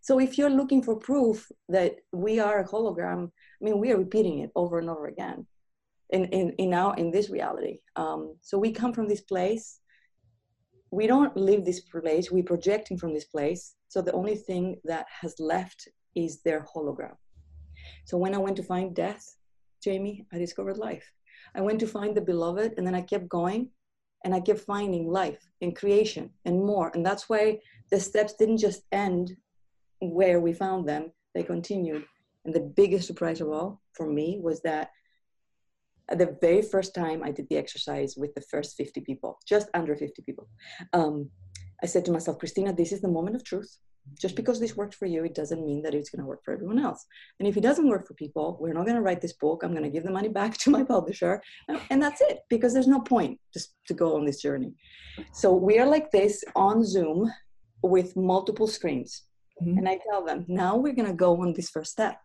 So 0.00 0.20
if 0.20 0.38
you're 0.38 0.58
looking 0.58 0.80
for 0.84 0.94
proof 0.94 1.50
that 1.68 1.96
we 2.12 2.38
are 2.38 2.60
a 2.60 2.68
hologram, 2.68 3.32
I 3.60 3.64
mean 3.64 3.80
we 3.80 3.90
are 3.90 3.98
repeating 3.98 4.38
it 4.38 4.52
over 4.54 4.78
and 4.78 4.88
over 4.88 5.08
again 5.08 5.44
in 6.10 6.26
in, 6.26 6.50
in 6.50 6.70
now 6.70 6.92
in 6.92 7.10
this 7.10 7.30
reality. 7.30 7.80
Um, 7.96 8.36
so 8.42 8.58
we 8.58 8.70
come 8.70 8.92
from 8.92 9.08
this 9.08 9.22
place. 9.22 9.80
We 10.92 11.08
don't 11.08 11.36
leave 11.36 11.64
this 11.64 11.80
place. 11.80 12.30
We're 12.30 12.44
projecting 12.54 12.96
from 12.96 13.12
this 13.12 13.24
place. 13.24 13.74
So 13.88 14.02
the 14.02 14.12
only 14.12 14.36
thing 14.36 14.76
that 14.84 15.06
has 15.20 15.34
left 15.40 15.88
is 16.14 16.42
their 16.42 16.64
hologram. 16.72 17.16
So 18.04 18.18
when 18.18 18.36
I 18.36 18.38
went 18.38 18.56
to 18.58 18.62
find 18.62 18.94
death, 18.94 19.34
Jamie, 19.82 20.26
I 20.32 20.38
discovered 20.38 20.78
life. 20.78 21.12
I 21.54 21.60
went 21.60 21.80
to 21.80 21.86
find 21.86 22.16
the 22.16 22.20
beloved, 22.20 22.74
and 22.76 22.86
then 22.86 22.94
I 22.94 23.02
kept 23.02 23.28
going, 23.28 23.70
and 24.24 24.34
I 24.34 24.40
kept 24.40 24.60
finding 24.60 25.08
life 25.08 25.44
and 25.60 25.76
creation 25.76 26.30
and 26.44 26.64
more. 26.64 26.90
And 26.94 27.04
that's 27.04 27.28
why 27.28 27.60
the 27.90 28.00
steps 28.00 28.34
didn't 28.34 28.58
just 28.58 28.82
end 28.92 29.36
where 30.00 30.40
we 30.40 30.52
found 30.52 30.88
them; 30.88 31.12
they 31.34 31.42
continued. 31.42 32.04
And 32.44 32.54
the 32.54 32.60
biggest 32.60 33.06
surprise 33.06 33.40
of 33.40 33.48
all 33.48 33.80
for 33.92 34.06
me 34.06 34.38
was 34.40 34.62
that 34.62 34.90
the 36.08 36.36
very 36.40 36.62
first 36.62 36.94
time 36.94 37.22
I 37.22 37.30
did 37.30 37.48
the 37.48 37.56
exercise 37.56 38.16
with 38.16 38.34
the 38.34 38.40
first 38.40 38.76
50 38.76 39.00
people, 39.02 39.38
just 39.46 39.68
under 39.74 39.94
50 39.94 40.22
people, 40.22 40.48
um, 40.92 41.30
I 41.82 41.86
said 41.86 42.04
to 42.06 42.12
myself, 42.12 42.38
Christina, 42.38 42.72
this 42.72 42.92
is 42.92 43.00
the 43.00 43.08
moment 43.08 43.36
of 43.36 43.44
truth 43.44 43.78
just 44.18 44.36
because 44.36 44.58
this 44.60 44.76
worked 44.76 44.94
for 44.94 45.06
you, 45.06 45.24
it 45.24 45.34
doesn't 45.34 45.64
mean 45.64 45.82
that 45.82 45.94
it's 45.94 46.10
going 46.10 46.22
to 46.22 46.26
work 46.26 46.44
for 46.44 46.52
everyone 46.52 46.78
else. 46.78 47.04
And 47.38 47.48
if 47.48 47.56
it 47.56 47.62
doesn't 47.62 47.88
work 47.88 48.06
for 48.06 48.14
people, 48.14 48.56
we're 48.60 48.72
not 48.72 48.84
going 48.84 48.96
to 48.96 49.02
write 49.02 49.20
this 49.20 49.34
book. 49.34 49.62
I'm 49.62 49.72
going 49.72 49.84
to 49.84 49.90
give 49.90 50.04
the 50.04 50.10
money 50.10 50.28
back 50.28 50.56
to 50.58 50.70
my 50.70 50.82
publisher. 50.82 51.42
And 51.90 52.02
that's 52.02 52.20
it, 52.20 52.40
because 52.50 52.72
there's 52.72 52.88
no 52.88 53.00
point 53.00 53.38
just 53.52 53.74
to 53.86 53.94
go 53.94 54.16
on 54.16 54.24
this 54.24 54.40
journey. 54.40 54.74
So 55.32 55.52
we 55.52 55.78
are 55.78 55.86
like 55.86 56.10
this 56.10 56.42
on 56.56 56.84
Zoom 56.84 57.30
with 57.82 58.16
multiple 58.16 58.66
screens. 58.66 59.24
Mm-hmm. 59.62 59.78
And 59.78 59.88
I 59.88 59.98
tell 60.10 60.24
them, 60.24 60.44
now 60.48 60.76
we're 60.76 60.94
going 60.94 61.08
to 61.08 61.14
go 61.14 61.40
on 61.40 61.52
this 61.52 61.70
first 61.70 61.92
step. 61.92 62.18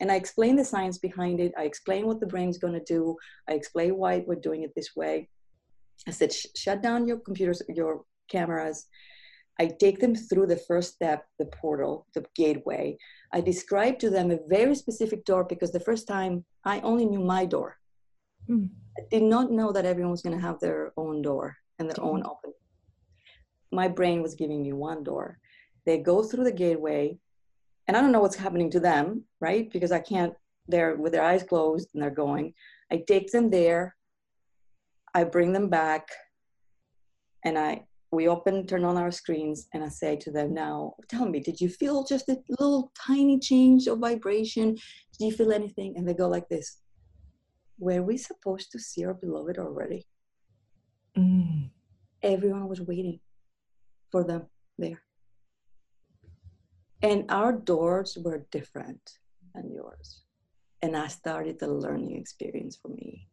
And 0.00 0.10
I 0.10 0.16
explain 0.16 0.56
the 0.56 0.64
science 0.64 0.98
behind 0.98 1.40
it. 1.40 1.52
I 1.58 1.64
explain 1.64 2.06
what 2.06 2.20
the 2.20 2.26
brain's 2.26 2.58
going 2.58 2.74
to 2.74 2.84
do. 2.84 3.16
I 3.48 3.52
explain 3.52 3.96
why 3.96 4.24
we're 4.26 4.36
doing 4.36 4.62
it 4.62 4.72
this 4.74 4.96
way. 4.96 5.28
I 6.08 6.10
said, 6.10 6.32
shut 6.32 6.82
down 6.82 7.06
your 7.06 7.18
computers, 7.18 7.62
your 7.68 8.02
cameras 8.28 8.86
I 9.58 9.66
take 9.68 10.00
them 10.00 10.14
through 10.14 10.48
the 10.48 10.56
first 10.56 10.94
step, 10.94 11.26
the 11.38 11.46
portal, 11.46 12.06
the 12.14 12.24
gateway. 12.34 12.98
I 13.32 13.40
describe 13.40 13.98
to 14.00 14.10
them 14.10 14.30
a 14.30 14.38
very 14.48 14.74
specific 14.74 15.24
door 15.24 15.44
because 15.44 15.70
the 15.70 15.80
first 15.80 16.08
time 16.08 16.44
I 16.64 16.80
only 16.80 17.06
knew 17.06 17.20
my 17.20 17.46
door. 17.46 17.76
Mm. 18.48 18.70
I 18.98 19.02
did 19.10 19.22
not 19.22 19.52
know 19.52 19.72
that 19.72 19.84
everyone 19.84 20.10
was 20.10 20.22
going 20.22 20.36
to 20.36 20.44
have 20.44 20.60
their 20.60 20.92
own 20.96 21.22
door 21.22 21.56
and 21.78 21.88
their 21.88 21.96
mm. 21.96 22.08
own 22.08 22.22
open. 22.24 22.52
My 23.70 23.88
brain 23.88 24.22
was 24.22 24.34
giving 24.34 24.62
me 24.62 24.72
one 24.72 25.04
door. 25.04 25.38
They 25.86 25.98
go 25.98 26.22
through 26.22 26.44
the 26.44 26.52
gateway, 26.52 27.18
and 27.86 27.96
I 27.96 28.00
don't 28.00 28.12
know 28.12 28.20
what's 28.20 28.36
happening 28.36 28.70
to 28.70 28.80
them, 28.80 29.24
right? 29.40 29.70
Because 29.70 29.92
I 29.92 29.98
can't, 29.98 30.34
they're 30.68 30.96
with 30.96 31.12
their 31.12 31.24
eyes 31.24 31.42
closed 31.42 31.90
and 31.92 32.02
they're 32.02 32.10
going. 32.10 32.54
I 32.90 33.04
take 33.06 33.30
them 33.30 33.50
there, 33.50 33.96
I 35.14 35.24
bring 35.24 35.52
them 35.52 35.68
back, 35.68 36.08
and 37.44 37.58
I 37.58 37.86
we 38.14 38.28
open, 38.28 38.66
turn 38.66 38.84
on 38.84 38.96
our 38.96 39.10
screens, 39.10 39.68
and 39.72 39.84
I 39.84 39.88
say 39.88 40.16
to 40.16 40.30
them, 40.30 40.54
now 40.54 40.94
tell 41.08 41.26
me, 41.26 41.40
did 41.40 41.60
you 41.60 41.68
feel 41.68 42.04
just 42.04 42.28
a 42.28 42.38
little 42.48 42.92
tiny 42.98 43.38
change 43.38 43.86
of 43.86 43.98
vibration? 43.98 44.74
Did 44.74 45.26
you 45.26 45.32
feel 45.32 45.52
anything? 45.52 45.94
And 45.96 46.08
they 46.08 46.14
go 46.14 46.28
like 46.28 46.48
this 46.48 46.78
Were 47.78 48.02
we 48.02 48.16
supposed 48.16 48.70
to 48.72 48.78
see 48.78 49.04
our 49.04 49.14
beloved 49.14 49.58
already? 49.58 50.06
Mm. 51.16 51.70
Everyone 52.22 52.68
was 52.68 52.80
waiting 52.80 53.20
for 54.10 54.24
them 54.24 54.46
there. 54.78 55.02
And 57.02 57.30
our 57.30 57.52
doors 57.52 58.16
were 58.20 58.46
different 58.50 59.18
than 59.54 59.70
yours. 59.72 60.22
And 60.80 60.96
I 60.96 61.08
started 61.08 61.58
the 61.58 61.68
learning 61.68 62.16
experience 62.16 62.76
for 62.80 62.88
me 62.88 63.28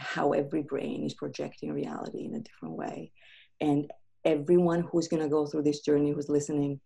how 0.00 0.32
every 0.32 0.62
brain 0.62 1.04
is 1.04 1.14
projecting 1.14 1.72
reality 1.72 2.24
in 2.24 2.34
a 2.34 2.40
different 2.40 2.74
way. 2.74 3.12
And 3.60 3.90
everyone 4.24 4.82
who's 4.90 5.08
going 5.08 5.22
to 5.22 5.28
go 5.28 5.46
through 5.46 5.62
this 5.62 5.80
journey, 5.80 6.12
who's 6.12 6.28
listening, 6.28 6.80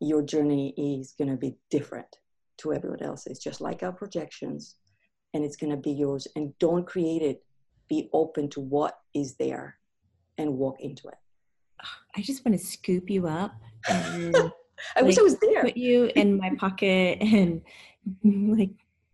your 0.00 0.22
journey 0.22 0.74
is 0.76 1.14
going 1.18 1.30
to 1.30 1.36
be 1.36 1.56
different 1.70 2.06
to 2.58 2.72
everyone 2.72 3.02
else 3.02 3.26
it's 3.26 3.42
just 3.42 3.60
like 3.60 3.82
our 3.82 3.92
projections, 3.92 4.76
and 5.34 5.44
it's 5.44 5.56
going 5.56 5.70
to 5.70 5.76
be 5.76 5.92
yours. 5.92 6.26
And 6.36 6.56
don't 6.58 6.86
create 6.86 7.22
it. 7.22 7.42
Be 7.88 8.08
open 8.12 8.48
to 8.50 8.60
what 8.60 8.98
is 9.14 9.36
there 9.36 9.76
and 10.38 10.54
walk 10.54 10.80
into 10.80 11.08
it. 11.08 11.18
I 12.16 12.22
just 12.22 12.44
want 12.44 12.58
to 12.58 12.64
scoop 12.64 13.10
you 13.10 13.26
up. 13.26 13.54
And, 13.88 14.34
I 14.96 15.00
like, 15.00 15.04
wish 15.04 15.18
I 15.18 15.22
was 15.22 15.38
there. 15.38 15.62
Put 15.62 15.76
you 15.76 16.10
in 16.16 16.36
my 16.38 16.50
pocket, 16.58 17.18
and 17.22 17.62
like 18.24 18.70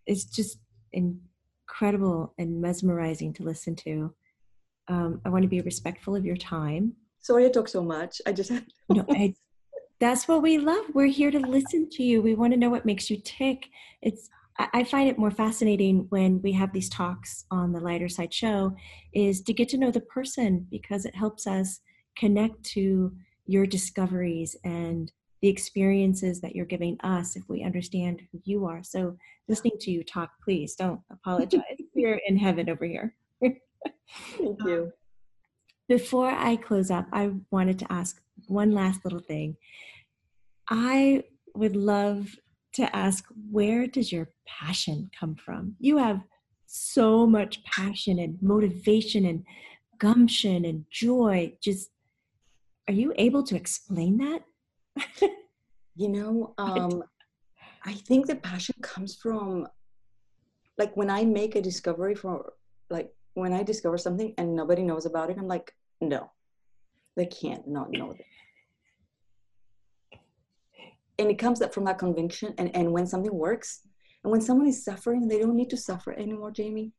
it's 0.07 0.25
just 0.25 0.59
incredible 0.93 2.35
and 2.39 2.61
mesmerizing 2.61 3.33
to 3.35 3.43
listen 3.43 3.77
to. 3.77 4.15
Um, 4.89 5.21
I 5.25 5.29
want 5.29 5.43
to 5.43 5.49
be 5.49 5.61
respectful 5.61 6.17
of 6.17 6.25
your 6.25 6.37
time. 6.37 6.95
Sorry, 7.23 7.47
I 7.47 7.49
talk 7.51 7.69
so 7.69 7.83
much. 7.83 8.21
I 8.27 8.33
just 8.33 8.53
no. 8.89 9.05
I, 9.11 9.35
that's 10.01 10.27
what 10.27 10.43
we 10.43 10.59
love. 10.59 10.85
We're 10.93 11.07
here 11.07 11.31
to 11.31 11.39
listen 11.39 11.89
to 11.91 12.03
you. 12.03 12.21
We 12.21 12.35
want 12.35 12.53
to 12.53 12.59
know 12.59 12.71
what 12.71 12.85
makes 12.85 13.09
you 13.09 13.21
tick. 13.25 13.69
It's 14.03 14.29
I 14.59 14.85
find 14.85 15.09
it 15.09 15.19
more 15.19 15.31
fascinating 15.31 16.07
when 16.11 16.43
we 16.43 16.53
have 16.53 16.73
these 16.73 16.91
talks 16.91 17.47
on 17.51 17.73
the 17.73 17.81
lighter 17.81 18.09
side 18.09 18.35
show 18.35 18.77
is 19.15 19.41
to 19.43 19.53
get 19.55 19.69
to 19.71 19.79
know 19.79 19.91
the 19.91 20.01
person 20.01 20.67
because 20.71 21.07
it 21.07 21.15
helps 21.15 21.47
us 21.47 21.81
connect 22.17 22.63
to 22.65 23.13
your 23.47 23.67
discoveries 23.67 24.55
and 24.65 25.11
the 25.41 25.49
experiences 25.49 26.41
that 26.41 26.55
you're 26.55 26.67
giving 26.67 27.01
us 27.01 27.35
if 27.35 27.49
we 27.49 27.63
understand 27.63 28.23
who 28.31 28.41
you 28.45 28.67
are. 28.67 28.83
So 28.83 29.17
listening 29.49 29.79
to 29.81 29.91
you 29.91 30.05
talk, 30.05 30.31
please 30.45 30.75
don't 30.75 31.01
apologize. 31.11 31.63
We're 31.95 32.21
in 32.27 32.37
heaven 32.37 32.69
over 32.69 32.85
here. 32.85 33.15
Thank 33.41 34.63
you. 34.65 34.93
Um, 35.02 35.02
Before 35.93 36.31
I 36.31 36.57
close 36.57 36.91
up, 36.91 37.07
I 37.13 37.33
wanted 37.51 37.79
to 37.81 37.93
ask 37.93 38.19
one 38.49 38.71
last 38.73 39.05
little 39.05 39.21
thing. 39.21 39.59
I 40.71 41.25
would 41.55 41.77
love 41.77 42.35
to 42.77 42.97
ask 42.97 43.27
where 43.51 43.87
does 43.87 44.11
your 44.11 44.31
passion 44.47 45.11
come 45.21 45.35
from? 45.35 45.77
You 45.81 45.99
have 45.99 46.23
so 46.65 47.27
much 47.27 47.63
passion 47.65 48.19
and 48.19 48.39
motivation 48.41 49.27
and 49.27 49.45
gumption 49.99 50.65
and 50.65 50.87
joy. 50.91 51.53
Just 51.63 51.91
are 52.89 52.95
you 52.95 53.13
able 53.19 53.43
to 53.43 53.55
explain 53.55 54.17
that? 54.17 54.45
you 55.95 56.09
know, 56.09 56.55
um, 56.59 57.05
I 57.85 57.93
think 57.93 58.29
the 58.29 58.37
passion 58.37 58.77
comes 58.81 59.15
from 59.17 59.69
like 60.79 60.97
when 60.97 61.11
I 61.11 61.27
make 61.27 61.55
a 61.55 61.61
discovery 61.61 62.15
for 62.15 62.55
like 62.89 63.13
when 63.35 63.53
I 63.53 63.63
discover 63.63 63.99
something 63.99 64.33
and 64.39 64.57
nobody 64.57 64.83
knows 64.83 65.05
about 65.05 65.29
it, 65.29 65.37
I'm 65.39 65.49
like, 65.49 65.75
no, 66.03 66.31
they 67.17 67.27
can't 67.27 67.67
not 67.67 67.91
know 67.91 68.13
that. 68.13 70.19
And 71.19 71.31
it 71.31 71.39
comes 71.39 71.63
up 71.63 71.73
from 71.73 71.85
that 71.85 71.99
conviction 71.99 72.55
and, 72.59 72.75
and 72.75 72.93
when 72.93 73.07
something 73.07 73.35
works 73.35 73.83
and 74.25 74.31
when 74.31 74.41
someone 74.41 74.67
is 74.67 74.85
suffering 74.85 75.29
they 75.29 75.39
don't 75.39 75.57
need 75.57 75.71
to 75.71 75.77
suffer 75.77 76.13
anymore 76.13 76.51
jamie. 76.51 76.93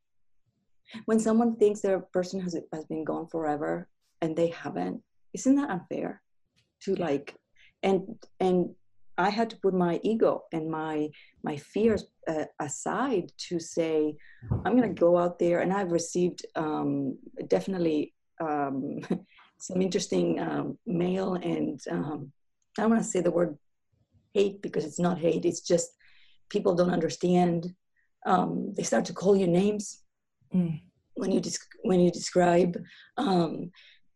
When 1.06 1.18
someone 1.18 1.56
thinks 1.56 1.80
their 1.80 2.00
person 2.00 2.40
has, 2.40 2.56
has 2.72 2.84
been 2.86 3.04
gone 3.04 3.26
forever 3.26 3.88
and 4.22 4.34
they 4.34 4.48
haven't 4.48 5.02
isn't 5.34 5.56
that 5.56 5.70
unfair 5.70 6.22
to 6.82 6.94
like 6.94 7.34
and 7.82 8.02
and 8.40 8.70
i 9.18 9.28
had 9.28 9.50
to 9.50 9.56
put 9.56 9.74
my 9.74 10.00
ego 10.02 10.42
and 10.52 10.70
my 10.70 11.08
my 11.42 11.56
fears 11.56 12.04
uh, 12.28 12.44
aside 12.60 13.30
to 13.36 13.60
say 13.60 14.16
i'm 14.64 14.76
going 14.76 14.94
to 14.94 15.00
go 15.00 15.18
out 15.18 15.38
there 15.38 15.60
and 15.60 15.72
i've 15.72 15.92
received 15.92 16.46
um, 16.56 17.18
definitely 17.48 18.13
um, 18.40 19.00
some 19.58 19.80
interesting 19.80 20.40
um, 20.40 20.78
mail 20.86 21.34
and 21.34 21.80
um, 21.90 22.32
i 22.76 22.82
don't 22.82 22.90
want 22.90 23.02
to 23.02 23.08
say 23.08 23.20
the 23.20 23.30
word 23.30 23.56
hate 24.34 24.60
because 24.60 24.84
it's 24.84 24.98
not 24.98 25.18
hate. 25.18 25.44
It's 25.44 25.60
just 25.60 25.90
people 26.50 26.74
don't 26.74 26.90
understand. 26.92 27.72
Um, 28.26 28.74
they 28.76 28.82
start 28.82 29.04
to 29.06 29.12
call 29.12 29.36
you 29.36 29.46
names 29.46 30.02
mm. 30.54 30.80
when 31.14 31.30
you 31.30 31.40
when 31.82 32.00
you 32.00 32.10
describe 32.10 32.76
um, 33.16 33.70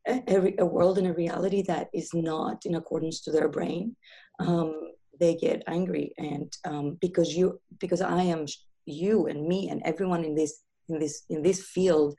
a, 0.06 0.54
a, 0.58 0.66
world 0.66 0.98
and 0.98 1.06
a 1.06 1.12
reality 1.12 1.62
that 1.62 1.88
is 1.94 2.10
not 2.14 2.64
in 2.66 2.74
accordance 2.74 3.20
to 3.22 3.30
their 3.30 3.48
brain. 3.48 3.94
Um, 4.38 4.92
they 5.20 5.34
get 5.34 5.62
angry, 5.66 6.12
and 6.18 6.50
um, 6.64 6.98
because 7.00 7.36
you 7.36 7.60
because 7.78 8.00
I 8.00 8.22
am 8.22 8.46
you 8.86 9.26
and 9.26 9.46
me 9.46 9.68
and 9.68 9.82
everyone 9.84 10.24
in 10.24 10.34
this 10.34 10.62
in 10.88 10.98
this 10.98 11.24
in 11.28 11.42
this 11.42 11.62
field, 11.62 12.16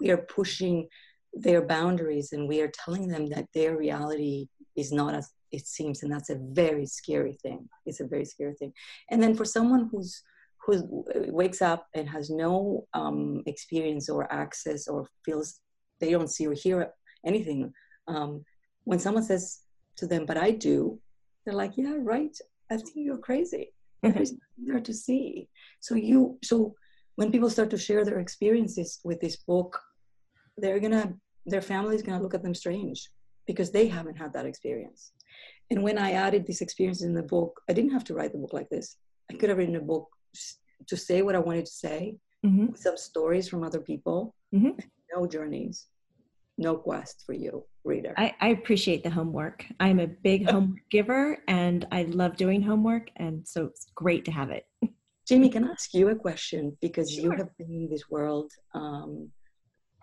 we 0.00 0.10
are 0.10 0.18
pushing 0.38 0.88
their 1.34 1.62
boundaries 1.62 2.32
and 2.32 2.48
we 2.48 2.60
are 2.60 2.70
telling 2.84 3.08
them 3.08 3.26
that 3.26 3.46
their 3.54 3.76
reality 3.76 4.48
is 4.76 4.92
not 4.92 5.14
as 5.14 5.30
it 5.50 5.66
seems 5.66 6.02
and 6.02 6.12
that's 6.12 6.30
a 6.30 6.40
very 6.52 6.86
scary 6.86 7.38
thing. 7.42 7.68
It's 7.86 8.00
a 8.00 8.06
very 8.06 8.24
scary 8.24 8.54
thing. 8.54 8.72
And 9.10 9.22
then 9.22 9.34
for 9.34 9.44
someone 9.44 9.88
who's 9.90 10.22
who 10.64 11.04
wakes 11.28 11.60
up 11.60 11.88
and 11.94 12.08
has 12.08 12.30
no 12.30 12.86
um, 12.94 13.42
experience 13.46 14.08
or 14.08 14.32
access 14.32 14.86
or 14.86 15.08
feels 15.24 15.60
they 16.00 16.10
don't 16.10 16.30
see 16.30 16.46
or 16.46 16.52
hear 16.52 16.92
anything 17.26 17.72
um, 18.06 18.44
when 18.84 19.00
someone 19.00 19.24
says 19.24 19.60
to 19.96 20.06
them 20.06 20.24
but 20.24 20.36
i 20.36 20.50
do 20.50 20.98
they're 21.44 21.54
like 21.54 21.76
yeah 21.76 21.94
right. 21.98 22.36
I 22.70 22.76
think 22.76 22.92
you're 22.94 23.18
crazy. 23.18 23.72
Mm-hmm. 24.04 24.16
there's 24.16 24.32
nothing 24.32 24.66
there 24.66 24.80
to 24.80 24.94
see. 24.94 25.48
So 25.80 25.94
you 25.94 26.38
so 26.42 26.74
when 27.16 27.30
people 27.30 27.50
start 27.50 27.70
to 27.70 27.78
share 27.78 28.04
their 28.04 28.18
experiences 28.18 29.00
with 29.04 29.20
this 29.20 29.36
book 29.36 29.78
they're 30.58 30.80
gonna 30.80 31.14
their 31.46 31.62
family 31.62 31.94
is 31.94 32.02
gonna 32.02 32.22
look 32.22 32.34
at 32.34 32.42
them 32.42 32.54
strange 32.54 33.10
because 33.46 33.70
they 33.70 33.88
haven't 33.88 34.16
had 34.16 34.32
that 34.32 34.46
experience 34.46 35.12
and 35.72 35.82
when 35.82 35.96
I 35.96 36.12
added 36.12 36.46
this 36.46 36.60
experience 36.60 37.02
in 37.02 37.14
the 37.14 37.22
book, 37.22 37.62
I 37.66 37.72
didn't 37.72 37.92
have 37.92 38.04
to 38.04 38.14
write 38.14 38.32
the 38.32 38.38
book 38.38 38.52
like 38.52 38.68
this. 38.68 38.96
I 39.30 39.36
could 39.36 39.48
have 39.48 39.56
written 39.56 39.76
a 39.76 39.80
book 39.80 40.06
to 40.86 40.96
say 40.98 41.22
what 41.22 41.34
I 41.34 41.38
wanted 41.38 41.64
to 41.64 41.72
say, 41.72 42.16
mm-hmm. 42.44 42.74
some 42.74 42.98
stories 42.98 43.48
from 43.48 43.64
other 43.64 43.80
people, 43.80 44.34
mm-hmm. 44.54 44.78
no 45.16 45.26
journeys, 45.26 45.86
no 46.58 46.76
quest 46.76 47.22
for 47.24 47.32
you, 47.32 47.64
reader. 47.84 48.12
I, 48.18 48.34
I 48.38 48.48
appreciate 48.48 49.02
the 49.02 49.08
homework. 49.08 49.64
I'm 49.80 49.98
a 49.98 50.06
big 50.06 50.50
homework 50.50 50.80
giver 50.90 51.38
and 51.48 51.86
I 51.90 52.02
love 52.02 52.36
doing 52.36 52.60
homework. 52.60 53.08
And 53.16 53.48
so 53.48 53.64
it's 53.64 53.86
great 53.94 54.26
to 54.26 54.30
have 54.30 54.50
it. 54.50 54.66
Jamie, 55.26 55.48
can 55.48 55.64
I 55.66 55.70
ask 55.70 55.94
you 55.94 56.10
a 56.10 56.14
question? 56.14 56.76
Because 56.82 57.10
sure. 57.10 57.22
you 57.22 57.30
have 57.30 57.56
been 57.56 57.70
in 57.70 57.88
this 57.88 58.10
world 58.10 58.50
um, 58.74 59.30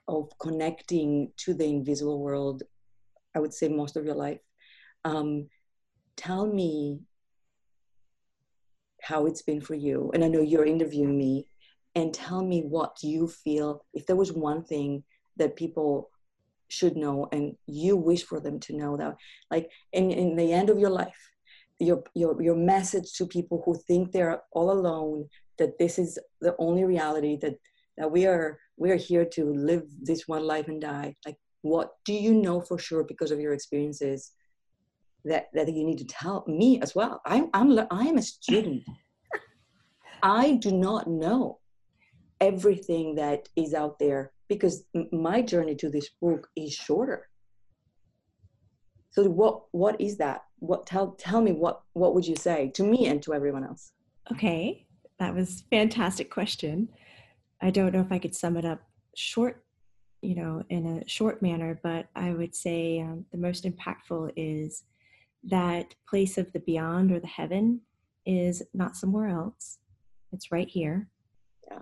of 0.10 0.30
connecting 0.39 1.32
to 1.43 1.53
the 1.53 1.66
invisible 1.66 2.20
world, 2.20 2.64
I 3.36 3.39
would 3.39 3.53
say 3.53 3.68
most 3.68 3.95
of 3.95 4.05
your 4.05 4.16
life. 4.16 4.41
Um, 5.05 5.47
tell 6.18 6.45
me 6.45 6.99
how 9.01 9.28
it's 9.28 9.43
been 9.49 9.62
for 9.62 9.76
you. 9.76 10.12
And 10.14 10.24
I 10.24 10.28
know 10.28 10.41
you're 10.41 10.66
interviewing 10.66 11.18
me, 11.18 11.47
and 11.95 12.14
tell 12.14 12.43
me 12.43 12.62
what 12.62 12.97
you 13.01 13.28
feel. 13.28 13.86
If 13.93 14.05
there 14.05 14.16
was 14.16 14.32
one 14.32 14.64
thing 14.64 15.03
that 15.38 15.55
people 15.55 16.10
should 16.68 16.95
know 16.95 17.28
and 17.32 17.55
you 17.66 17.95
wish 17.97 18.24
for 18.24 18.39
them 18.39 18.60
to 18.60 18.78
know 18.78 18.97
that, 18.97 19.16
like 19.49 19.70
in, 19.91 20.12
in 20.12 20.36
the 20.36 20.53
end 20.53 20.70
of 20.70 20.80
your 20.80 20.91
life, 20.91 21.22
your, 21.80 22.03
your, 22.14 22.39
your 22.41 22.55
message 22.55 23.14
to 23.14 23.26
people 23.26 23.64
who 23.66 23.76
think 23.88 24.12
they're 24.12 24.41
all 24.51 24.72
alone, 24.72 25.30
that 25.57 25.80
this 25.80 25.97
is 25.97 26.20
the 26.41 26.55
only 26.60 26.84
reality, 26.84 27.38
that, 27.41 27.55
that 27.97 28.12
we 28.12 28.26
are 28.28 28.60
we 28.80 28.91
are 28.91 28.95
here 28.95 29.25
to 29.25 29.45
live 29.53 29.84
this 30.01 30.27
one 30.27 30.43
life 30.43 30.67
and 30.67 30.82
die. 30.82 31.15
Like, 31.25 31.38
what 31.61 31.91
do 32.05 32.13
you 32.13 32.34
know 32.34 32.61
for 32.61 32.80
sure 32.80 33.03
because 33.03 33.32
of 33.32 33.39
your 33.39 33.53
experiences 33.53 34.32
that, 35.25 35.47
that 35.53 35.71
you 35.71 35.84
need 35.86 35.97
to 35.97 36.05
tell 36.05 36.45
me 36.47 36.82
as 36.82 36.95
well. 36.95 37.21
I'm, 37.25 37.49
I'm, 37.53 37.77
I'm 37.91 38.17
a 38.17 38.21
student. 38.21 38.84
I 40.23 40.53
do 40.53 40.71
not 40.71 41.07
know 41.07 41.59
everything 42.39 43.15
that 43.15 43.49
is 43.57 43.73
out 43.73 43.99
there 43.99 44.32
because 44.47 44.84
my 45.11 45.41
journey 45.41 45.75
to 45.75 45.89
this 45.89 46.09
book 46.21 46.47
is 46.55 46.73
shorter. 46.73 47.27
So 49.11 49.23
what 49.23 49.63
what 49.71 49.99
is 49.99 50.17
that? 50.17 50.43
What 50.59 50.86
tell 50.86 51.11
tell 51.17 51.41
me 51.41 51.51
what 51.51 51.82
what 51.93 52.13
would 52.13 52.27
you 52.27 52.36
say 52.36 52.71
to 52.75 52.84
me 52.84 53.07
and 53.07 53.21
to 53.23 53.34
everyone 53.34 53.63
else? 53.63 53.91
Okay, 54.32 54.86
that 55.19 55.34
was 55.34 55.63
fantastic 55.71 56.30
question. 56.30 56.89
I 57.62 57.70
don't 57.72 57.93
know 57.93 58.01
if 58.01 58.12
I 58.12 58.20
could 58.20 58.36
sum 58.36 58.57
it 58.57 58.66
up 58.66 58.82
short, 59.16 59.64
you 60.22 60.36
know, 60.36 60.64
in 60.70 60.86
a 60.86 61.07
short 61.07 61.41
manner, 61.41 61.80
but 61.84 62.07
I 62.16 62.32
would 62.32 62.55
say 62.55 63.01
um, 63.01 63.26
the 63.32 63.38
most 63.38 63.66
impactful 63.66 64.32
is 64.36 64.84
that 65.43 65.95
place 66.07 66.38
of 66.38 66.51
the 66.53 66.60
beyond 66.60 67.12
or 67.12 67.20
the 67.20 67.28
heaven 67.28 67.82
is 68.26 68.62
not 68.74 68.95
somewhere 68.95 69.28
else. 69.28 69.80
It's 70.32 70.51
right 70.51 70.70
here. 70.70 71.07
Yeah. 71.70 71.80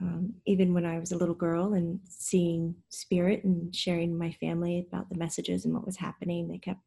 um, 0.00 0.34
even 0.46 0.72
when 0.72 0.86
I 0.86 0.98
was 0.98 1.12
a 1.12 1.16
little 1.16 1.34
girl 1.34 1.74
and 1.74 2.00
seeing 2.08 2.74
spirit 2.88 3.44
and 3.44 3.74
sharing 3.74 4.16
my 4.16 4.32
family 4.32 4.86
about 4.88 5.10
the 5.10 5.18
messages 5.18 5.64
and 5.64 5.74
what 5.74 5.86
was 5.86 5.96
happening, 5.96 6.48
they 6.48 6.58
kept, 6.58 6.80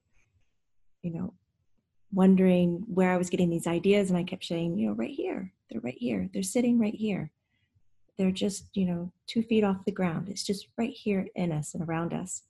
you 1.01 1.11
know, 1.11 1.33
wondering 2.11 2.83
where 2.87 3.11
I 3.11 3.17
was 3.17 3.29
getting 3.29 3.49
these 3.49 3.67
ideas. 3.67 4.09
And 4.09 4.17
I 4.17 4.23
kept 4.23 4.45
saying, 4.45 4.77
you 4.77 4.87
know, 4.87 4.93
right 4.93 5.13
here, 5.13 5.53
they're 5.69 5.81
right 5.81 5.97
here, 5.97 6.29
they're 6.33 6.43
sitting 6.43 6.79
right 6.79 6.95
here. 6.95 7.31
They're 8.17 8.31
just, 8.31 8.65
you 8.73 8.85
know, 8.85 9.11
two 9.27 9.43
feet 9.43 9.63
off 9.63 9.85
the 9.85 9.91
ground. 9.91 10.29
It's 10.29 10.43
just 10.43 10.67
right 10.77 10.93
here 10.93 11.27
in 11.35 11.51
us 11.51 11.73
and 11.73 11.87
around 11.87 12.13
us. 12.13 12.43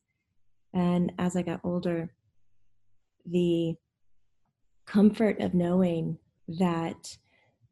And 0.73 1.11
as 1.19 1.35
I 1.35 1.41
got 1.41 1.61
older, 1.63 2.09
the 3.25 3.75
comfort 4.85 5.39
of 5.39 5.53
knowing 5.53 6.17
that 6.47 7.17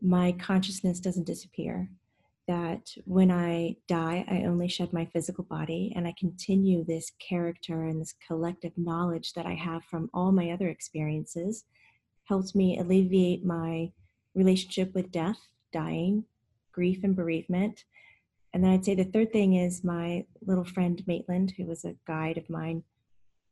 my 0.01 0.31
consciousness 0.33 0.99
doesn't 0.99 1.27
disappear, 1.27 1.89
that 2.47 2.93
when 3.05 3.31
I 3.31 3.75
die, 3.87 4.25
I 4.29 4.45
only 4.45 4.67
shed 4.67 4.93
my 4.93 5.05
physical 5.05 5.43
body 5.43 5.93
and 5.95 6.07
I 6.07 6.13
continue 6.17 6.83
this 6.83 7.11
character 7.19 7.85
and 7.85 7.99
this 7.99 8.15
collective 8.25 8.71
knowledge 8.77 9.33
that 9.33 9.45
I 9.45 9.53
have 9.53 9.83
from 9.83 10.09
all 10.13 10.31
my 10.31 10.51
other 10.51 10.69
experiences, 10.69 11.65
helps 12.25 12.55
me 12.55 12.79
alleviate 12.79 13.45
my 13.45 13.91
relationship 14.35 14.93
with 14.93 15.11
death, 15.11 15.39
dying, 15.73 16.23
grief, 16.71 17.03
and 17.03 17.15
bereavement. 17.15 17.85
And 18.53 18.63
then 18.63 18.71
I'd 18.71 18.85
say 18.85 18.95
the 18.95 19.03
third 19.05 19.31
thing 19.31 19.55
is 19.55 19.83
my 19.83 20.25
little 20.45 20.65
friend 20.65 21.01
Maitland, 21.07 21.53
who 21.57 21.65
was 21.65 21.85
a 21.85 21.95
guide 22.05 22.37
of 22.37 22.49
mine, 22.49 22.83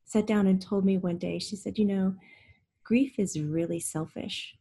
sat 0.06 0.28
down 0.28 0.48
and 0.48 0.62
told 0.62 0.86
me 0.86 0.98
one 0.98 1.18
day, 1.18 1.40
she 1.40 1.56
said, 1.56 1.78
You 1.78 1.86
know, 1.86 2.16
grief 2.84 3.18
is 3.18 3.40
really 3.40 3.80
selfish. 3.80 4.56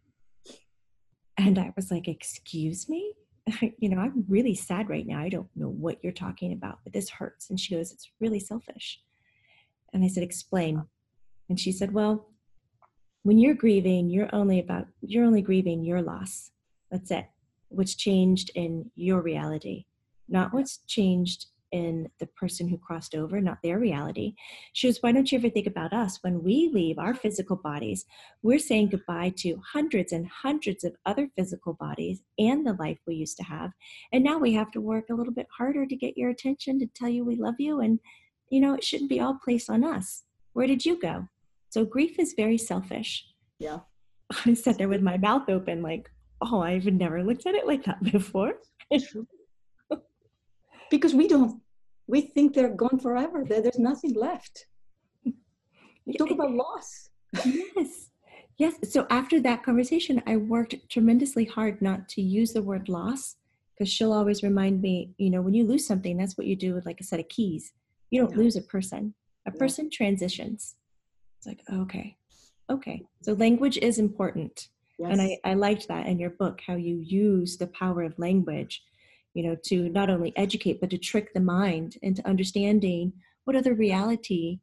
And 1.37 1.59
I 1.59 1.73
was 1.75 1.91
like, 1.91 2.07
Excuse 2.07 2.89
me? 2.89 3.15
you 3.79 3.89
know, 3.89 3.99
I'm 3.99 4.25
really 4.29 4.55
sad 4.55 4.89
right 4.89 5.07
now. 5.07 5.21
I 5.21 5.29
don't 5.29 5.49
know 5.57 5.69
what 5.71 5.99
you're 6.03 6.13
talking 6.13 6.53
about, 6.53 6.79
but 6.85 6.93
this 6.93 7.11
hurts. 7.11 7.51
And 7.51 7.59
she 7.59 7.75
goes, 7.75 7.91
It's 7.93 8.11
really 8.21 8.41
selfish. 8.41 9.01
And 9.93 10.05
I 10.05 10.09
said, 10.09 10.23
Explain. 10.23 10.85
And 11.49 11.59
she 11.59 11.73
said, 11.73 11.93
Well, 11.93 12.29
when 13.23 13.39
you're 13.39 13.55
grieving, 13.55 14.09
you're 14.09 14.33
only 14.33 14.61
about, 14.61 14.87
you're 15.01 15.25
only 15.25 15.43
grieving 15.43 15.85
your 15.85 16.03
loss. 16.03 16.51
That's 16.91 17.11
it. 17.11 17.27
What's 17.69 17.95
changed 17.95 18.51
in 18.55 18.91
your 18.95 19.21
reality, 19.21 19.85
not 20.29 20.53
what's 20.53 20.79
changed 20.87 21.47
in 21.73 22.09
the 22.19 22.27
person 22.29 22.69
who 22.69 22.79
crossed 22.79 23.14
over, 23.14 23.41
not 23.41 23.59
their 23.62 23.79
reality. 23.79 24.35
She 24.73 24.89
goes, 24.89 24.99
Why 25.01 25.12
don't 25.12 25.31
you 25.31 25.39
ever 25.39 25.51
think 25.51 25.66
about 25.66 25.93
us? 25.93 26.19
When 26.23 26.43
we 26.43 26.71
leave 26.73 26.99
our 26.99 27.14
physical 27.14 27.57
bodies, 27.57 28.05
we're 28.43 28.59
saying 28.59 28.91
goodbye 28.91 29.35
to 29.39 29.61
hundreds 29.73 30.12
and 30.12 30.27
hundreds 30.29 30.85
of 30.85 30.95
other 31.07 31.29
physical 31.37 31.75
bodies 31.75 32.23
and 32.39 32.66
the 32.66 32.75
life 32.75 32.99
we 33.07 33.14
used 33.14 33.37
to 33.39 33.45
have. 33.45 33.73
And 34.12 34.25
now 34.25 34.39
we 34.39 34.55
have 34.55 34.71
to 34.73 34.81
work 34.81 35.07
a 35.11 35.14
little 35.14 35.33
bit 35.33 35.47
harder 35.57 35.87
to 35.87 35.97
get 35.97 36.16
your 36.16 36.31
attention, 36.31 36.79
to 36.79 36.87
tell 36.95 37.09
you 37.09 37.25
we 37.25 37.37
love 37.37 37.57
you. 37.59 37.81
And, 37.81 38.01
you 38.51 38.61
know, 38.61 38.75
it 38.75 38.85
shouldn't 38.85 39.11
be 39.11 39.21
all 39.21 39.39
placed 39.43 39.69
on 39.69 39.85
us. 39.85 40.25
Where 40.53 40.66
did 40.66 40.85
you 40.85 40.99
go? 40.99 41.29
So 41.71 41.85
grief 41.85 42.19
is 42.19 42.35
very 42.37 42.59
selfish. 42.59 43.27
Yeah. 43.59 43.81
I 44.47 44.55
sat 44.55 44.79
there 44.79 44.89
with 44.89 45.03
my 45.03 45.19
mouth 45.19 45.49
open, 45.49 45.83
like, 45.83 46.11
oh, 46.41 46.61
I've 46.61 46.86
never 46.86 47.22
looked 47.22 47.47
at 47.47 47.55
it 47.55 47.66
like 47.66 47.84
that 47.84 48.03
before. 48.03 48.55
Because 50.91 51.14
we 51.14 51.28
don't 51.28 51.61
we 52.07 52.22
think 52.22 52.55
they're 52.55 52.70
gone 52.70 52.99
forever. 52.99 53.45
That 53.45 53.62
there's 53.62 53.78
nothing 53.78 54.14
left. 54.14 54.66
You 55.24 56.14
talk 56.18 56.30
about 56.30 56.53
loss. 56.53 57.11
Yes. 57.45 58.11
Yes. 58.57 58.74
So 58.91 59.07
after 59.11 59.39
that 59.41 59.62
conversation 59.62 60.22
i 60.26 60.36
worked 60.36 60.74
tremendously 60.89 61.45
hard 61.45 61.80
not 61.82 62.09
to 62.09 62.22
use 62.22 62.53
the 62.53 62.62
word 62.62 62.89
loss 62.89 63.36
because 63.74 63.93
she'll 63.93 64.12
always 64.12 64.43
remind 64.43 64.80
me 64.80 65.12
you 65.18 65.30
know 65.30 65.43
when 65.43 65.55
you 65.55 65.64
lose 65.64 65.86
something 65.86 66.16
that's 66.16 66.36
what 66.36 66.47
you 66.47 66.57
do 66.57 66.74
with 66.74 66.86
like 66.86 67.01
a 67.01 67.05
set 67.05 67.20
of 67.20 67.28
keys. 67.28 67.72
You 68.11 68.22
don't 68.22 68.36
lose 68.36 68.57
a 68.57 68.62
person. 68.62 69.14
A 69.47 69.53
person 69.53 69.91
transitions. 69.91 70.74
It's 71.39 71.47
like 71.47 71.61
okay 71.70 72.16
okay. 72.70 73.03
So 73.22 73.32
language 73.32 73.78
is 73.78 73.99
important 73.99 74.68
yes. 74.99 75.11
and 75.11 75.20
I, 75.20 75.38
I 75.44 75.55
liked 75.55 75.88
that 75.88 76.07
in 76.07 76.18
your 76.18 76.30
book 76.30 76.61
how 76.66 76.74
you 76.74 76.96
use 76.96 77.57
the 77.57 77.66
power 77.68 78.03
of 78.03 78.18
language 78.18 78.82
you 79.38 79.44
know, 79.44 79.57
to 79.66 79.88
not 79.90 80.11
only 80.11 80.36
educate, 80.36 80.80
but 80.80 80.90
to 80.90 80.99
trick 80.99 81.32
the 81.32 81.40
mind 81.40 81.96
into 82.03 82.26
understanding 82.26 83.12
what 83.44 83.55
other 83.55 83.72
reality 83.72 84.59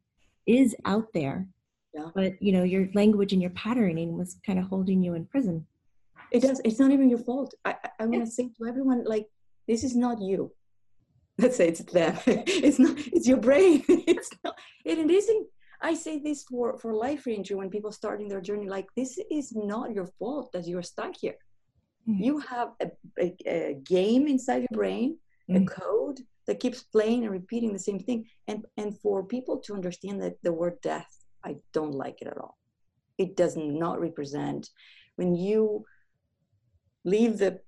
is 0.46 0.76
out 0.84 1.06
there. 1.14 1.48
Yeah. 1.94 2.10
But, 2.14 2.40
you 2.42 2.52
know, 2.52 2.62
your 2.62 2.88
language 2.94 3.32
and 3.32 3.40
your 3.40 3.52
patterning 3.52 4.18
was 4.18 4.36
kind 4.44 4.58
of 4.58 4.66
holding 4.66 5.02
you 5.02 5.14
in 5.14 5.24
prison. 5.24 5.66
It 6.30 6.42
does. 6.42 6.60
It's 6.62 6.78
not 6.78 6.90
even 6.90 7.08
your 7.08 7.20
fault. 7.20 7.54
I, 7.64 7.74
I, 7.82 7.90
I 8.00 8.06
want 8.06 8.24
to 8.24 8.30
say 8.30 8.50
to 8.58 8.66
everyone, 8.66 9.04
like, 9.04 9.28
this 9.66 9.82
is 9.82 9.96
not 9.96 10.20
you. 10.20 10.52
Let's 11.38 11.56
say 11.56 11.68
it's 11.68 11.80
them. 11.80 12.18
it's 12.26 12.78
not, 12.78 12.98
it's 12.98 13.26
your 13.26 13.38
brain. 13.38 13.82
it's 13.88 14.30
not, 14.44 14.58
it, 14.84 14.98
it 14.98 15.10
isn't 15.10 15.46
I 15.82 15.94
say 15.94 16.18
this 16.18 16.44
for, 16.44 16.78
for 16.78 16.94
Life 16.94 17.26
Reentry 17.26 17.56
when 17.56 17.70
people 17.70 17.92
starting 17.92 18.28
their 18.28 18.40
journey, 18.40 18.68
like 18.68 18.86
this 18.96 19.18
is 19.30 19.54
not 19.54 19.92
your 19.92 20.06
fault 20.18 20.52
that 20.52 20.66
you're 20.66 20.82
stuck 20.82 21.14
here. 21.16 21.36
Mm-hmm. 22.08 22.22
You 22.22 22.38
have 22.38 22.70
a, 22.80 22.90
a, 23.18 23.36
a, 23.46 23.74
game 23.84 24.28
inside 24.28 24.62
your 24.62 24.78
brain, 24.78 25.18
mm-hmm. 25.50 25.62
a 25.62 25.66
code 25.66 26.20
that 26.46 26.60
keeps 26.60 26.82
playing 26.82 27.24
and 27.24 27.32
repeating 27.32 27.72
the 27.72 27.78
same 27.78 27.98
thing. 27.98 28.26
And, 28.46 28.64
and 28.76 28.96
for 29.00 29.24
people 29.24 29.58
to 29.58 29.74
understand 29.74 30.22
that 30.22 30.36
the 30.42 30.52
word 30.52 30.80
death, 30.82 31.24
I 31.44 31.56
don't 31.72 31.94
like 31.94 32.22
it 32.22 32.28
at 32.28 32.38
all. 32.38 32.56
It 33.18 33.36
does 33.36 33.56
not 33.56 34.00
represent 34.00 34.68
when 35.16 35.34
you 35.34 35.84
leave 37.04 37.38
the 37.38 37.60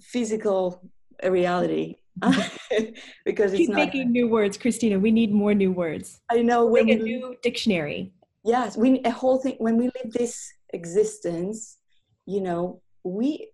physical 0.00 0.82
reality 1.24 1.96
because 3.24 3.52
keep 3.52 3.70
not, 3.70 3.76
making 3.76 4.10
new 4.12 4.28
words 4.28 4.56
christina. 4.56 4.98
We 4.98 5.10
need 5.10 5.32
more 5.32 5.54
new 5.54 5.72
words. 5.72 6.20
I 6.30 6.42
know 6.42 6.66
when 6.66 6.86
Make 6.86 7.00
a 7.00 7.02
we, 7.02 7.16
new 7.16 7.36
dictionary. 7.42 8.12
Yes 8.44 8.76
we 8.76 9.00
a 9.04 9.10
whole 9.10 9.38
thing 9.38 9.56
when 9.58 9.76
we 9.76 9.84
live 9.84 10.12
this 10.12 10.52
existence 10.72 11.78
you 12.26 12.40
know 12.40 12.82
we 13.04 13.50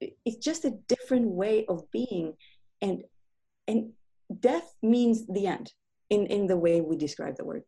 it's 0.00 0.36
just 0.36 0.64
a 0.64 0.78
different 0.88 1.26
way 1.26 1.66
of 1.68 1.90
being. 1.90 2.34
And 2.82 3.02
and 3.68 3.92
death 4.40 4.74
means 4.82 5.26
the 5.26 5.46
end 5.46 5.72
in 6.08 6.26
in 6.26 6.46
the 6.46 6.56
way 6.56 6.80
we 6.80 6.96
describe 6.96 7.36
the 7.36 7.44
word. 7.44 7.62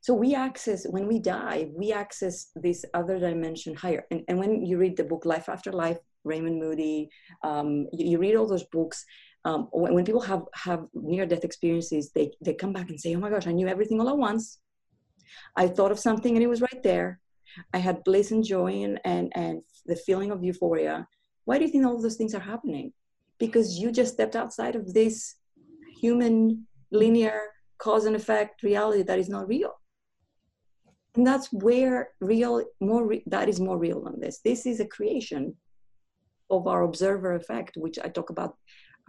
So 0.00 0.14
we 0.14 0.34
access 0.34 0.86
when 0.86 1.06
we 1.06 1.18
die 1.18 1.70
we 1.76 1.92
access 1.92 2.50
this 2.54 2.84
other 2.94 3.18
dimension 3.18 3.74
higher. 3.74 4.04
And, 4.10 4.22
and 4.28 4.38
when 4.38 4.64
you 4.64 4.78
read 4.78 4.96
the 4.96 5.04
book 5.04 5.24
life 5.24 5.48
after 5.48 5.72
life 5.72 5.98
raymond 6.24 6.58
moody 6.58 7.08
um, 7.42 7.86
you, 7.92 8.10
you, 8.10 8.18
read 8.18 8.34
all 8.34 8.46
those 8.46 8.64
books 8.64 9.04
um, 9.48 9.60
when, 9.72 9.94
when, 9.94 10.04
people 10.04 10.20
have 10.32 10.44
have 10.66 10.82
near 11.12 11.24
death 11.26 11.44
experiences 11.44 12.10
they 12.16 12.26
they 12.44 12.54
come 12.54 12.72
back 12.72 12.88
and 12.90 13.00
say 13.00 13.14
oh 13.14 13.22
my 13.24 13.30
gosh 13.30 13.46
i 13.46 13.56
knew 13.56 13.68
everything 13.68 14.00
all 14.00 14.08
at 14.14 14.24
once 14.30 14.44
i 15.56 15.64
thought 15.66 15.92
of 15.94 16.04
something 16.06 16.32
and 16.36 16.42
it 16.42 16.52
was 16.54 16.66
right 16.68 16.82
there 16.82 17.10
I 17.72 17.78
had 17.78 18.04
bliss 18.04 18.30
and 18.30 18.44
joy 18.44 18.82
and, 18.82 19.00
and, 19.04 19.32
and 19.34 19.62
the 19.86 19.96
feeling 19.96 20.30
of 20.30 20.44
euphoria. 20.44 21.06
Why 21.44 21.58
do 21.58 21.64
you 21.64 21.70
think 21.70 21.86
all 21.86 22.00
those 22.00 22.16
things 22.16 22.34
are 22.34 22.40
happening? 22.40 22.92
Because 23.38 23.78
you 23.78 23.92
just 23.92 24.14
stepped 24.14 24.36
outside 24.36 24.76
of 24.76 24.92
this 24.92 25.36
human 26.00 26.66
linear 26.90 27.40
cause 27.78 28.04
and 28.04 28.16
effect 28.16 28.62
reality 28.62 29.02
that 29.02 29.18
is 29.18 29.28
not 29.28 29.48
real. 29.48 29.80
And 31.14 31.26
that's 31.26 31.52
where 31.52 32.10
real, 32.20 32.64
more 32.80 33.06
re- 33.06 33.24
that 33.26 33.48
is 33.48 33.60
more 33.60 33.78
real 33.78 34.02
than 34.04 34.20
this. 34.20 34.40
This 34.44 34.66
is 34.66 34.80
a 34.80 34.86
creation 34.86 35.56
of 36.50 36.66
our 36.66 36.82
observer 36.82 37.34
effect, 37.34 37.76
which 37.76 37.98
I 37.98 38.08
talk 38.08 38.30
about. 38.30 38.56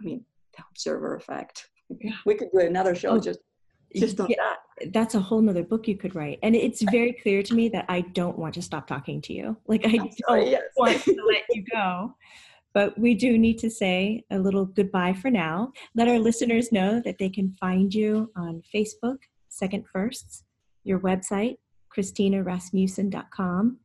I 0.00 0.04
mean, 0.04 0.24
observer 0.70 1.14
effect. 1.16 1.68
Yeah. 2.00 2.12
We 2.26 2.34
could 2.34 2.48
do 2.52 2.60
another 2.60 2.94
show 2.94 3.10
oh, 3.10 3.20
just 3.20 3.40
just 3.96 4.20
on 4.20 4.28
yeah, 4.28 4.36
that. 4.38 4.92
That's 4.92 5.14
a 5.14 5.20
whole 5.20 5.40
nother 5.40 5.64
book 5.64 5.88
you 5.88 5.96
could 5.96 6.14
write. 6.14 6.38
And 6.42 6.54
it's 6.54 6.82
very 6.90 7.12
clear 7.12 7.42
to 7.42 7.54
me 7.54 7.68
that 7.70 7.86
I 7.88 8.02
don't 8.02 8.38
want 8.38 8.54
to 8.54 8.62
stop 8.62 8.86
talking 8.86 9.20
to 9.22 9.32
you. 9.32 9.56
Like 9.66 9.84
I 9.84 9.96
don't 9.96 10.46
yes. 10.46 10.62
want 10.76 11.02
to 11.02 11.16
let 11.26 11.42
you 11.50 11.64
go. 11.72 12.14
But 12.72 12.96
we 12.98 13.14
do 13.14 13.36
need 13.36 13.58
to 13.58 13.70
say 13.70 14.22
a 14.30 14.38
little 14.38 14.64
goodbye 14.64 15.14
for 15.14 15.30
now. 15.30 15.72
Let 15.96 16.08
our 16.08 16.20
listeners 16.20 16.70
know 16.70 17.00
that 17.04 17.18
they 17.18 17.28
can 17.28 17.56
find 17.58 17.92
you 17.92 18.30
on 18.36 18.62
Facebook, 18.72 19.18
Second 19.48 19.86
Firsts, 19.92 20.44
your 20.84 21.00
website, 21.00 21.56
christinarasmussen.com. 21.96 23.78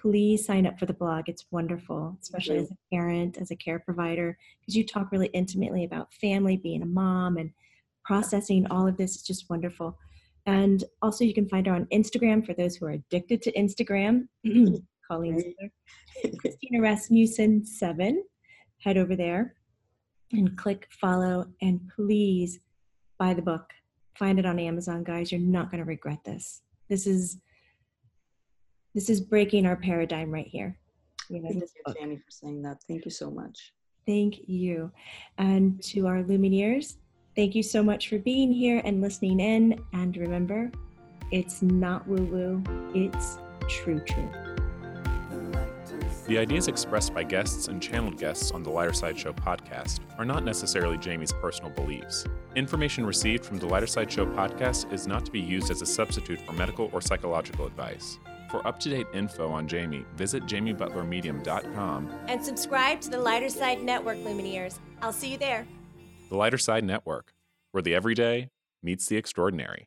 Please 0.00 0.46
sign 0.46 0.66
up 0.66 0.78
for 0.78 0.86
the 0.86 0.94
blog. 0.94 1.28
It's 1.28 1.46
wonderful, 1.50 2.16
especially 2.22 2.58
as 2.58 2.70
a 2.70 2.76
parent, 2.94 3.36
as 3.38 3.50
a 3.50 3.56
care 3.56 3.78
provider, 3.78 4.38
because 4.60 4.74
you 4.74 4.86
talk 4.86 5.12
really 5.12 5.28
intimately 5.28 5.84
about 5.84 6.14
family, 6.14 6.56
being 6.56 6.82
a 6.82 6.86
mom, 6.86 7.36
and 7.36 7.50
processing 8.04 8.66
all 8.70 8.86
of 8.86 8.96
this 8.96 9.14
It's 9.14 9.26
just 9.26 9.50
wonderful. 9.50 9.98
And 10.46 10.84
also, 11.02 11.24
you 11.24 11.34
can 11.34 11.48
find 11.48 11.66
her 11.66 11.74
on 11.74 11.86
Instagram 11.86 12.46
for 12.46 12.54
those 12.54 12.76
who 12.76 12.86
are 12.86 12.92
addicted 12.92 13.42
to 13.42 13.52
Instagram. 13.52 14.28
Mm-hmm. 14.46 14.76
Colleen 15.06 15.54
Christina 16.38 16.80
Rasmussen 16.80 17.66
seven. 17.66 18.24
Head 18.78 18.96
over 18.96 19.16
there 19.16 19.54
and 20.32 20.56
click 20.56 20.88
follow, 21.00 21.46
and 21.60 21.80
please 21.94 22.60
buy 23.18 23.34
the 23.34 23.42
book. 23.42 23.70
Find 24.18 24.38
it 24.38 24.46
on 24.46 24.58
Amazon, 24.58 25.04
guys. 25.04 25.30
You're 25.30 25.40
not 25.40 25.70
going 25.70 25.82
to 25.82 25.88
regret 25.88 26.24
this. 26.24 26.62
This 26.88 27.06
is 27.06 27.38
this 28.94 29.10
is 29.10 29.20
breaking 29.20 29.66
our 29.66 29.76
paradigm 29.76 30.30
right 30.30 30.46
here. 30.46 30.76
You 31.28 31.40
know, 31.40 31.48
Thank 31.48 31.62
you, 31.62 31.94
Jamie, 31.94 32.16
for 32.16 32.30
saying 32.30 32.62
that. 32.62 32.78
Thank 32.88 33.04
you 33.04 33.10
so 33.10 33.30
much. 33.30 33.72
Thank 34.06 34.48
you. 34.48 34.90
And 35.38 35.80
to 35.84 36.06
our 36.06 36.22
Lumineers, 36.22 36.96
thank 37.36 37.54
you 37.54 37.62
so 37.62 37.82
much 37.82 38.08
for 38.08 38.18
being 38.18 38.52
here 38.52 38.82
and 38.84 39.00
listening 39.00 39.38
in. 39.38 39.80
And 39.92 40.16
remember, 40.16 40.72
it's 41.30 41.62
not 41.62 42.06
woo 42.08 42.24
woo, 42.24 42.90
it's 42.94 43.38
true, 43.68 44.00
true. 44.00 44.30
The 46.26 46.38
ideas 46.38 46.68
expressed 46.68 47.12
by 47.12 47.24
guests 47.24 47.66
and 47.66 47.82
channeled 47.82 48.16
guests 48.16 48.52
on 48.52 48.62
the 48.62 48.70
Lighter 48.70 48.92
Side 48.92 49.18
Show 49.18 49.32
podcast 49.32 49.98
are 50.16 50.24
not 50.24 50.44
necessarily 50.44 50.96
Jamie's 50.96 51.32
personal 51.32 51.72
beliefs. 51.72 52.24
Information 52.54 53.04
received 53.04 53.44
from 53.44 53.58
the 53.58 53.66
Lighter 53.66 53.88
Side 53.88 54.12
Show 54.12 54.26
podcast 54.26 54.92
is 54.92 55.08
not 55.08 55.24
to 55.24 55.32
be 55.32 55.40
used 55.40 55.72
as 55.72 55.82
a 55.82 55.86
substitute 55.86 56.40
for 56.46 56.52
medical 56.52 56.88
or 56.92 57.00
psychological 57.00 57.66
advice. 57.66 58.18
For 58.50 58.66
up 58.66 58.80
to 58.80 58.90
date 58.90 59.06
info 59.14 59.48
on 59.48 59.68
Jamie, 59.68 60.04
visit 60.16 60.44
jamiebutlermedium.com 60.44 62.10
and 62.26 62.44
subscribe 62.44 63.00
to 63.02 63.10
the 63.10 63.18
Lighter 63.18 63.48
Side 63.48 63.80
Network, 63.80 64.18
Lumineers. 64.18 64.78
I'll 65.00 65.12
see 65.12 65.30
you 65.30 65.38
there. 65.38 65.66
The 66.28 66.36
Lighter 66.36 66.58
Side 66.58 66.82
Network, 66.84 67.32
where 67.70 67.82
the 67.82 67.94
everyday 67.94 68.50
meets 68.82 69.06
the 69.06 69.16
extraordinary. 69.16 69.86